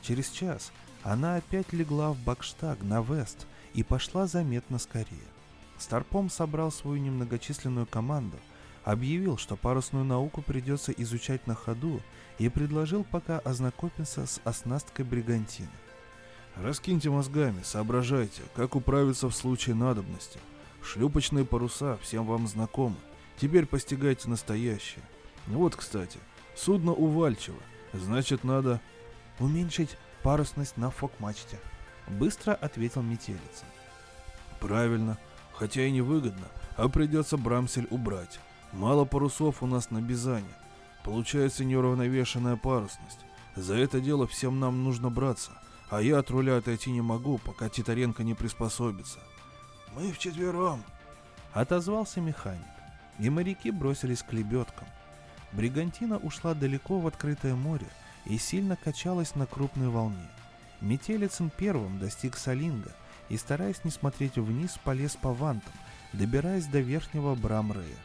Через 0.00 0.30
час 0.30 0.72
она 1.02 1.36
опять 1.36 1.72
легла 1.72 2.12
в 2.12 2.18
Бакштаг 2.18 2.82
на 2.82 3.02
Вест 3.02 3.46
и 3.74 3.82
пошла 3.82 4.26
заметно 4.26 4.78
скорее. 4.78 5.28
Старпом 5.78 6.30
собрал 6.30 6.72
свою 6.72 6.98
немногочисленную 6.98 7.86
команду, 7.86 8.38
объявил, 8.84 9.36
что 9.38 9.56
парусную 9.56 10.04
науку 10.04 10.42
придется 10.42 10.92
изучать 10.92 11.46
на 11.46 11.54
ходу 11.54 12.00
и 12.38 12.48
предложил 12.48 13.04
пока 13.04 13.38
ознакомиться 13.38 14.26
с 14.26 14.40
оснасткой 14.44 15.04
бригантины. 15.04 15.68
«Раскиньте 16.56 17.08
мозгами, 17.10 17.62
соображайте, 17.62 18.42
как 18.54 18.76
управиться 18.76 19.28
в 19.28 19.34
случае 19.34 19.74
надобности. 19.74 20.38
Шлюпочные 20.82 21.44
паруса 21.44 21.96
всем 22.02 22.26
вам 22.26 22.46
знакомы. 22.46 22.96
Теперь 23.38 23.66
постигайте 23.66 24.28
настоящее. 24.28 25.02
Вот, 25.46 25.76
кстати, 25.76 26.18
судно 26.54 26.92
увальчиво, 26.92 27.60
значит 27.92 28.44
надо...» 28.44 28.80
«Уменьшить 29.38 29.96
парусность 30.22 30.76
на 30.76 30.90
фок-мачте»,— 30.90 31.58
быстро 32.08 32.52
ответил 32.52 33.02
метелица. 33.02 33.64
«Правильно, 34.60 35.18
хотя 35.54 35.86
и 35.86 35.90
невыгодно, 35.90 36.48
а 36.76 36.88
придется 36.88 37.38
Брамсель 37.38 37.88
убрать. 37.90 38.38
Мало 38.72 39.04
парусов 39.04 39.62
у 39.62 39.66
нас 39.66 39.90
на 39.90 40.00
Бизане. 40.00 40.48
Получается 41.04 41.64
неуравновешенная 41.64 42.56
парусность. 42.56 43.18
За 43.54 43.74
это 43.74 44.00
дело 44.00 44.26
всем 44.26 44.60
нам 44.60 44.82
нужно 44.82 45.10
браться, 45.10 45.50
а 45.90 46.00
я 46.00 46.18
от 46.18 46.30
руля 46.30 46.56
отойти 46.56 46.90
не 46.90 47.02
могу, 47.02 47.36
пока 47.38 47.68
Титаренко 47.68 48.22
не 48.24 48.34
приспособится. 48.34 49.18
Мы 49.94 50.10
вчетвером, 50.10 50.82
отозвался 51.52 52.22
механик, 52.22 52.64
и 53.18 53.28
моряки 53.28 53.70
бросились 53.70 54.22
к 54.22 54.32
лебедкам. 54.32 54.88
Бригантина 55.52 56.16
ушла 56.16 56.54
далеко 56.54 56.98
в 56.98 57.06
открытое 57.06 57.54
море 57.54 57.88
и 58.24 58.38
сильно 58.38 58.76
качалась 58.76 59.34
на 59.34 59.44
крупной 59.44 59.88
волне. 59.88 60.30
Метелицын 60.80 61.50
первым 61.50 61.98
достиг 61.98 62.38
Салинга 62.38 62.92
и, 63.28 63.36
стараясь 63.36 63.84
не 63.84 63.90
смотреть 63.90 64.36
вниз, 64.36 64.78
полез 64.82 65.16
по 65.16 65.34
вантам, 65.34 65.74
добираясь 66.14 66.66
до 66.66 66.80
верхнего 66.80 67.34
Брамрея. 67.34 67.98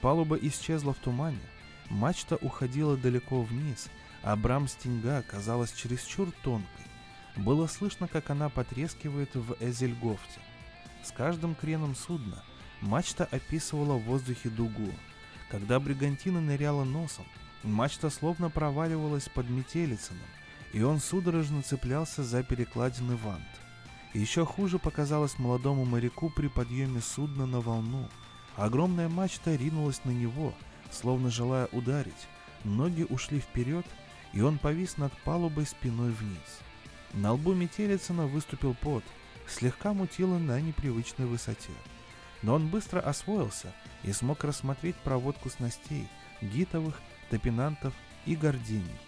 Палуба 0.00 0.36
исчезла 0.36 0.94
в 0.94 0.98
тумане, 0.98 1.40
мачта 1.88 2.36
уходила 2.36 2.96
далеко 2.96 3.42
вниз, 3.42 3.88
а 4.22 4.34
брам 4.36 4.68
стенга 4.68 5.22
казалась 5.22 5.72
чересчур 5.72 6.32
тонкой. 6.42 6.86
Было 7.36 7.66
слышно, 7.66 8.08
как 8.08 8.30
она 8.30 8.48
потрескивает 8.48 9.34
в 9.34 9.56
Эзельгофте. 9.60 10.40
С 11.02 11.12
каждым 11.12 11.54
креном 11.54 11.94
судна 11.94 12.42
мачта 12.80 13.28
описывала 13.30 13.94
в 13.94 14.04
воздухе 14.04 14.48
дугу. 14.48 14.90
Когда 15.50 15.80
бригантина 15.80 16.40
ныряла 16.40 16.84
носом, 16.84 17.24
мачта 17.62 18.10
словно 18.10 18.50
проваливалась 18.50 19.28
под 19.28 19.48
метелицыном, 19.48 20.26
и 20.72 20.82
он 20.82 21.00
судорожно 21.00 21.62
цеплялся 21.62 22.22
за 22.22 22.42
перекладины 22.42 23.16
вант. 23.16 23.42
Еще 24.14 24.44
хуже 24.44 24.78
показалось 24.78 25.38
молодому 25.38 25.84
моряку 25.84 26.30
при 26.30 26.48
подъеме 26.48 27.00
судна 27.00 27.46
на 27.46 27.60
волну. 27.60 28.08
Огромная 28.56 29.08
мачта 29.08 29.54
ринулась 29.54 30.04
на 30.04 30.10
него, 30.10 30.54
словно 30.90 31.30
желая 31.30 31.66
ударить. 31.72 32.28
Ноги 32.64 33.06
ушли 33.08 33.40
вперед, 33.40 33.86
и 34.32 34.40
он 34.40 34.58
повис 34.58 34.96
над 34.96 35.12
палубой 35.22 35.66
спиной 35.66 36.10
вниз. 36.10 36.60
На 37.14 37.32
лбу 37.32 37.54
Метелицына 37.54 38.26
выступил 38.26 38.74
пот, 38.74 39.04
слегка 39.48 39.92
мутило 39.92 40.38
на 40.38 40.60
непривычной 40.60 41.26
высоте. 41.26 41.72
Но 42.42 42.54
он 42.54 42.68
быстро 42.68 43.00
освоился 43.00 43.72
и 44.02 44.12
смог 44.12 44.44
рассмотреть 44.44 44.96
проводку 44.96 45.50
снастей, 45.50 46.08
гитовых, 46.40 47.00
топинантов 47.30 47.94
и 48.26 48.36
гординий. 48.36 48.98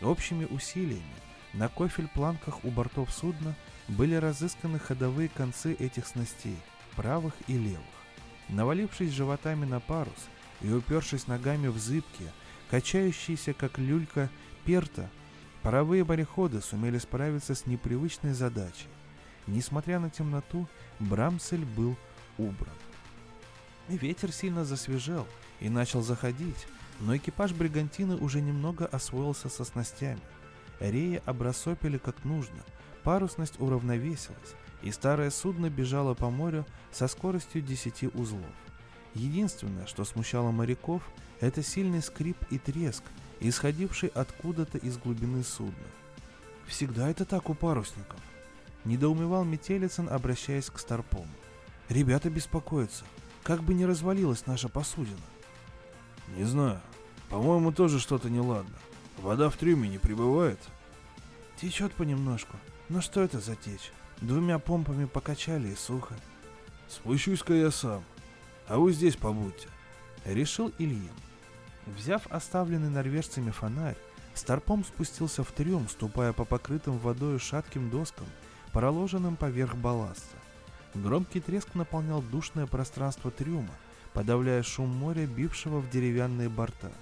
Общими 0.00 0.46
усилиями 0.46 1.02
на 1.52 1.68
кофель-планках 1.68 2.64
у 2.64 2.70
бортов 2.70 3.12
судна 3.12 3.54
были 3.88 4.14
разысканы 4.14 4.78
ходовые 4.78 5.28
концы 5.28 5.74
этих 5.74 6.06
снастей, 6.06 6.56
правых 6.96 7.34
и 7.46 7.58
левых. 7.58 8.01
Навалившись 8.48 9.12
животами 9.12 9.64
на 9.64 9.80
парус 9.80 10.28
и 10.60 10.70
упершись 10.70 11.26
ногами 11.26 11.68
в 11.68 11.78
зыбкие, 11.78 12.32
качающиеся 12.70 13.52
как 13.52 13.78
люлька 13.78 14.28
перта, 14.64 15.08
паровые 15.62 16.04
мореходы 16.04 16.60
сумели 16.60 16.98
справиться 16.98 17.54
с 17.54 17.66
непривычной 17.66 18.32
задачей. 18.32 18.88
Несмотря 19.46 19.98
на 19.98 20.10
темноту, 20.10 20.68
Брамсель 20.98 21.64
был 21.64 21.96
убран. 22.38 22.74
Ветер 23.88 24.32
сильно 24.32 24.64
засвежел 24.64 25.26
и 25.60 25.68
начал 25.68 26.02
заходить, 26.02 26.66
но 27.00 27.16
экипаж 27.16 27.52
бригантины 27.52 28.16
уже 28.16 28.40
немного 28.40 28.86
освоился 28.86 29.48
со 29.48 29.64
снастями. 29.64 30.20
Реи 30.80 31.20
обрасопили 31.26 31.98
как 31.98 32.24
нужно, 32.24 32.62
парусность 33.02 33.60
уравновесилась, 33.60 34.54
и 34.82 34.90
старое 34.90 35.30
судно 35.30 35.70
бежало 35.70 36.14
по 36.14 36.30
морю 36.30 36.66
со 36.90 37.08
скоростью 37.08 37.62
10 37.62 38.14
узлов. 38.14 38.44
Единственное, 39.14 39.86
что 39.86 40.04
смущало 40.04 40.50
моряков, 40.50 41.02
это 41.40 41.62
сильный 41.62 42.02
скрип 42.02 42.36
и 42.50 42.58
треск, 42.58 43.02
исходивший 43.40 44.08
откуда-то 44.10 44.78
из 44.78 44.96
глубины 44.98 45.42
судна. 45.44 45.86
«Всегда 46.66 47.08
это 47.08 47.24
так 47.24 47.50
у 47.50 47.54
парусников»,— 47.54 48.20
недоумевал 48.84 49.44
Метелицын, 49.44 50.08
обращаясь 50.08 50.70
к 50.70 50.78
Старпому. 50.78 51.28
«Ребята 51.88 52.30
беспокоятся, 52.30 53.04
как 53.42 53.62
бы 53.62 53.74
не 53.74 53.84
развалилась 53.84 54.46
наша 54.46 54.68
посудина». 54.68 55.18
«Не 56.36 56.44
знаю. 56.44 56.80
По-моему, 57.28 57.72
тоже 57.72 57.98
что-то 57.98 58.30
неладно. 58.30 58.74
Вода 59.18 59.50
в 59.50 59.56
трюме 59.56 59.88
не 59.88 59.98
прибывает?» 59.98 60.60
«Течет 61.60 61.92
понемножку. 61.92 62.56
Но 62.88 63.00
что 63.00 63.20
это 63.20 63.40
за 63.40 63.56
течь? 63.56 63.92
Двумя 64.22 64.58
помпами 64.58 65.04
покачали 65.04 65.68
и 65.68 65.74
сухо». 65.74 66.14
«Спущусь-ка 66.88 67.54
я 67.54 67.70
сам. 67.70 68.04
А 68.68 68.78
вы 68.78 68.92
здесь 68.92 69.16
побудьте»,— 69.16 69.68
решил 70.24 70.72
Ильин. 70.78 71.10
Взяв 71.86 72.26
оставленный 72.28 72.88
норвежцами 72.88 73.50
фонарь, 73.50 73.96
Старпом 74.34 74.84
спустился 74.84 75.42
в 75.42 75.50
трюм, 75.50 75.88
ступая 75.88 76.32
по 76.32 76.44
покрытым 76.44 76.98
водой 76.98 77.38
шатким 77.38 77.90
доскам, 77.90 78.26
проложенным 78.72 79.36
поверх 79.36 79.74
балласта. 79.74 80.36
Громкий 80.94 81.40
треск 81.40 81.74
наполнял 81.74 82.22
душное 82.22 82.66
пространство 82.66 83.30
трюма, 83.30 83.74
подавляя 84.12 84.62
шум 84.62 84.88
моря, 84.88 85.26
бившего 85.26 85.80
в 85.80 85.90
деревянные 85.90 86.48
борта. 86.48 86.92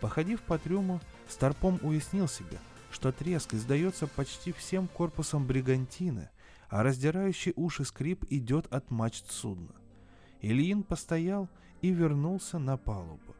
Походив 0.00 0.40
по 0.40 0.58
трюму, 0.58 1.00
Старпом 1.28 1.78
уяснил 1.82 2.28
себе, 2.28 2.58
что 2.90 3.12
треск 3.12 3.52
издается 3.52 4.06
почти 4.06 4.52
всем 4.52 4.88
корпусом 4.88 5.46
бригантины, 5.46 6.30
а 6.68 6.82
раздирающий 6.82 7.52
уши 7.56 7.84
скрип 7.84 8.24
идет 8.30 8.66
от 8.72 8.90
мачт 8.90 9.30
судна. 9.30 9.74
Ильин 10.40 10.82
постоял 10.82 11.48
и 11.82 11.90
вернулся 11.90 12.58
на 12.58 12.76
палубу. 12.76 13.34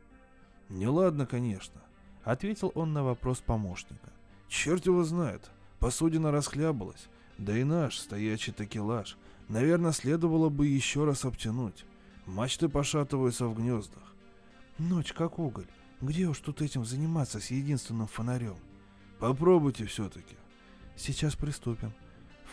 «Неладно, 0.69 1.27
конечно»,— 1.27 1.83
ответил 2.25 2.73
он 2.75 2.93
на 2.93 3.05
вопрос 3.05 3.41
помощника. 3.41 4.13
«Черт 4.49 4.87
его 4.87 5.05
знает, 5.05 5.51
посудина 5.79 6.31
расхлябалась, 6.31 7.09
да 7.39 7.57
и 7.57 7.65
наш 7.65 7.99
стоячий 7.99 8.53
такелаж, 8.53 9.17
наверное, 9.49 9.93
следовало 9.93 10.49
бы 10.49 10.67
еще 10.67 11.05
раз 11.05 11.25
обтянуть. 11.25 11.85
Мачты 12.27 12.69
пошатываются 12.69 13.47
в 13.47 13.55
гнездах». 13.55 14.03
«Ночь 14.79 15.13
как 15.13 15.39
уголь. 15.39 15.67
Где 16.01 16.27
уж 16.27 16.39
тут 16.41 16.61
этим 16.61 16.85
заниматься 16.85 17.41
с 17.41 17.51
единственным 17.51 18.07
фонарем?» 18.07 18.57
«Попробуйте 19.19 19.87
все-таки». 19.87 20.37
«Сейчас 20.97 21.37
приступим». 21.37 21.93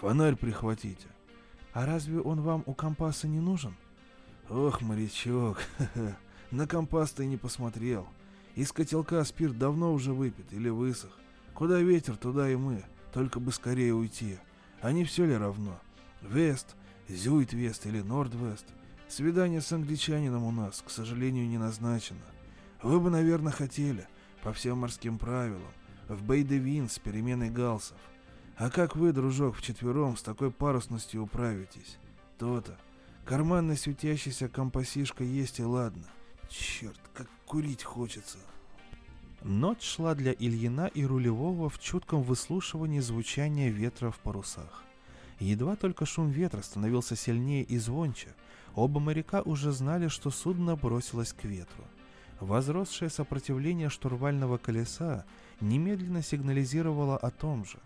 «Фонарь 0.03 0.35
прихватите». 0.35 1.07
«А 1.71 1.85
разве 1.85 2.19
он 2.19 2.41
вам 2.41 2.63
у 2.65 2.73
компаса 2.73 3.25
не 3.29 3.39
нужен?» 3.39 3.73
«Ох, 4.49 4.81
морячок, 4.81 5.59
на 6.51 6.67
компас 6.67 7.13
ты 7.13 7.25
не 7.25 7.37
посмотрел. 7.37 8.05
Из 8.55 8.73
котелка 8.73 9.23
спирт 9.23 9.57
давно 9.57 9.93
уже 9.93 10.11
выпит 10.11 10.51
или 10.51 10.67
высох. 10.67 11.17
Куда 11.53 11.79
ветер, 11.79 12.17
туда 12.17 12.49
и 12.49 12.57
мы, 12.57 12.83
только 13.13 13.39
бы 13.39 13.53
скорее 13.53 13.93
уйти. 13.93 14.39
А 14.81 14.91
не 14.91 15.05
все 15.05 15.25
ли 15.25 15.37
равно? 15.37 15.79
Вест, 16.21 16.75
Зюит-Вест 17.07 17.85
или 17.85 18.01
Норд-Вест. 18.01 18.65
Свидание 19.07 19.61
с 19.61 19.71
англичанином 19.71 20.43
у 20.43 20.51
нас, 20.51 20.83
к 20.85 20.89
сожалению, 20.89 21.47
не 21.47 21.57
назначено. 21.57 22.25
Вы 22.81 22.99
бы, 22.99 23.09
наверное, 23.09 23.53
хотели, 23.53 24.05
по 24.41 24.51
всем 24.51 24.79
морским 24.79 25.17
правилам, 25.17 25.71
в 26.09 26.25
Бейдевин 26.25 26.89
с 26.89 26.99
переменой 26.99 27.49
галсов. 27.49 27.97
А 28.55 28.69
как 28.69 28.95
вы, 28.95 29.11
дружок, 29.11 29.55
вчетвером 29.55 30.15
с 30.15 30.21
такой 30.21 30.51
парусностью 30.51 31.23
управитесь? 31.23 31.97
То-то. 32.37 32.77
Карманная 33.25 33.75
светящаяся 33.75 34.47
компасишка 34.47 35.23
есть 35.23 35.59
и 35.59 35.63
ладно. 35.63 36.03
Черт, 36.49 36.99
как 37.13 37.27
курить 37.45 37.83
хочется. 37.83 38.37
Ночь 39.41 39.81
шла 39.81 40.13
для 40.13 40.31
Ильина 40.33 40.87
и 40.87 41.03
рулевого 41.03 41.69
в 41.69 41.79
чутком 41.79 42.21
выслушивании 42.21 42.99
звучания 42.99 43.69
ветра 43.69 44.11
в 44.11 44.19
парусах. 44.19 44.83
Едва 45.39 45.75
только 45.75 46.05
шум 46.05 46.29
ветра 46.29 46.61
становился 46.61 47.15
сильнее 47.15 47.63
и 47.63 47.77
звонче, 47.77 48.35
оба 48.75 48.99
моряка 48.99 49.41
уже 49.41 49.71
знали, 49.71 50.07
что 50.07 50.29
судно 50.29 50.75
бросилось 50.75 51.33
к 51.33 51.43
ветру. 51.43 51.83
Возросшее 52.39 53.09
сопротивление 53.09 53.89
штурвального 53.89 54.57
колеса 54.57 55.25
немедленно 55.59 56.21
сигнализировало 56.21 57.17
о 57.17 57.29
том 57.31 57.65
же. 57.65 57.79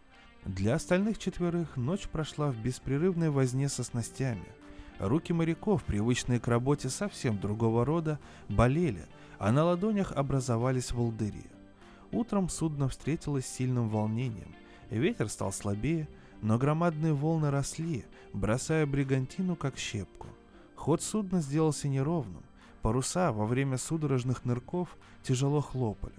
Для 0.47 0.75
остальных 0.75 1.19
четверых 1.19 1.77
ночь 1.77 2.07
прошла 2.07 2.51
в 2.51 2.57
беспрерывной 2.57 3.29
возне 3.29 3.69
со 3.69 3.83
снастями– 3.83 4.47
Руки 4.99 5.31
моряков, 5.31 5.83
привычные 5.83 6.39
к 6.39 6.47
работе 6.47 6.89
совсем 6.89 7.39
другого 7.39 7.85
рода, 7.85 8.19
болели, 8.49 9.05
а 9.37 9.51
на 9.51 9.63
ладонях 9.63 10.11
образовались 10.11 10.91
волдыри. 10.91 11.45
Утром 12.11 12.49
судно 12.49 12.89
встретилось 12.89 13.45
с 13.45 13.53
сильным 13.53 13.89
волнением. 13.89 14.55
Ветер 14.89 15.29
стал 15.29 15.51
слабее, 15.51 16.07
но 16.41 16.57
громадные 16.57 17.13
волны 17.13 17.51
росли, 17.51 18.05
бросая 18.33 18.87
бригантину 18.87 19.55
как 19.55 19.77
щепку. 19.77 20.27
Ход 20.75 21.03
судна 21.03 21.41
сделался 21.41 21.87
неровным. 21.87 22.43
Паруса 22.81 23.31
во 23.31 23.45
время 23.45 23.77
судорожных 23.77 24.45
нырков 24.45 24.97
тяжело 25.21 25.61
хлопали. 25.61 26.15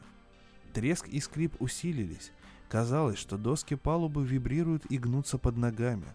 Треск 0.73 1.09
и 1.09 1.19
скрип 1.19 1.61
усилились. 1.61 2.31
Казалось, 2.69 3.19
что 3.19 3.39
доски 3.39 3.75
палубы 3.75 4.25
вибрируют 4.25 4.85
и 4.87 4.99
гнутся 4.99 5.39
под 5.39 5.57
ногами. 5.57 6.15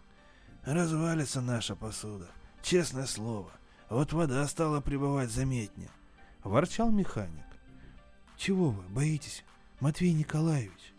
«Развалится 0.64 1.42
наша 1.42 1.76
посуда», 1.76 2.30
Честное 2.64 3.08
слово, 3.08 3.52
вот 3.90 4.14
вода 4.14 4.48
стала 4.48 4.80
прибывать 4.80 5.30
заметнее. 5.30 5.90
Ворчал 6.46 6.92
механик. 6.92 7.44
Чего 8.38 8.72
вы 8.72 8.82
боитесь, 8.84 9.44
Матвей 9.82 10.14
Николаевич? 10.14 10.94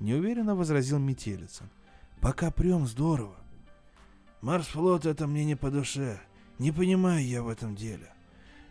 Неуверенно 0.00 0.54
возразил 0.54 0.98
Метелицын. 0.98 1.68
Пока 2.22 2.50
прем 2.50 2.86
здорово. 2.86 3.36
Марсфлот 4.40 5.04
это 5.04 5.26
мне 5.26 5.44
не 5.44 5.54
по 5.54 5.70
душе. 5.70 6.18
Не 6.58 6.72
понимаю 6.72 7.24
я 7.24 7.42
в 7.42 7.48
этом 7.48 7.76
деле. 7.76 8.10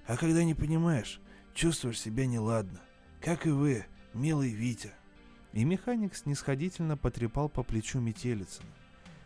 А 0.07 0.17
когда 0.17 0.43
не 0.43 0.55
понимаешь, 0.55 1.21
чувствуешь 1.53 2.01
себя 2.01 2.25
неладно. 2.25 2.81
Как 3.21 3.45
и 3.45 3.51
вы, 3.51 3.85
милый 4.15 4.49
Витя. 4.49 4.93
И 5.53 5.65
механик 5.65 6.15
снисходительно 6.15 6.97
потрепал 6.97 7.49
по 7.49 7.63
плечу 7.63 7.99
Метелицына. 7.99 8.69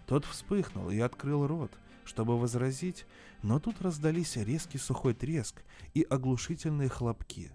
Тот 0.07 0.25
вспыхнул 0.25 0.89
и 0.89 0.99
открыл 0.99 1.47
рот, 1.47 1.71
чтобы 2.03 2.39
возразить, 2.39 3.05
но 3.41 3.59
тут 3.59 3.81
раздались 3.81 4.37
резкий 4.37 4.77
сухой 4.77 5.13
треск 5.13 5.63
и 5.93 6.03
оглушительные 6.03 6.89
хлопки. 6.89 7.51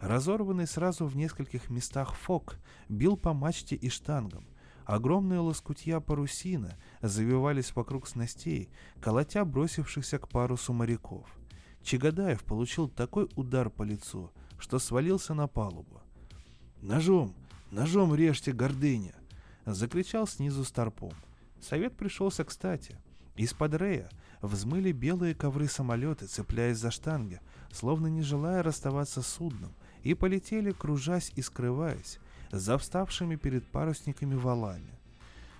Разорванный 0.00 0.66
сразу 0.66 1.06
в 1.06 1.16
нескольких 1.16 1.70
местах 1.70 2.14
фок 2.14 2.56
бил 2.88 3.16
по 3.16 3.32
мачте 3.32 3.76
и 3.76 3.88
штангам. 3.88 4.46
Огромные 4.84 5.40
лоскутья 5.40 6.00
парусина 6.00 6.76
завивались 7.02 7.74
вокруг 7.74 8.06
снастей, 8.06 8.70
колотя 9.00 9.44
бросившихся 9.44 10.18
к 10.18 10.28
парусу 10.28 10.72
моряков. 10.72 11.26
Чагадаев 11.82 12.44
получил 12.44 12.88
такой 12.88 13.28
удар 13.36 13.70
по 13.70 13.82
лицу, 13.82 14.30
что 14.58 14.78
свалился 14.78 15.34
на 15.34 15.48
палубу. 15.48 16.02
«Ножом! 16.82 17.34
Ножом 17.70 18.14
режьте 18.14 18.52
гордыня!»— 18.52 19.14
закричал 19.66 20.26
снизу 20.26 20.64
Старпом. 20.64 21.12
Совет 21.60 21.96
пришелся 21.96 22.44
кстати. 22.44 22.96
Из-под 23.36 23.74
Рея 23.74 24.08
взмыли 24.40 24.92
белые 24.92 25.34
ковры-самолеты, 25.34 26.26
цепляясь 26.26 26.78
за 26.78 26.90
штанги, 26.90 27.40
словно 27.70 28.06
не 28.06 28.22
желая 28.22 28.62
расставаться 28.62 29.22
с 29.22 29.26
судном, 29.26 29.72
и 30.02 30.14
полетели, 30.14 30.72
кружась 30.72 31.32
и 31.34 31.42
скрываясь, 31.42 32.18
за 32.50 32.78
вставшими 32.78 33.36
перед 33.36 33.66
парусниками 33.66 34.34
валами. 34.34 34.96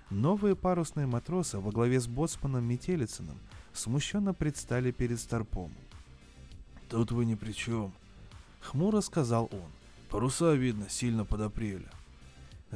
Новые 0.09 0.55
парусные 0.55 1.05
матросы 1.05 1.59
во 1.59 1.71
главе 1.71 1.99
с 1.99 2.07
боцманом 2.07 2.63
Метелицыным 2.63 3.37
смущенно 3.73 4.33
предстали 4.33 4.91
перед 4.91 5.19
Старпом. 5.19 5.71
«Тут 6.89 7.11
вы 7.11 7.25
ни 7.25 7.35
при 7.35 7.51
чем»,— 7.51 7.93
хмуро 8.61 9.01
сказал 9.01 9.49
он. 9.51 9.69
«Паруса, 10.09 10.53
видно, 10.53 10.89
сильно 10.89 11.25
подопрели». 11.25 11.89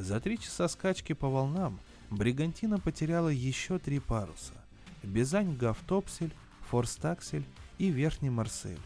За 0.02 0.18
три 0.18 0.36
часа 0.36 0.66
скачки 0.66 1.12
по 1.12 1.28
волнам 1.28 1.78
Бригантина 2.10 2.80
потеряла 2.80 3.28
еще 3.28 3.78
три 3.78 4.00
паруса. 4.00 4.52
Бизань 5.04 5.56
Гавтопсель, 5.56 6.34
Форстаксель 6.68 7.44
и 7.78 7.88
Верхний 7.88 8.28
Марсель. 8.28 8.80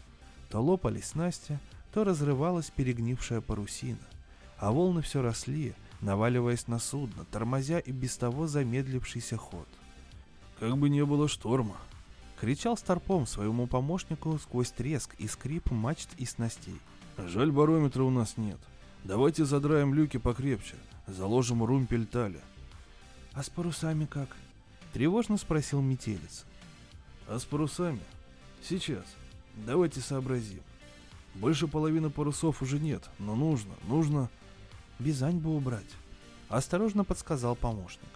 То 0.51 0.61
лопались 0.61 1.07
снасти, 1.07 1.57
то 1.91 2.03
разрывалась 2.03 2.69
перегнившая 2.69 3.41
парусина. 3.41 3.97
А 4.59 4.71
волны 4.71 5.01
все 5.01 5.23
росли, 5.23 5.73
наваливаясь 6.01 6.67
на 6.67 6.77
судно, 6.77 7.25
тормозя 7.31 7.79
и 7.79 7.91
без 7.91 8.15
того 8.15 8.45
замедлившийся 8.45 9.37
ход. 9.37 9.67
«Как 10.59 10.77
бы 10.77 10.87
не 10.87 11.03
было 11.03 11.27
шторма!»— 11.27 11.77
кричал 12.39 12.77
Старпом 12.77 13.25
своему 13.25 13.65
помощнику 13.65 14.37
сквозь 14.37 14.69
треск 14.69 15.15
и 15.17 15.27
скрип 15.27 15.71
мачт 15.71 16.09
и 16.19 16.25
снастей. 16.25 16.79
«Жаль, 17.17 17.51
барометра 17.51 18.03
у 18.03 18.11
нас 18.11 18.37
нет. 18.37 18.59
Давайте 19.03 19.45
задраем 19.45 19.95
люки 19.95 20.17
покрепче, 20.17 20.75
заложим 21.07 21.63
румпель 21.63 22.05
таля». 22.05 22.41
«А 23.33 23.43
с 23.43 23.49
парусами 23.49 24.05
как?»— 24.05 24.35
тревожно 24.93 25.37
спросил 25.37 25.81
метелец. 25.81 26.45
«А 27.27 27.39
с 27.39 27.45
парусами? 27.45 28.01
Сейчас. 28.63 29.05
Давайте 29.55 30.01
сообразим. 30.01 30.61
Больше 31.35 31.67
половины 31.67 32.09
парусов 32.09 32.61
уже 32.61 32.79
нет, 32.79 33.09
но 33.19 33.35
нужно, 33.35 33.73
нужно...» 33.87 34.29
Бизань 34.99 35.37
бы 35.37 35.55
убрать. 35.55 35.85
Осторожно 36.49 37.03
подсказал 37.03 37.55
помощник. 37.55 38.09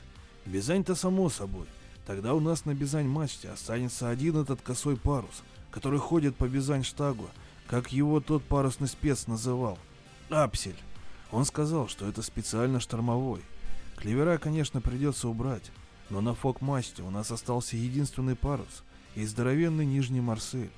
Бизань-то 0.46 0.96
само 0.96 1.30
собой. 1.30 1.68
Тогда 2.08 2.34
у 2.34 2.40
нас 2.40 2.66
на 2.66 2.74
Бизань-мачте 2.74 3.50
останется 3.50 4.10
один 4.10 4.38
этот 4.38 4.62
косой 4.62 4.98
парус, 4.98 5.44
который 5.70 6.00
ходит 6.00 6.36
по 6.36 6.48
Бизань-штагу, 6.48 7.30
как 7.68 7.92
его 7.92 8.20
тот 8.20 8.44
парусный 8.44 8.88
спец 8.88 9.28
называл. 9.28 9.78
Апсель. 10.30 10.76
Он 11.32 11.46
сказал, 11.46 11.88
что 11.88 12.08
это 12.08 12.22
специально 12.22 12.80
штормовой. 12.80 13.42
Клевера, 13.96 14.38
конечно, 14.38 14.82
придется 14.82 15.28
убрать, 15.28 15.72
но 16.10 16.22
на 16.22 16.34
фок-мачте 16.34 17.04
у 17.04 17.10
нас 17.10 17.32
остался 17.32 17.78
единственный 17.78 18.36
парус 18.36 18.84
и 19.16 19.26
здоровенный 19.26 19.86
нижний 19.86 20.22
Марсель. 20.22 20.72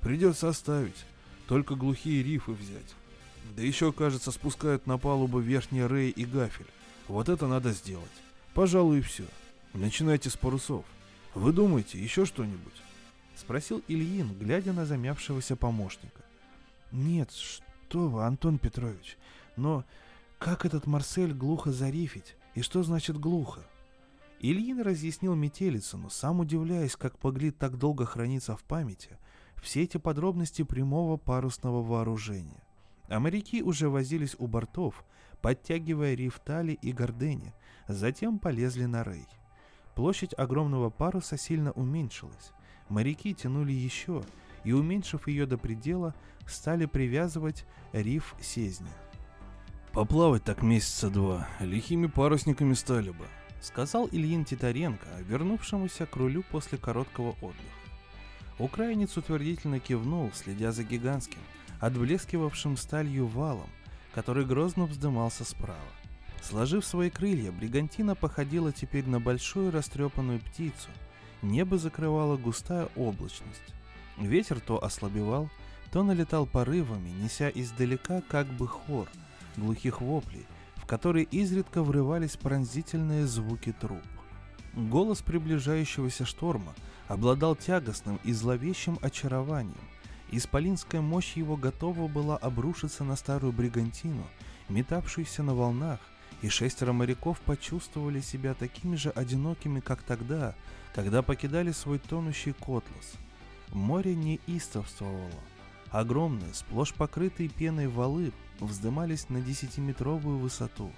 Придется 0.00 0.48
оставить, 0.48 1.04
только 1.48 1.74
глухие 1.74 2.22
рифы 2.22 2.52
взять. 2.52 2.94
Да 3.56 3.62
еще, 3.62 3.92
кажется, 3.92 4.30
спускают 4.30 4.86
на 4.86 4.98
палубу 4.98 5.38
верхний 5.38 5.86
рей 5.86 6.10
и 6.10 6.24
гафель. 6.24 6.66
Вот 7.08 7.28
это 7.28 7.46
надо 7.46 7.72
сделать. 7.72 8.04
Пожалуй, 8.54 8.98
и 8.98 9.02
все. 9.02 9.24
Начинайте 9.72 10.30
с 10.30 10.36
парусов. 10.36 10.84
Вы 11.34 11.52
думаете, 11.52 11.98
еще 11.98 12.24
что-нибудь? 12.24 12.74
Спросил 13.36 13.82
Ильин, 13.88 14.32
глядя 14.38 14.72
на 14.72 14.86
замявшегося 14.86 15.56
помощника. 15.56 16.22
Нет, 16.92 17.30
что 17.32 18.08
вы, 18.08 18.24
Антон 18.24 18.58
Петрович. 18.58 19.16
Но 19.56 19.84
как 20.38 20.64
этот 20.64 20.86
Марсель 20.86 21.32
глухо 21.32 21.72
зарифить? 21.72 22.36
И 22.54 22.62
что 22.62 22.82
значит 22.82 23.18
глухо? 23.18 23.60
Ильин 24.40 24.80
разъяснил 24.82 25.34
Метелицыну, 25.34 26.10
сам 26.10 26.40
удивляясь, 26.40 26.96
как 26.96 27.22
могли 27.24 27.50
так 27.50 27.78
долго 27.78 28.04
храниться 28.04 28.54
в 28.56 28.62
памяти 28.64 29.18
все 29.66 29.82
эти 29.82 29.96
подробности 29.96 30.62
прямого 30.62 31.16
парусного 31.16 31.82
вооружения. 31.82 32.62
А 33.08 33.18
моряки 33.18 33.62
уже 33.62 33.88
возились 33.88 34.36
у 34.38 34.46
бортов, 34.46 35.04
подтягивая 35.42 36.14
рифтали 36.14 36.78
и 36.82 36.92
гордени, 36.92 37.52
затем 37.88 38.38
полезли 38.38 38.84
на 38.84 39.02
рей. 39.02 39.26
Площадь 39.94 40.34
огромного 40.38 40.90
паруса 40.90 41.36
сильно 41.36 41.72
уменьшилась. 41.72 42.52
Моряки 42.88 43.34
тянули 43.34 43.72
еще, 43.72 44.22
и, 44.64 44.72
уменьшив 44.72 45.26
ее 45.26 45.46
до 45.46 45.58
предела, 45.58 46.14
стали 46.46 46.86
привязывать 46.86 47.66
риф 47.92 48.34
сезня. 48.40 48.92
«Поплавать 49.96 50.44
так 50.44 50.60
месяца 50.60 51.08
два, 51.08 51.48
лихими 51.58 52.06
парусниками 52.06 52.74
стали 52.74 53.08
бы»,— 53.08 53.24
сказал 53.62 54.06
Ильин 54.12 54.44
Титаренко, 54.44 55.06
вернувшемуся 55.20 56.04
к 56.04 56.14
рулю 56.16 56.44
после 56.50 56.76
короткого 56.76 57.30
отдыха. 57.40 57.80
Украинец 58.58 59.16
утвердительно 59.16 59.80
кивнул, 59.80 60.30
следя 60.34 60.70
за 60.72 60.84
гигантским, 60.84 61.38
отблескивавшим 61.80 62.76
сталью 62.76 63.26
валом, 63.26 63.70
который 64.14 64.44
грозно 64.44 64.84
вздымался 64.84 65.46
справа. 65.46 65.80
Сложив 66.42 66.84
свои 66.84 67.08
крылья, 67.08 67.50
бригантина 67.50 68.14
походила 68.14 68.72
теперь 68.72 69.08
на 69.08 69.18
большую 69.18 69.70
растрепанную 69.70 70.40
птицу. 70.40 70.90
Небо 71.40 71.78
закрывала 71.78 72.36
густая 72.36 72.90
облачность. 72.96 73.72
Ветер 74.18 74.60
то 74.60 74.84
ослабевал, 74.84 75.48
то 75.90 76.02
налетал 76.02 76.44
порывами, 76.44 77.08
неся 77.08 77.48
издалека 77.48 78.20
как 78.28 78.46
бы 78.46 78.68
хор 78.68 79.08
глухих 79.56 80.00
воплей, 80.00 80.46
в 80.76 80.86
которые 80.86 81.24
изредка 81.24 81.82
врывались 81.82 82.36
пронзительные 82.36 83.26
звуки 83.26 83.72
труб. 83.72 84.02
Голос 84.74 85.22
приближающегося 85.22 86.24
шторма 86.24 86.74
обладал 87.08 87.56
тягостным 87.56 88.20
и 88.24 88.32
зловещим 88.32 88.98
очарованием, 89.00 89.74
Исполинская 90.32 91.00
мощь 91.00 91.36
его 91.36 91.56
готова 91.56 92.08
была 92.08 92.36
обрушиться 92.36 93.04
на 93.04 93.16
старую 93.16 93.52
бригантину, 93.52 94.24
метавшуюся 94.68 95.42
на 95.42 95.54
волнах, 95.54 96.00
и 96.42 96.48
шестеро 96.48 96.92
моряков 96.92 97.40
почувствовали 97.40 98.20
себя 98.20 98.54
такими 98.54 98.96
же 98.96 99.10
одинокими, 99.10 99.80
как 99.80 100.02
тогда, 100.02 100.54
когда 100.94 101.22
покидали 101.22 101.70
свой 101.70 101.98
тонущий 101.98 102.52
котлос. 102.52 103.14
Море 103.72 104.14
не 104.14 104.40
истовствовало. 104.46 105.30
Огромные, 105.90 106.52
сплошь 106.52 106.92
покрытые 106.92 107.48
пеной 107.48 107.86
валы 107.86 108.32
вздымались 108.60 109.28
на 109.28 109.40
десятиметровую 109.40 110.38
высоту. 110.38 110.90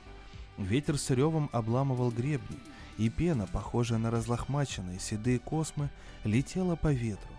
Ветер 0.56 0.98
с 0.98 1.11
ревом 1.11 1.48
обламывал 1.52 2.11
гребни, 2.11 2.59
и 2.96 3.09
пена, 3.09 3.46
похожая 3.46 3.98
на 3.98 4.11
разлохмаченные 4.11 4.98
седые 4.98 5.38
космы, 5.38 5.90
летела 6.24 6.74
по 6.74 6.92
ветру. 6.92 7.30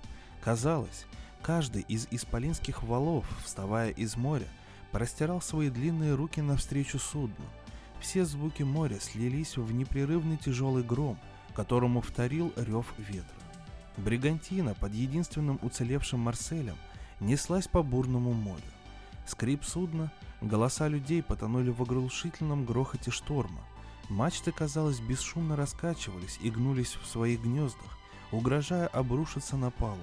Казалось, 0.41 1.05
Каждый 1.41 1.84
из 1.84 2.07
исполинских 2.11 2.84
валов, 2.84 3.26
вставая 3.43 3.91
из 3.91 4.15
моря, 4.15 4.47
простирал 4.91 5.41
свои 5.41 5.70
длинные 5.70 6.15
руки 6.15 6.41
навстречу 6.41 6.99
судну. 6.99 7.45
Все 7.99 8.26
звуки 8.26 8.63
моря 8.63 8.97
слились 8.99 9.57
в 9.57 9.72
непрерывный 9.74 10.38
тяжелый 10.38 10.84
гром, 10.84 11.17
которому 11.53 12.01
вторил 12.01 12.53
рев 12.55 12.93
ветра. 12.97 13.36
Бригантина 13.97 14.74
под 14.74 14.93
единственным 14.93 15.59
уцелевшим 15.61 16.20
Марселем 16.20 16.78
неслась 17.20 17.67
по 17.67 17.84
бурному 17.84 18.32
морю. 18.34 18.61
Скрип 19.30 19.63
судна, 19.63 20.11
голоса 20.41 20.88
людей 20.88 21.21
потонули 21.21 21.69
в 21.69 21.84
оглушительном 21.84 22.65
грохоте 22.65 23.11
шторма. 23.11 23.61
Мачты, 24.09 24.51
казалось, 24.51 24.99
бесшумно 24.99 25.55
раскачивались 25.55 26.39
и 26.41 26.49
гнулись 26.49 26.95
в 26.95 27.05
своих 27.05 27.43
гнездах, 27.43 27.99
угрожая 28.32 28.88
обрушиться 28.88 29.55
на 29.55 29.69
палубу. 29.69 30.01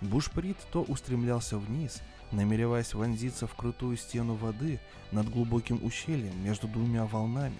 Бушприт 0.00 0.56
то 0.72 0.82
устремлялся 0.82 1.58
вниз, 1.58 2.00
намереваясь 2.32 2.94
вонзиться 2.94 3.46
в 3.46 3.54
крутую 3.54 3.98
стену 3.98 4.34
воды 4.34 4.80
над 5.12 5.28
глубоким 5.28 5.84
ущельем 5.84 6.42
между 6.42 6.68
двумя 6.68 7.04
волнами, 7.04 7.58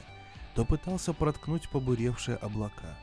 то 0.55 0.65
пытался 0.65 1.13
проткнуть 1.13 1.69
побуревшие 1.69 2.39
облака. 2.39 2.97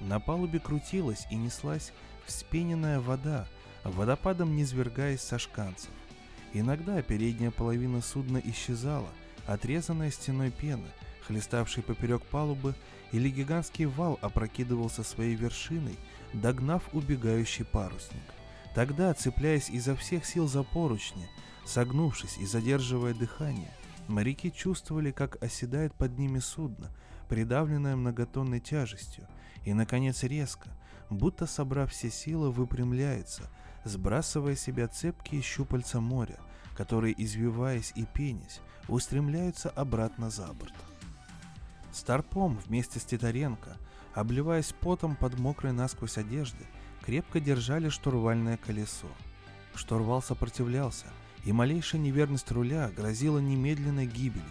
На 0.00 0.20
палубе 0.20 0.58
крутилась 0.58 1.26
и 1.30 1.36
неслась 1.36 1.92
вспененная 2.24 2.98
вода, 2.98 3.46
водопадом 3.84 4.56
низвергаясь 4.56 5.20
со 5.20 5.38
шканцев. 5.38 5.90
Иногда 6.58 7.02
передняя 7.02 7.50
половина 7.50 8.00
судна 8.00 8.38
исчезала, 8.38 9.10
отрезанная 9.46 10.10
стеной 10.10 10.50
пены, 10.50 10.88
хлеставшей 11.26 11.82
поперек 11.82 12.22
палубы, 12.22 12.74
или 13.12 13.28
гигантский 13.28 13.84
вал 13.84 14.18
опрокидывался 14.22 15.02
своей 15.02 15.34
вершиной, 15.34 15.98
догнав 16.32 16.82
убегающий 16.94 17.66
парусник. 17.66 18.22
Тогда, 18.74 19.12
цепляясь 19.12 19.68
изо 19.68 19.94
всех 19.96 20.24
сил 20.24 20.48
за 20.48 20.62
поручни, 20.62 21.28
согнувшись 21.66 22.38
и 22.38 22.46
задерживая 22.46 23.12
дыхание, 23.12 23.74
моряки 24.08 24.50
чувствовали, 24.50 25.10
как 25.10 25.42
оседает 25.42 25.92
под 25.92 26.18
ними 26.18 26.38
судно, 26.38 26.90
придавленное 27.28 27.96
многотонной 27.96 28.60
тяжестью, 28.60 29.28
и, 29.66 29.74
наконец, 29.74 30.22
резко, 30.22 30.70
будто 31.10 31.46
собрав 31.46 31.92
все 31.92 32.10
силы, 32.10 32.50
выпрямляется, 32.50 33.42
сбрасывая 33.84 34.56
себя 34.56 34.88
цепкие 34.88 35.42
щупальца 35.42 36.00
моря, 36.00 36.38
которые, 36.76 37.14
извиваясь 37.16 37.92
и 37.94 38.04
пенясь, 38.04 38.60
устремляются 38.88 39.70
обратно 39.70 40.30
за 40.30 40.46
борт. 40.52 40.74
Старпом 41.92 42.58
вместе 42.66 43.00
с 43.00 43.04
Титаренко 43.04 43.76
обливаясь 44.16 44.72
потом 44.80 45.14
под 45.14 45.38
мокрой 45.38 45.72
насквозь 45.72 46.16
одежды, 46.16 46.64
крепко 47.04 47.38
держали 47.38 47.90
штурвальное 47.90 48.56
колесо. 48.56 49.08
Штурвал 49.74 50.22
сопротивлялся, 50.22 51.06
и 51.44 51.52
малейшая 51.52 52.00
неверность 52.00 52.50
руля 52.50 52.90
грозила 52.96 53.38
немедленной 53.38 54.06
гибелью. 54.06 54.42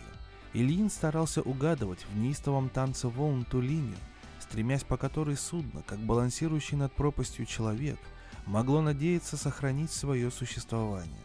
Ильин 0.53 0.91
старался 0.91 1.41
угадывать 1.41 2.05
в 2.05 2.15
неистовом 2.15 2.69
танце 2.69 3.07
волн 3.07 3.43
ту 3.43 3.59
линию, 3.59 3.97
стремясь 4.39 4.83
по 4.83 4.97
которой 4.97 5.35
судно, 5.35 5.81
как 5.81 5.97
балансирующий 5.97 6.77
над 6.77 6.93
пропастью 6.93 7.47
человек, 7.47 7.97
могло 8.45 8.81
надеяться 8.81 9.35
сохранить 9.35 9.91
свое 9.91 10.29
существование. 10.29 11.24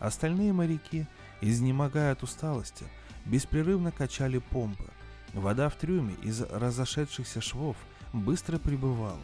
Остальные 0.00 0.52
моряки, 0.52 1.06
изнемогая 1.40 2.12
от 2.12 2.22
усталости, 2.22 2.84
беспрерывно 3.24 3.90
качали 3.92 4.38
помпы. 4.38 4.90
Вода 5.34 5.68
в 5.68 5.76
трюме 5.76 6.14
из 6.22 6.40
разошедшихся 6.42 7.40
швов 7.40 7.76
быстро 8.12 8.58
прибывала. 8.58 9.20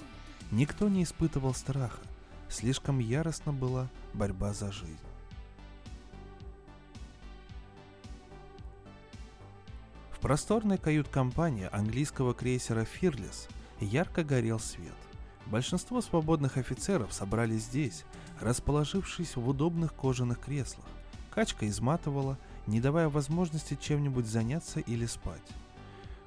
Никто 0.50 0.88
не 0.88 1.02
испытывал 1.04 1.54
страха. 1.54 2.00
Слишком 2.48 2.98
яростна 2.98 3.52
была 3.52 3.88
борьба 4.12 4.52
за 4.52 4.70
жизнь. 4.70 4.98
В 10.10 10.20
просторной 10.20 10.78
кают-компании 10.78 11.68
английского 11.70 12.34
крейсера 12.34 12.84
«Фирлис» 12.84 13.48
ярко 13.80 14.24
горел 14.24 14.58
свет. 14.58 14.92
Большинство 15.46 16.00
свободных 16.00 16.56
офицеров 16.56 17.12
собрались 17.12 17.64
здесь, 17.64 18.04
расположившись 18.40 19.36
в 19.36 19.48
удобных 19.48 19.94
кожаных 19.94 20.40
креслах. 20.40 20.86
Качка 21.34 21.68
изматывала, 21.68 22.38
не 22.66 22.80
давая 22.80 23.08
возможности 23.08 23.76
чем-нибудь 23.80 24.26
заняться 24.26 24.80
или 24.80 25.06
спать. 25.06 25.42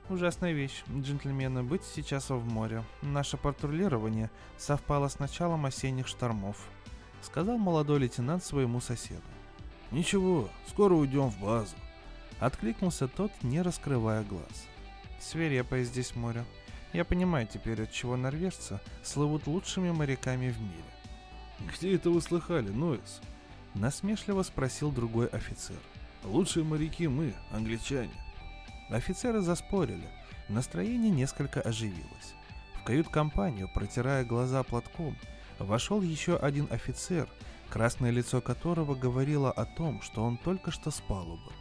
Ужасная 0.10 0.54
вещь, 0.54 0.84
джентльмены, 0.90 1.64
быть 1.64 1.84
сейчас 1.84 2.30
в 2.30 2.46
море. 2.46 2.84
Наше 3.02 3.36
патрулирование 3.36 4.30
совпало 4.58 5.08
с 5.10 5.20
началом 5.20 5.66
осенних 5.66 6.08
штормов, 6.08 6.58
сказал 7.22 7.58
молодой 7.58 8.00
лейтенант 8.00 8.44
своему 8.44 8.80
соседу. 8.80 9.22
Ничего, 9.92 10.50
скоро 10.68 10.94
уйдем 10.94 11.30
в 11.30 11.40
базу. 11.40 11.76
Откликнулся 12.40 13.08
тот, 13.08 13.32
не 13.42 13.62
раскрывая 13.62 14.24
глаз. 14.24 14.68
Свирепое 15.20 15.84
здесь 15.84 16.16
море. 16.16 16.46
Я 16.94 17.06
понимаю 17.06 17.48
теперь, 17.48 17.84
от 17.84 17.92
чего 17.92 18.16
норвежцы 18.16 18.80
слывут 19.04 19.48
лучшими 19.48 19.92
моряками 19.92 20.50
в 20.50 20.60
мире. 20.60 21.72
Где 21.74 21.96
это 21.96 22.10
вы 22.10 22.22
слыхали, 22.22 22.70
Нойс? 22.70 23.22
Насмешливо 23.74 24.44
спросил 24.44 24.92
другой 24.92 25.28
офицер. 25.28 25.78
Лучшие 26.24 26.64
моряки 26.64 27.08
мы, 27.08 27.34
англичане. 27.52 28.14
Офицеры 28.90 29.42
заспорили. 29.42 30.08
Настроение 30.50 31.12
несколько 31.12 31.62
оживилось. 31.62 32.36
В 32.76 32.84
кают-компанию, 32.84 33.70
протирая 33.74 34.24
глаза 34.24 34.64
платком, 34.64 35.16
вошел 35.60 36.02
еще 36.02 36.38
один 36.38 36.68
офицер, 36.72 37.28
красное 37.70 38.12
лицо 38.12 38.40
которого 38.40 38.96
говорило 38.96 39.52
о 39.52 39.66
том, 39.66 40.02
что 40.02 40.24
он 40.24 40.38
только 40.38 40.72
что 40.72 40.90
с 40.90 41.02
палубы. 41.02 41.52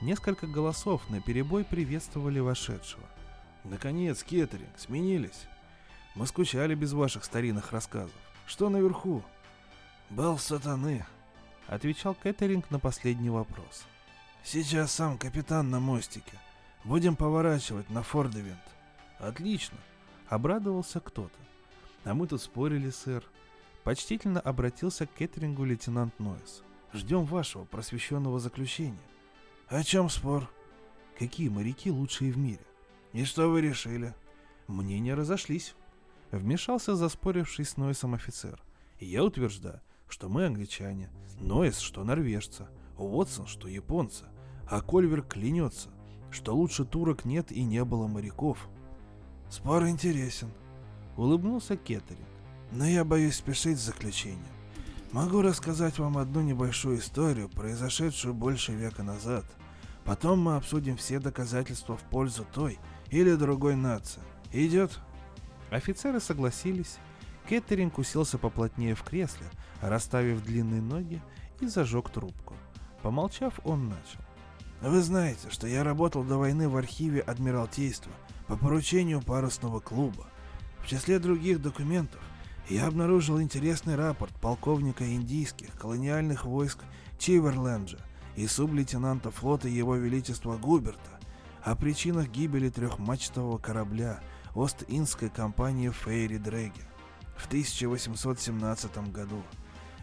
Несколько 0.00 0.46
голосов 0.46 1.08
на 1.10 1.20
перебой 1.20 1.64
приветствовали 1.64 2.38
вошедшего. 2.38 3.04
Наконец, 3.64 4.22
Кеттеринг, 4.22 4.76
сменились. 4.76 5.46
Мы 6.14 6.26
скучали 6.26 6.74
без 6.74 6.92
ваших 6.92 7.24
старинных 7.24 7.72
рассказов. 7.72 8.14
Что 8.46 8.68
наверху? 8.68 9.22
Бал 10.10 10.38
сатаны, 10.38 11.06
отвечал 11.68 12.14
Кеттеринг 12.14 12.70
на 12.70 12.78
последний 12.78 13.30
вопрос. 13.30 13.84
Сейчас 14.44 14.92
сам 14.92 15.16
капитан 15.16 15.70
на 15.70 15.80
мостике. 15.80 16.38
Будем 16.84 17.14
поворачивать 17.14 17.88
на 17.90 18.02
Фордевинт. 18.02 18.58
Отлично, 19.18 19.78
обрадовался 20.28 21.00
кто-то. 21.00 21.38
А 22.04 22.14
мы 22.14 22.26
тут 22.26 22.42
спорили, 22.42 22.90
сэр. 22.90 23.24
Почтительно 23.84 24.40
обратился 24.40 25.06
к 25.06 25.14
Кеттерингу 25.14 25.64
лейтенант 25.64 26.18
Нойс. 26.18 26.62
Ждем 26.92 27.24
вашего 27.24 27.64
просвещенного 27.64 28.40
заключения. 28.40 28.98
О 29.68 29.82
чем 29.82 30.10
спор? 30.10 30.50
Какие 31.18 31.48
моряки 31.48 31.90
лучшие 31.90 32.32
в 32.32 32.38
мире? 32.38 32.64
И 33.12 33.24
что 33.24 33.48
вы 33.48 33.60
решили? 33.60 34.14
Мнения 34.68 35.14
разошлись. 35.14 35.74
Вмешался 36.30 36.96
заспоривший 36.96 37.64
с 37.64 37.76
Нойсом 37.76 38.14
офицер. 38.14 38.62
Я 38.98 39.22
утверждаю, 39.24 39.80
что 40.08 40.28
мы 40.28 40.46
англичане, 40.46 41.10
Нойс, 41.40 41.78
что 41.78 42.04
норвежцы, 42.04 42.68
Уотсон, 42.96 43.46
что 43.46 43.68
японцы, 43.68 44.26
а 44.68 44.80
Кольвер 44.80 45.22
клянется, 45.22 45.90
что 46.30 46.54
лучше 46.54 46.84
турок 46.84 47.24
нет 47.24 47.52
и 47.52 47.64
не 47.64 47.84
было 47.84 48.06
моряков. 48.06 48.68
Спор 49.50 49.86
интересен, 49.86 50.50
улыбнулся 51.16 51.76
Кеттеринг. 51.76 52.26
Но 52.70 52.86
я 52.86 53.04
боюсь 53.04 53.36
спешить 53.36 53.78
с 53.78 53.84
заключением. 53.84 54.40
Могу 55.12 55.42
рассказать 55.42 55.98
вам 55.98 56.16
одну 56.16 56.40
небольшую 56.40 56.98
историю, 56.98 57.50
произошедшую 57.50 58.32
больше 58.32 58.72
века 58.72 59.02
назад. 59.02 59.44
Потом 60.06 60.40
мы 60.40 60.56
обсудим 60.56 60.96
все 60.96 61.20
доказательства 61.20 61.98
в 61.98 62.02
пользу 62.04 62.46
той 62.54 62.78
или 63.12 63.34
другой 63.34 63.76
нации. 63.76 64.22
Идет? 64.52 64.98
Офицеры 65.70 66.18
согласились. 66.18 66.96
Кеттеринг 67.48 67.98
уселся 67.98 68.38
поплотнее 68.38 68.94
в 68.94 69.02
кресле, 69.02 69.46
расставив 69.80 70.42
длинные 70.42 70.80
ноги 70.80 71.22
и 71.60 71.66
зажег 71.66 72.08
трубку. 72.10 72.54
Помолчав, 73.02 73.60
он 73.64 73.88
начал. 73.88 74.20
Вы 74.80 75.00
знаете, 75.02 75.50
что 75.50 75.66
я 75.66 75.84
работал 75.84 76.24
до 76.24 76.38
войны 76.38 76.68
в 76.68 76.76
архиве 76.76 77.20
Адмиралтейства 77.20 78.12
по 78.48 78.56
поручению 78.56 79.20
парусного 79.20 79.80
клуба. 79.80 80.26
В 80.80 80.86
числе 80.86 81.18
других 81.18 81.60
документов 81.60 82.20
я 82.68 82.86
обнаружил 82.86 83.40
интересный 83.40 83.96
рапорт 83.96 84.34
полковника 84.40 85.04
индийских 85.04 85.74
колониальных 85.74 86.44
войск 86.44 86.78
Чиверленджа 87.18 87.98
и 88.36 88.46
сублейтенанта 88.46 89.30
флота 89.30 89.68
Его 89.68 89.96
Величества 89.96 90.56
Губерта 90.56 91.21
о 91.64 91.76
причинах 91.76 92.28
гибели 92.28 92.68
трехмачтового 92.70 93.58
корабля 93.58 94.20
Ост-Индской 94.54 95.30
компании 95.30 95.90
Фейри 95.90 96.38
Дрэги 96.38 96.82
в 97.36 97.46
1817 97.46 99.12
году. 99.12 99.42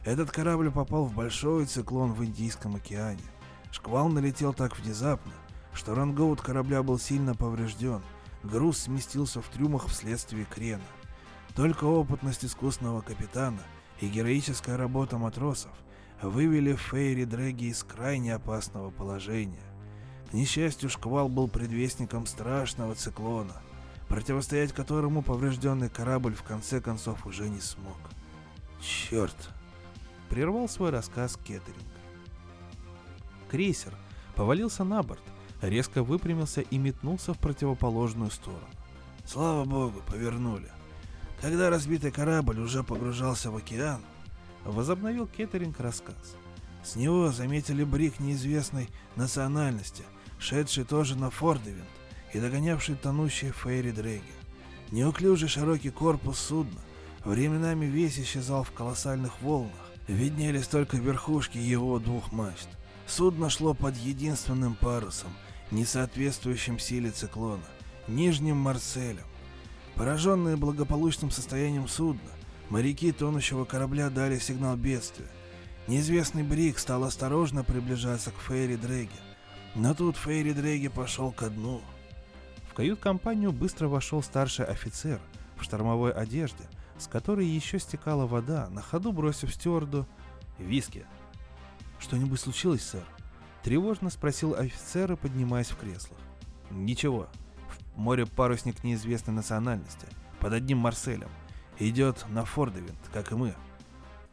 Этот 0.06 0.32
корабль 0.32 0.72
попал 0.72 1.06
в 1.06 1.14
большой 1.14 1.66
циклон 1.66 2.14
в 2.14 2.24
Индийском 2.24 2.76
океане. 2.76 3.24
Шквал 3.72 4.08
налетел 4.08 4.54
так 4.54 4.80
внезапно, 4.80 5.34
что 5.74 5.94
рангоут 5.94 6.42
корабля 6.42 6.82
был 6.82 6.98
сильно 6.98 7.36
поврежден, 7.36 8.02
груз 8.44 8.80
сместился 8.80 9.42
в 9.42 9.50
трюмах 9.50 9.88
вследствие 9.88 10.46
крена. 10.46 10.82
Только 11.56 11.84
опытность 11.84 12.46
искусного 12.46 13.02
капитана 13.02 13.62
и 14.00 14.08
героическая 14.08 14.78
работа 14.78 15.18
матросов 15.18 15.74
вывели 16.22 16.74
Фейри 16.74 17.26
Дрэги 17.26 17.66
из 17.66 17.84
крайне 17.84 18.34
опасного 18.34 18.92
положения. 18.92 19.69
К 20.30 20.34
несчастью, 20.34 20.90
шквал 20.90 21.28
был 21.28 21.48
предвестником 21.48 22.28
страшного 22.28 22.94
циклона, 22.94 23.56
противостоять 24.08 24.74
которому 24.74 25.24
поврежденный 25.24 25.90
корабль 25.90 26.36
в 26.36 26.44
конце 26.44 26.80
концов 26.82 27.26
уже 27.26 27.50
не 27.50 27.60
смог. 27.60 27.98
Черт! 28.80 29.36
Прервал 30.30 30.70
свой 30.70 30.92
рассказ 30.92 31.36
Кеттеринг. 31.44 31.84
Крейсер 33.50 33.96
повалился 34.36 34.84
на 34.84 35.02
борт, 35.02 35.24
резко 35.64 36.04
выпрямился 36.04 36.62
и 36.62 36.78
метнулся 36.78 37.34
в 37.34 37.40
противоположную 37.40 38.30
сторону. 38.30 38.68
Слава 39.26 39.66
богу, 39.66 40.02
повернули. 40.06 40.72
Когда 41.42 41.72
разбитый 41.72 42.12
корабль 42.12 42.60
уже 42.60 42.84
погружался 42.84 43.50
в 43.50 43.56
океан, 43.56 44.02
возобновил 44.64 45.26
Кеттеринг 45.26 45.80
рассказ. 45.80 46.36
С 46.84 46.96
него 46.96 47.32
заметили 47.32 47.84
брик 47.84 48.20
неизвестной 48.20 48.90
национальности, 49.16 50.04
шедший 50.40 50.86
тоже 50.86 51.16
на 51.16 51.30
Фордевинт 51.30 51.86
и 52.34 52.40
догонявший 52.40 52.96
тонущие 52.96 53.52
Фейри 53.52 53.92
Дрэги. 53.92 54.24
Неуклюжий 54.92 55.50
широкий 55.50 55.92
корпус 55.92 56.40
судна 56.40 56.82
временами 57.24 57.86
весь 57.86 58.20
исчезал 58.20 58.64
в 58.64 58.72
колоссальных 58.72 59.42
волнах, 59.42 59.74
виднелись 60.08 60.68
только 60.68 60.98
верхушки 60.98 61.58
его 61.58 62.00
двух 62.00 62.32
мачт. 62.32 62.70
Судно 63.06 63.50
шло 63.50 63.74
под 63.74 63.96
единственным 63.98 64.76
парусом, 64.76 65.32
не 65.72 65.86
соответствующим 65.86 66.80
силе 66.80 67.12
циклона, 67.12 67.66
Нижним 68.08 68.58
Марселем. 68.58 69.26
Пораженные 69.96 70.56
благополучным 70.56 71.30
состоянием 71.30 71.88
судна, 71.88 72.32
моряки 72.70 73.12
тонущего 73.12 73.66
корабля 73.66 74.10
дали 74.10 74.40
сигнал 74.40 74.76
бедствия. 74.76 75.28
Неизвестный 75.88 76.44
Брик 76.44 76.80
стал 76.80 77.04
осторожно 77.04 77.64
приближаться 77.64 78.32
к 78.32 78.40
Фейри 78.48 78.76
Дрэге. 78.76 79.10
Но 79.76 79.94
тут 79.94 80.18
Фейри 80.18 80.54
Дрэге 80.54 80.90
пошел 80.90 81.32
ко 81.32 81.50
дну. 81.50 81.82
В 82.70 82.74
кают-компанию 82.74 83.52
быстро 83.52 83.88
вошел 83.88 84.22
старший 84.22 84.66
офицер 84.66 85.20
в 85.58 85.64
штормовой 85.64 86.12
одежде, 86.12 86.64
с 86.98 87.08
которой 87.08 87.46
еще 87.46 87.80
стекала 87.80 88.26
вода, 88.26 88.68
на 88.70 88.82
ходу 88.82 89.12
бросив 89.12 89.54
стюарду 89.54 90.08
«Виски, 90.58 91.06
«Что-нибудь 92.00 92.40
случилось, 92.40 92.84
сэр?» 92.84 93.06
Тревожно 93.64 94.10
спросил 94.10 94.56
офицера, 94.56 95.16
поднимаясь 95.16 95.70
в 95.70 95.78
креслах. 95.78 96.20
«Ничего. 96.72 97.28
В 97.96 98.00
море-парусник 98.00 98.84
неизвестной 98.84 99.34
национальности, 99.34 100.08
под 100.40 100.54
одним 100.54 100.78
Марселем. 100.78 101.30
Идет 101.78 102.26
на 102.30 102.46
Фордовинт, 102.46 102.98
как 103.14 103.32
и 103.32 103.36
мы. 103.36 103.56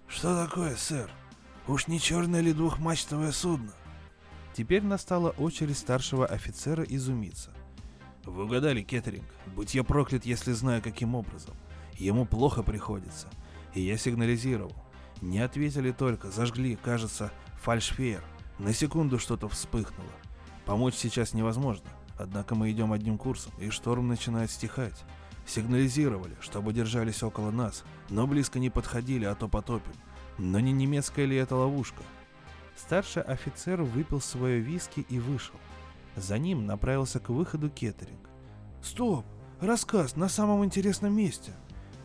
Что 0.08 0.44
такое, 0.44 0.76
сэр? 0.76 1.10
Уж 1.66 1.88
не 1.88 2.00
черное 2.00 2.40
ли 2.40 2.52
двухмачтовое 2.52 3.32
судно? 3.32 3.72
Теперь 4.56 4.82
настала 4.82 5.30
очередь 5.32 5.76
старшего 5.76 6.24
офицера 6.24 6.82
изумиться. 6.82 7.50
Вы 8.24 8.44
угадали, 8.44 8.80
Кеттеринг. 8.80 9.26
Будь 9.54 9.74
я 9.74 9.84
проклят, 9.84 10.24
если 10.24 10.52
знаю, 10.52 10.80
каким 10.80 11.14
образом. 11.14 11.54
Ему 11.98 12.24
плохо 12.24 12.62
приходится. 12.62 13.28
И 13.74 13.82
я 13.82 13.98
сигнализировал. 13.98 14.72
Не 15.20 15.40
ответили 15.40 15.92
только, 15.92 16.30
зажгли, 16.30 16.78
кажется, 16.82 17.30
фальшфейер. 17.60 18.24
На 18.58 18.72
секунду 18.72 19.18
что-то 19.18 19.46
вспыхнуло. 19.46 20.08
Помочь 20.64 20.94
сейчас 20.94 21.34
невозможно. 21.34 21.90
Однако 22.18 22.54
мы 22.54 22.70
идем 22.70 22.94
одним 22.94 23.18
курсом, 23.18 23.52
и 23.58 23.68
шторм 23.68 24.08
начинает 24.08 24.50
стихать. 24.50 25.04
Сигнализировали, 25.46 26.34
чтобы 26.40 26.72
держались 26.72 27.22
около 27.22 27.50
нас, 27.50 27.84
но 28.08 28.26
близко 28.26 28.58
не 28.58 28.70
подходили, 28.70 29.26
а 29.26 29.34
то 29.34 29.48
потопим. 29.48 29.92
Но 30.38 30.60
не 30.60 30.72
немецкая 30.72 31.26
ли 31.26 31.36
это 31.36 31.56
ловушка? 31.56 32.02
Старший 32.76 33.22
офицер 33.22 33.82
выпил 33.82 34.20
свое 34.20 34.60
виски 34.60 35.06
и 35.08 35.18
вышел. 35.18 35.56
За 36.14 36.38
ним 36.38 36.66
направился 36.66 37.18
к 37.20 37.30
выходу 37.30 37.70
Кеттеринг. 37.70 38.28
«Стоп! 38.82 39.24
Рассказ 39.60 40.16
на 40.16 40.28
самом 40.28 40.64
интересном 40.64 41.16
месте!» 41.16 41.52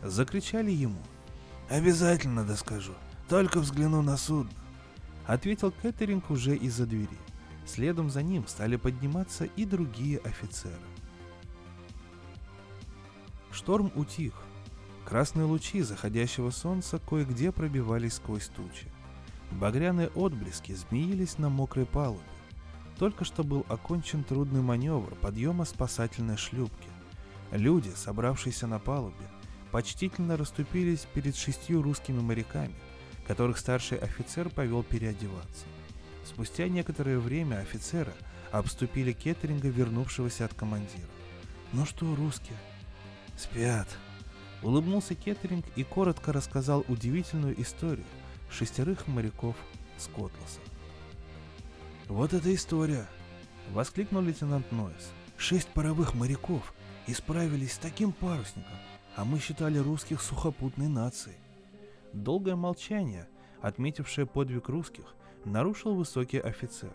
Закричали 0.02 0.70
ему. 0.70 0.98
«Обязательно 1.70 2.44
доскажу. 2.44 2.94
Только 3.28 3.60
взгляну 3.60 4.02
на 4.02 4.16
судно»,— 4.16 4.50
ответил 5.26 5.70
Кеттеринг 5.70 6.30
уже 6.30 6.56
из-за 6.56 6.86
двери. 6.86 7.18
Следом 7.66 8.10
за 8.10 8.22
ним 8.22 8.46
стали 8.48 8.76
подниматься 8.76 9.44
и 9.44 9.64
другие 9.64 10.18
офицеры. 10.18 10.74
Шторм 13.50 13.92
утих. 13.94 14.34
Красные 15.04 15.44
лучи 15.44 15.82
заходящего 15.82 16.50
солнца 16.50 16.98
кое-где 16.98 17.52
пробивались 17.52 18.14
сквозь 18.14 18.48
тучи. 18.48 18.91
Багряные 19.58 20.08
отблески 20.08 20.72
змеились 20.72 21.38
на 21.38 21.48
мокрой 21.48 21.86
палубе. 21.86 22.22
Только 22.98 23.24
что 23.24 23.44
был 23.44 23.64
окончен 23.68 24.24
трудный 24.24 24.62
маневр 24.62 25.14
подъема 25.16 25.64
спасательной 25.64 26.36
шлюпки. 26.36 26.88
Люди, 27.50 27.90
собравшиеся 27.94 28.66
на 28.66 28.78
палубе, 28.78 29.28
почтительно 29.70 30.36
расступились 30.36 31.06
перед 31.14 31.36
шестью 31.36 31.82
русскими 31.82 32.20
моряками, 32.20 32.74
которых 33.26 33.58
старший 33.58 33.98
офицер 33.98 34.48
повел 34.48 34.82
переодеваться. 34.82 35.66
Спустя 36.24 36.68
некоторое 36.68 37.18
время 37.18 37.56
офицеры 37.56 38.12
обступили 38.52 39.12
Кеттеринга, 39.12 39.68
вернувшегося 39.68 40.44
от 40.44 40.54
командира. 40.54 41.08
«Ну 41.72 41.86
что, 41.86 42.14
русские?» 42.14 42.56
«Спят»,— 43.36 43.88
улыбнулся 44.62 45.14
Кеттеринг 45.14 45.64
и 45.76 45.84
коротко 45.84 46.32
рассказал 46.32 46.84
удивительную 46.88 47.60
историю 47.60 48.06
шестерых 48.52 49.08
моряков 49.08 49.56
с 49.96 50.06
Котласа. 50.06 50.60
«Вот 52.08 52.34
эта 52.34 52.54
история!»— 52.54 53.06
воскликнул 53.72 54.22
лейтенант 54.22 54.70
Нойс. 54.70 55.10
«Шесть 55.38 55.68
паровых 55.68 56.14
моряков 56.14 56.74
исправились 57.06 57.72
с 57.72 57.78
таким 57.78 58.12
парусником, 58.12 58.76
а 59.16 59.24
мы 59.24 59.38
считали 59.38 59.78
русских 59.78 60.20
сухопутной 60.20 60.88
нацией». 60.88 61.38
Долгое 62.12 62.54
молчание, 62.54 63.26
отметившее 63.62 64.26
подвиг 64.26 64.68
русских, 64.68 65.14
нарушил 65.44 65.94
высокий 65.94 66.38
офицер. 66.38 66.92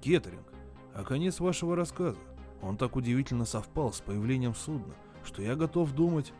«Кеттеринг, 0.00 0.46
а 0.94 1.02
конец 1.04 1.40
вашего 1.40 1.74
рассказа? 1.74 2.18
Он 2.60 2.76
так 2.76 2.94
удивительно 2.94 3.44
совпал 3.44 3.92
с 3.92 4.00
появлением 4.00 4.54
судна, 4.54 4.94
что 5.24 5.42
я 5.42 5.56
готов 5.56 5.92
думать...» 5.92 6.32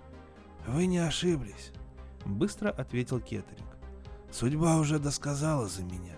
«Вы 0.68 0.86
не 0.86 0.98
ошиблись»,— 0.98 1.72
быстро 2.24 2.70
ответил 2.70 3.18
Кеттеринг. 3.20 3.71
«Судьба 4.32 4.76
уже 4.76 4.98
досказала 4.98 5.68
за 5.68 5.82
меня. 5.84 6.16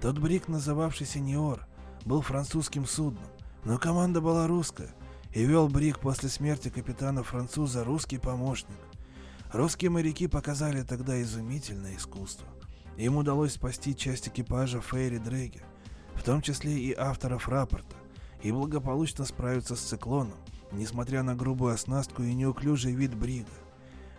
Тот 0.00 0.18
брик, 0.18 0.48
называвшийся 0.48 1.18
Неор, 1.18 1.66
был 2.04 2.22
французским 2.22 2.86
судном, 2.86 3.26
но 3.64 3.76
команда 3.76 4.20
была 4.20 4.46
русская, 4.46 4.94
и 5.32 5.44
вел 5.44 5.68
брик 5.68 5.98
после 5.98 6.28
смерти 6.28 6.68
капитана-француза 6.68 7.82
русский 7.82 8.18
помощник. 8.18 8.78
Русские 9.52 9.90
моряки 9.90 10.28
показали 10.28 10.82
тогда 10.82 11.20
изумительное 11.20 11.96
искусство. 11.96 12.46
Им 12.96 13.16
удалось 13.16 13.54
спасти 13.54 13.96
часть 13.96 14.28
экипажа 14.28 14.80
Фейри 14.80 15.18
Дрэги, 15.18 15.62
в 16.14 16.22
том 16.22 16.42
числе 16.42 16.72
и 16.72 16.94
авторов 16.94 17.48
рапорта, 17.48 17.96
и 18.42 18.52
благополучно 18.52 19.24
справиться 19.24 19.76
с 19.76 19.80
циклоном, 19.80 20.38
несмотря 20.72 21.22
на 21.22 21.34
грубую 21.34 21.74
оснастку 21.74 22.22
и 22.22 22.32
неуклюжий 22.32 22.94
вид 22.94 23.14
брига. 23.14 23.50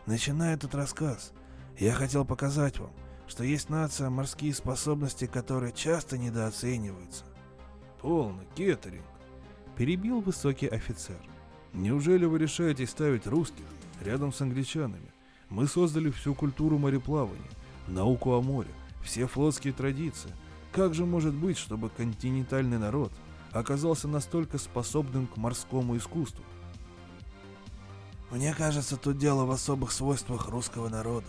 Начиная 0.05 0.55
этот 0.55 0.75
рассказ, 0.75 1.31
я 1.79 1.93
хотел 1.93 2.25
показать 2.25 2.79
вам, 2.79 2.91
что 3.27 3.43
есть 3.43 3.69
нация, 3.69 4.09
морские 4.09 4.53
способности 4.53 5.27
которые 5.27 5.73
часто 5.73 6.17
недооцениваются. 6.17 7.25
Полно, 8.01 8.41
Кеттеринг. 8.55 9.03
Перебил 9.75 10.21
высокий 10.21 10.67
офицер. 10.67 11.19
Неужели 11.73 12.25
вы 12.25 12.39
решаете 12.39 12.87
ставить 12.87 13.27
русских 13.27 13.65
рядом 14.01 14.33
с 14.33 14.41
англичанами? 14.41 15.11
Мы 15.49 15.67
создали 15.67 16.09
всю 16.09 16.33
культуру 16.33 16.77
мореплавания, 16.77 17.49
науку 17.87 18.33
о 18.33 18.41
море, 18.41 18.69
все 19.03 19.27
флотские 19.27 19.73
традиции. 19.73 20.31
Как 20.71 20.93
же 20.93 21.05
может 21.05 21.33
быть, 21.33 21.57
чтобы 21.57 21.89
континентальный 21.89 22.77
народ 22.77 23.11
оказался 23.51 24.07
настолько 24.07 24.57
способным 24.57 25.27
к 25.27 25.37
морскому 25.37 25.95
искусству? 25.97 26.43
Мне 28.31 28.53
кажется, 28.53 28.97
тут 28.97 29.17
дело 29.17 29.45
в 29.45 29.51
особых 29.51 29.91
свойствах 29.91 30.49
русского 30.49 30.89
народа. 30.89 31.27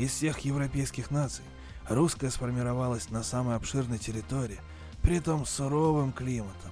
Из 0.00 0.12
всех 0.12 0.38
европейских 0.46 1.10
наций 1.10 1.44
русская 1.86 2.30
сформировалась 2.30 3.10
на 3.10 3.22
самой 3.22 3.56
обширной 3.56 3.98
территории, 3.98 4.58
при 5.02 5.20
том 5.20 5.44
суровым 5.44 6.12
климатом. 6.12 6.70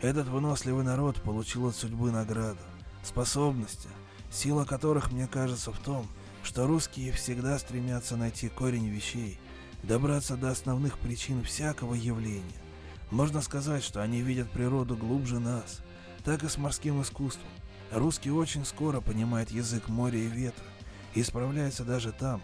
Этот 0.00 0.28
выносливый 0.28 0.82
народ 0.82 1.20
получил 1.20 1.66
от 1.66 1.76
судьбы 1.76 2.10
награду, 2.10 2.62
способности, 3.02 3.90
сила 4.30 4.64
которых, 4.64 5.12
мне 5.12 5.26
кажется, 5.26 5.72
в 5.72 5.78
том, 5.78 6.06
что 6.42 6.66
русские 6.66 7.12
всегда 7.12 7.58
стремятся 7.58 8.16
найти 8.16 8.48
корень 8.48 8.88
вещей, 8.88 9.38
добраться 9.82 10.38
до 10.38 10.50
основных 10.50 10.98
причин 10.98 11.44
всякого 11.44 11.92
явления. 11.92 12.62
Можно 13.10 13.42
сказать, 13.42 13.84
что 13.84 14.00
они 14.00 14.22
видят 14.22 14.50
природу 14.50 14.96
глубже 14.96 15.38
нас, 15.38 15.82
так 16.24 16.44
и 16.44 16.48
с 16.48 16.56
морским 16.56 17.02
искусством. 17.02 17.50
Русский 17.92 18.30
очень 18.30 18.64
скоро 18.64 19.02
понимает 19.02 19.50
язык 19.50 19.88
моря 19.88 20.18
и 20.18 20.28
ветра 20.28 20.64
и 21.12 21.22
справляется 21.22 21.84
даже 21.84 22.12
там, 22.12 22.40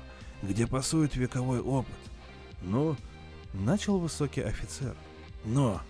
где 0.47 0.67
пасует 0.67 1.17
вековой 1.17 1.61
опыт. 1.61 1.95
Но, 2.63 2.97
начал 3.53 3.99
высокий 3.99 4.41
офицер. 4.41 4.97
Но, 5.45 5.81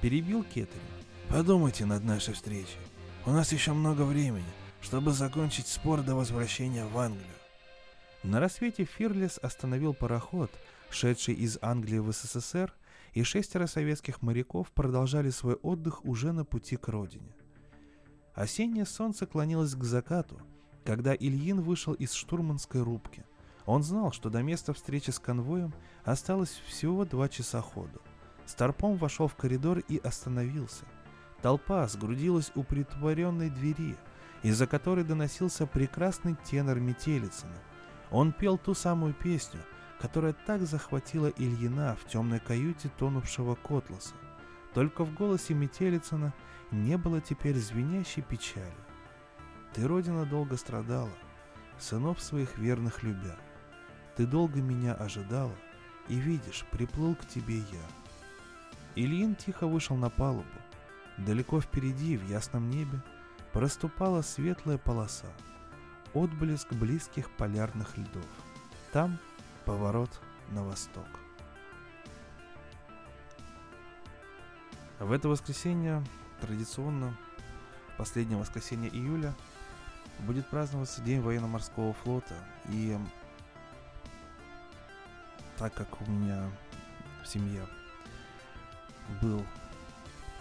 перебил 0.00 0.44
Кеттерин. 0.44 0.82
Подумайте 1.28 1.84
над 1.84 2.04
нашей 2.04 2.34
встречей. 2.34 2.78
У 3.26 3.30
нас 3.30 3.52
еще 3.52 3.72
много 3.72 4.02
времени, 4.02 4.46
чтобы 4.80 5.12
закончить 5.12 5.66
спор 5.66 6.02
до 6.02 6.14
возвращения 6.14 6.84
в 6.86 6.96
Англию. 6.98 7.26
На 8.22 8.40
рассвете 8.40 8.84
Фирлес 8.84 9.38
остановил 9.42 9.94
пароход, 9.94 10.50
шедший 10.90 11.34
из 11.34 11.58
Англии 11.60 11.98
в 11.98 12.10
СССР, 12.12 12.72
и 13.12 13.22
шестеро 13.22 13.66
советских 13.66 14.22
моряков 14.22 14.70
продолжали 14.70 15.30
свой 15.30 15.54
отдых 15.54 16.04
уже 16.04 16.32
на 16.32 16.44
пути 16.44 16.76
к 16.76 16.88
родине. 16.88 17.34
Осеннее 18.34 18.86
солнце 18.86 19.26
клонилось 19.26 19.74
к 19.74 19.82
закату, 19.82 20.40
когда 20.84 21.14
Ильин 21.14 21.60
вышел 21.60 21.94
из 21.94 22.12
штурманской 22.12 22.82
рубки. 22.82 23.24
Он 23.68 23.82
знал, 23.82 24.12
что 24.12 24.30
до 24.30 24.42
места 24.42 24.72
встречи 24.72 25.10
с 25.10 25.18
конвоем 25.18 25.74
осталось 26.02 26.62
всего 26.66 27.04
два 27.04 27.28
часа 27.28 27.60
ходу. 27.60 28.00
Старпом 28.46 28.96
вошел 28.96 29.28
в 29.28 29.34
коридор 29.34 29.80
и 29.80 29.98
остановился. 29.98 30.86
Толпа 31.42 31.86
сгрудилась 31.86 32.50
у 32.54 32.62
притворенной 32.62 33.50
двери, 33.50 33.94
из-за 34.42 34.66
которой 34.66 35.04
доносился 35.04 35.66
прекрасный 35.66 36.34
тенор 36.46 36.80
Метелицына. 36.80 37.58
Он 38.10 38.32
пел 38.32 38.56
ту 38.56 38.72
самую 38.72 39.12
песню, 39.12 39.60
которая 40.00 40.32
так 40.46 40.62
захватила 40.62 41.26
Ильина 41.26 41.94
в 42.02 42.08
темной 42.08 42.40
каюте 42.40 42.90
тонувшего 42.96 43.54
Котласа. 43.54 44.14
Только 44.72 45.04
в 45.04 45.12
голосе 45.12 45.52
Метелицына 45.52 46.32
не 46.70 46.96
было 46.96 47.20
теперь 47.20 47.56
звенящей 47.56 48.22
печали. 48.22 48.72
Ты, 49.74 49.86
Родина, 49.86 50.24
долго 50.24 50.56
страдала, 50.56 51.12
сынов 51.78 52.18
своих 52.22 52.56
верных 52.56 53.02
любя. 53.02 53.36
Ты 54.18 54.26
долго 54.26 54.60
меня 54.60 54.94
ожидала, 54.94 55.54
и 56.08 56.16
видишь, 56.16 56.64
приплыл 56.72 57.14
к 57.14 57.24
тебе 57.24 57.58
я. 57.58 57.86
Ильин 58.96 59.36
тихо 59.36 59.68
вышел 59.68 59.94
на 59.94 60.10
палубу. 60.10 60.44
Далеко 61.18 61.60
впереди, 61.60 62.16
в 62.16 62.28
ясном 62.28 62.68
небе, 62.68 63.00
проступала 63.52 64.22
светлая 64.22 64.76
полоса, 64.76 65.28
отблеск 66.14 66.72
близких 66.72 67.30
полярных 67.30 67.96
льдов. 67.96 68.26
Там 68.92 69.20
поворот 69.64 70.10
на 70.50 70.64
восток. 70.64 71.06
В 74.98 75.12
это 75.12 75.28
воскресенье 75.28 76.02
традиционно 76.40 77.16
последнее 77.96 78.36
воскресенье 78.36 78.90
июля 78.90 79.32
будет 80.18 80.48
праздноваться 80.48 81.02
День 81.02 81.20
военно-морского 81.20 81.92
флота. 81.92 82.34
И 82.68 82.98
так 85.58 85.74
как 85.74 86.00
у 86.00 86.10
меня 86.10 86.50
в 87.24 87.26
семье 87.26 87.66
был 89.20 89.44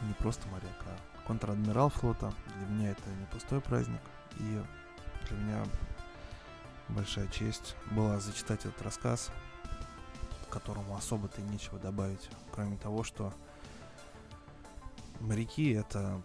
не 0.02 0.14
просто 0.14 0.48
моряк, 0.50 0.86
а 0.86 1.26
контр-адмирал 1.28 1.90
флота, 1.90 2.32
для 2.56 2.66
меня 2.68 2.92
это 2.92 3.10
не 3.10 3.26
пустой 3.26 3.60
праздник. 3.62 4.02
И 4.38 4.62
для 5.28 5.38
меня 5.38 5.66
большая 6.90 7.28
честь 7.28 7.76
была 7.92 8.20
зачитать 8.20 8.66
этот 8.66 8.82
рассказ, 8.82 9.32
которому 10.50 10.96
особо-то 10.96 11.42
нечего 11.42 11.80
добавить, 11.80 12.30
кроме 12.52 12.78
того, 12.78 13.04
что 13.04 13.34
моряки 15.20 15.72
это, 15.72 16.22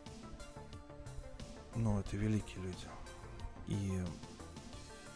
ну, 1.74 1.98
это 1.98 2.16
великие 2.16 2.62
люди. 2.62 2.86
И 3.69 4.05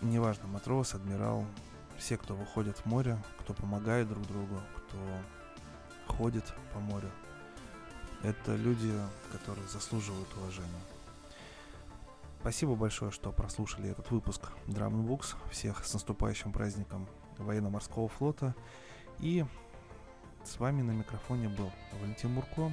неважно, 0.00 0.46
матрос, 0.48 0.94
адмирал, 0.94 1.44
все, 1.98 2.16
кто 2.16 2.34
выходит 2.34 2.78
в 2.78 2.86
море, 2.86 3.18
кто 3.40 3.54
помогает 3.54 4.08
друг 4.08 4.26
другу, 4.26 4.60
кто 4.76 6.14
ходит 6.14 6.44
по 6.72 6.78
морю, 6.78 7.10
это 8.22 8.54
люди, 8.56 8.92
которые 9.32 9.66
заслуживают 9.68 10.28
уважения. 10.36 10.80
Спасибо 12.40 12.76
большое, 12.76 13.10
что 13.10 13.32
прослушали 13.32 13.90
этот 13.90 14.10
выпуск 14.10 14.42
Drum 14.66 15.04
Books. 15.06 15.34
Всех 15.50 15.84
с 15.84 15.92
наступающим 15.94 16.52
праздником 16.52 17.08
военно-морского 17.38 18.08
флота. 18.08 18.54
И 19.18 19.44
с 20.44 20.58
вами 20.60 20.82
на 20.82 20.92
микрофоне 20.92 21.48
был 21.48 21.72
Валентин 22.00 22.32
Мурко, 22.32 22.72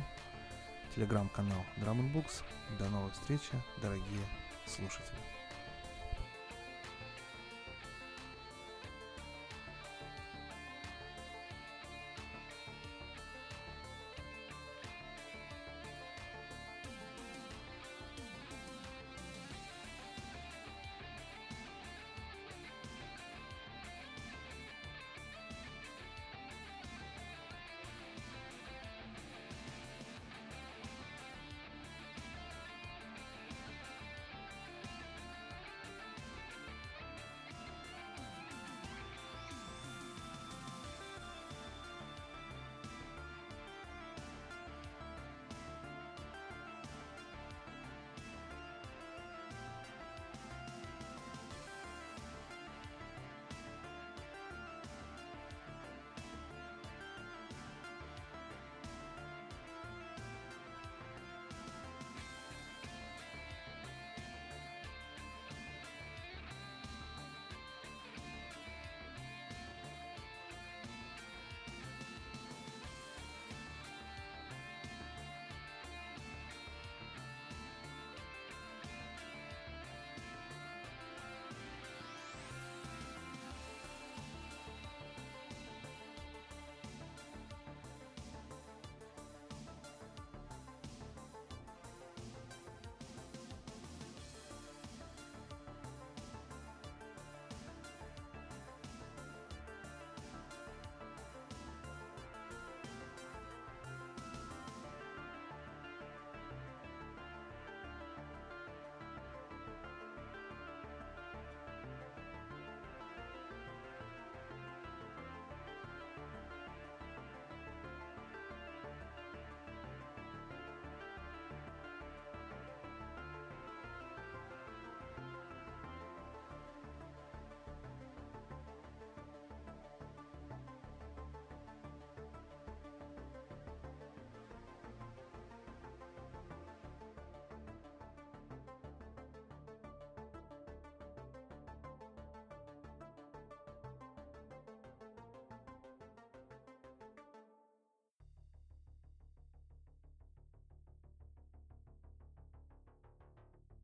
телеграм-канал 0.96 1.60
Drum 1.78 2.14
Books. 2.14 2.44
До 2.78 2.88
новых 2.90 3.14
встреч, 3.14 3.42
дорогие 3.82 4.26
слушатели. 4.68 5.33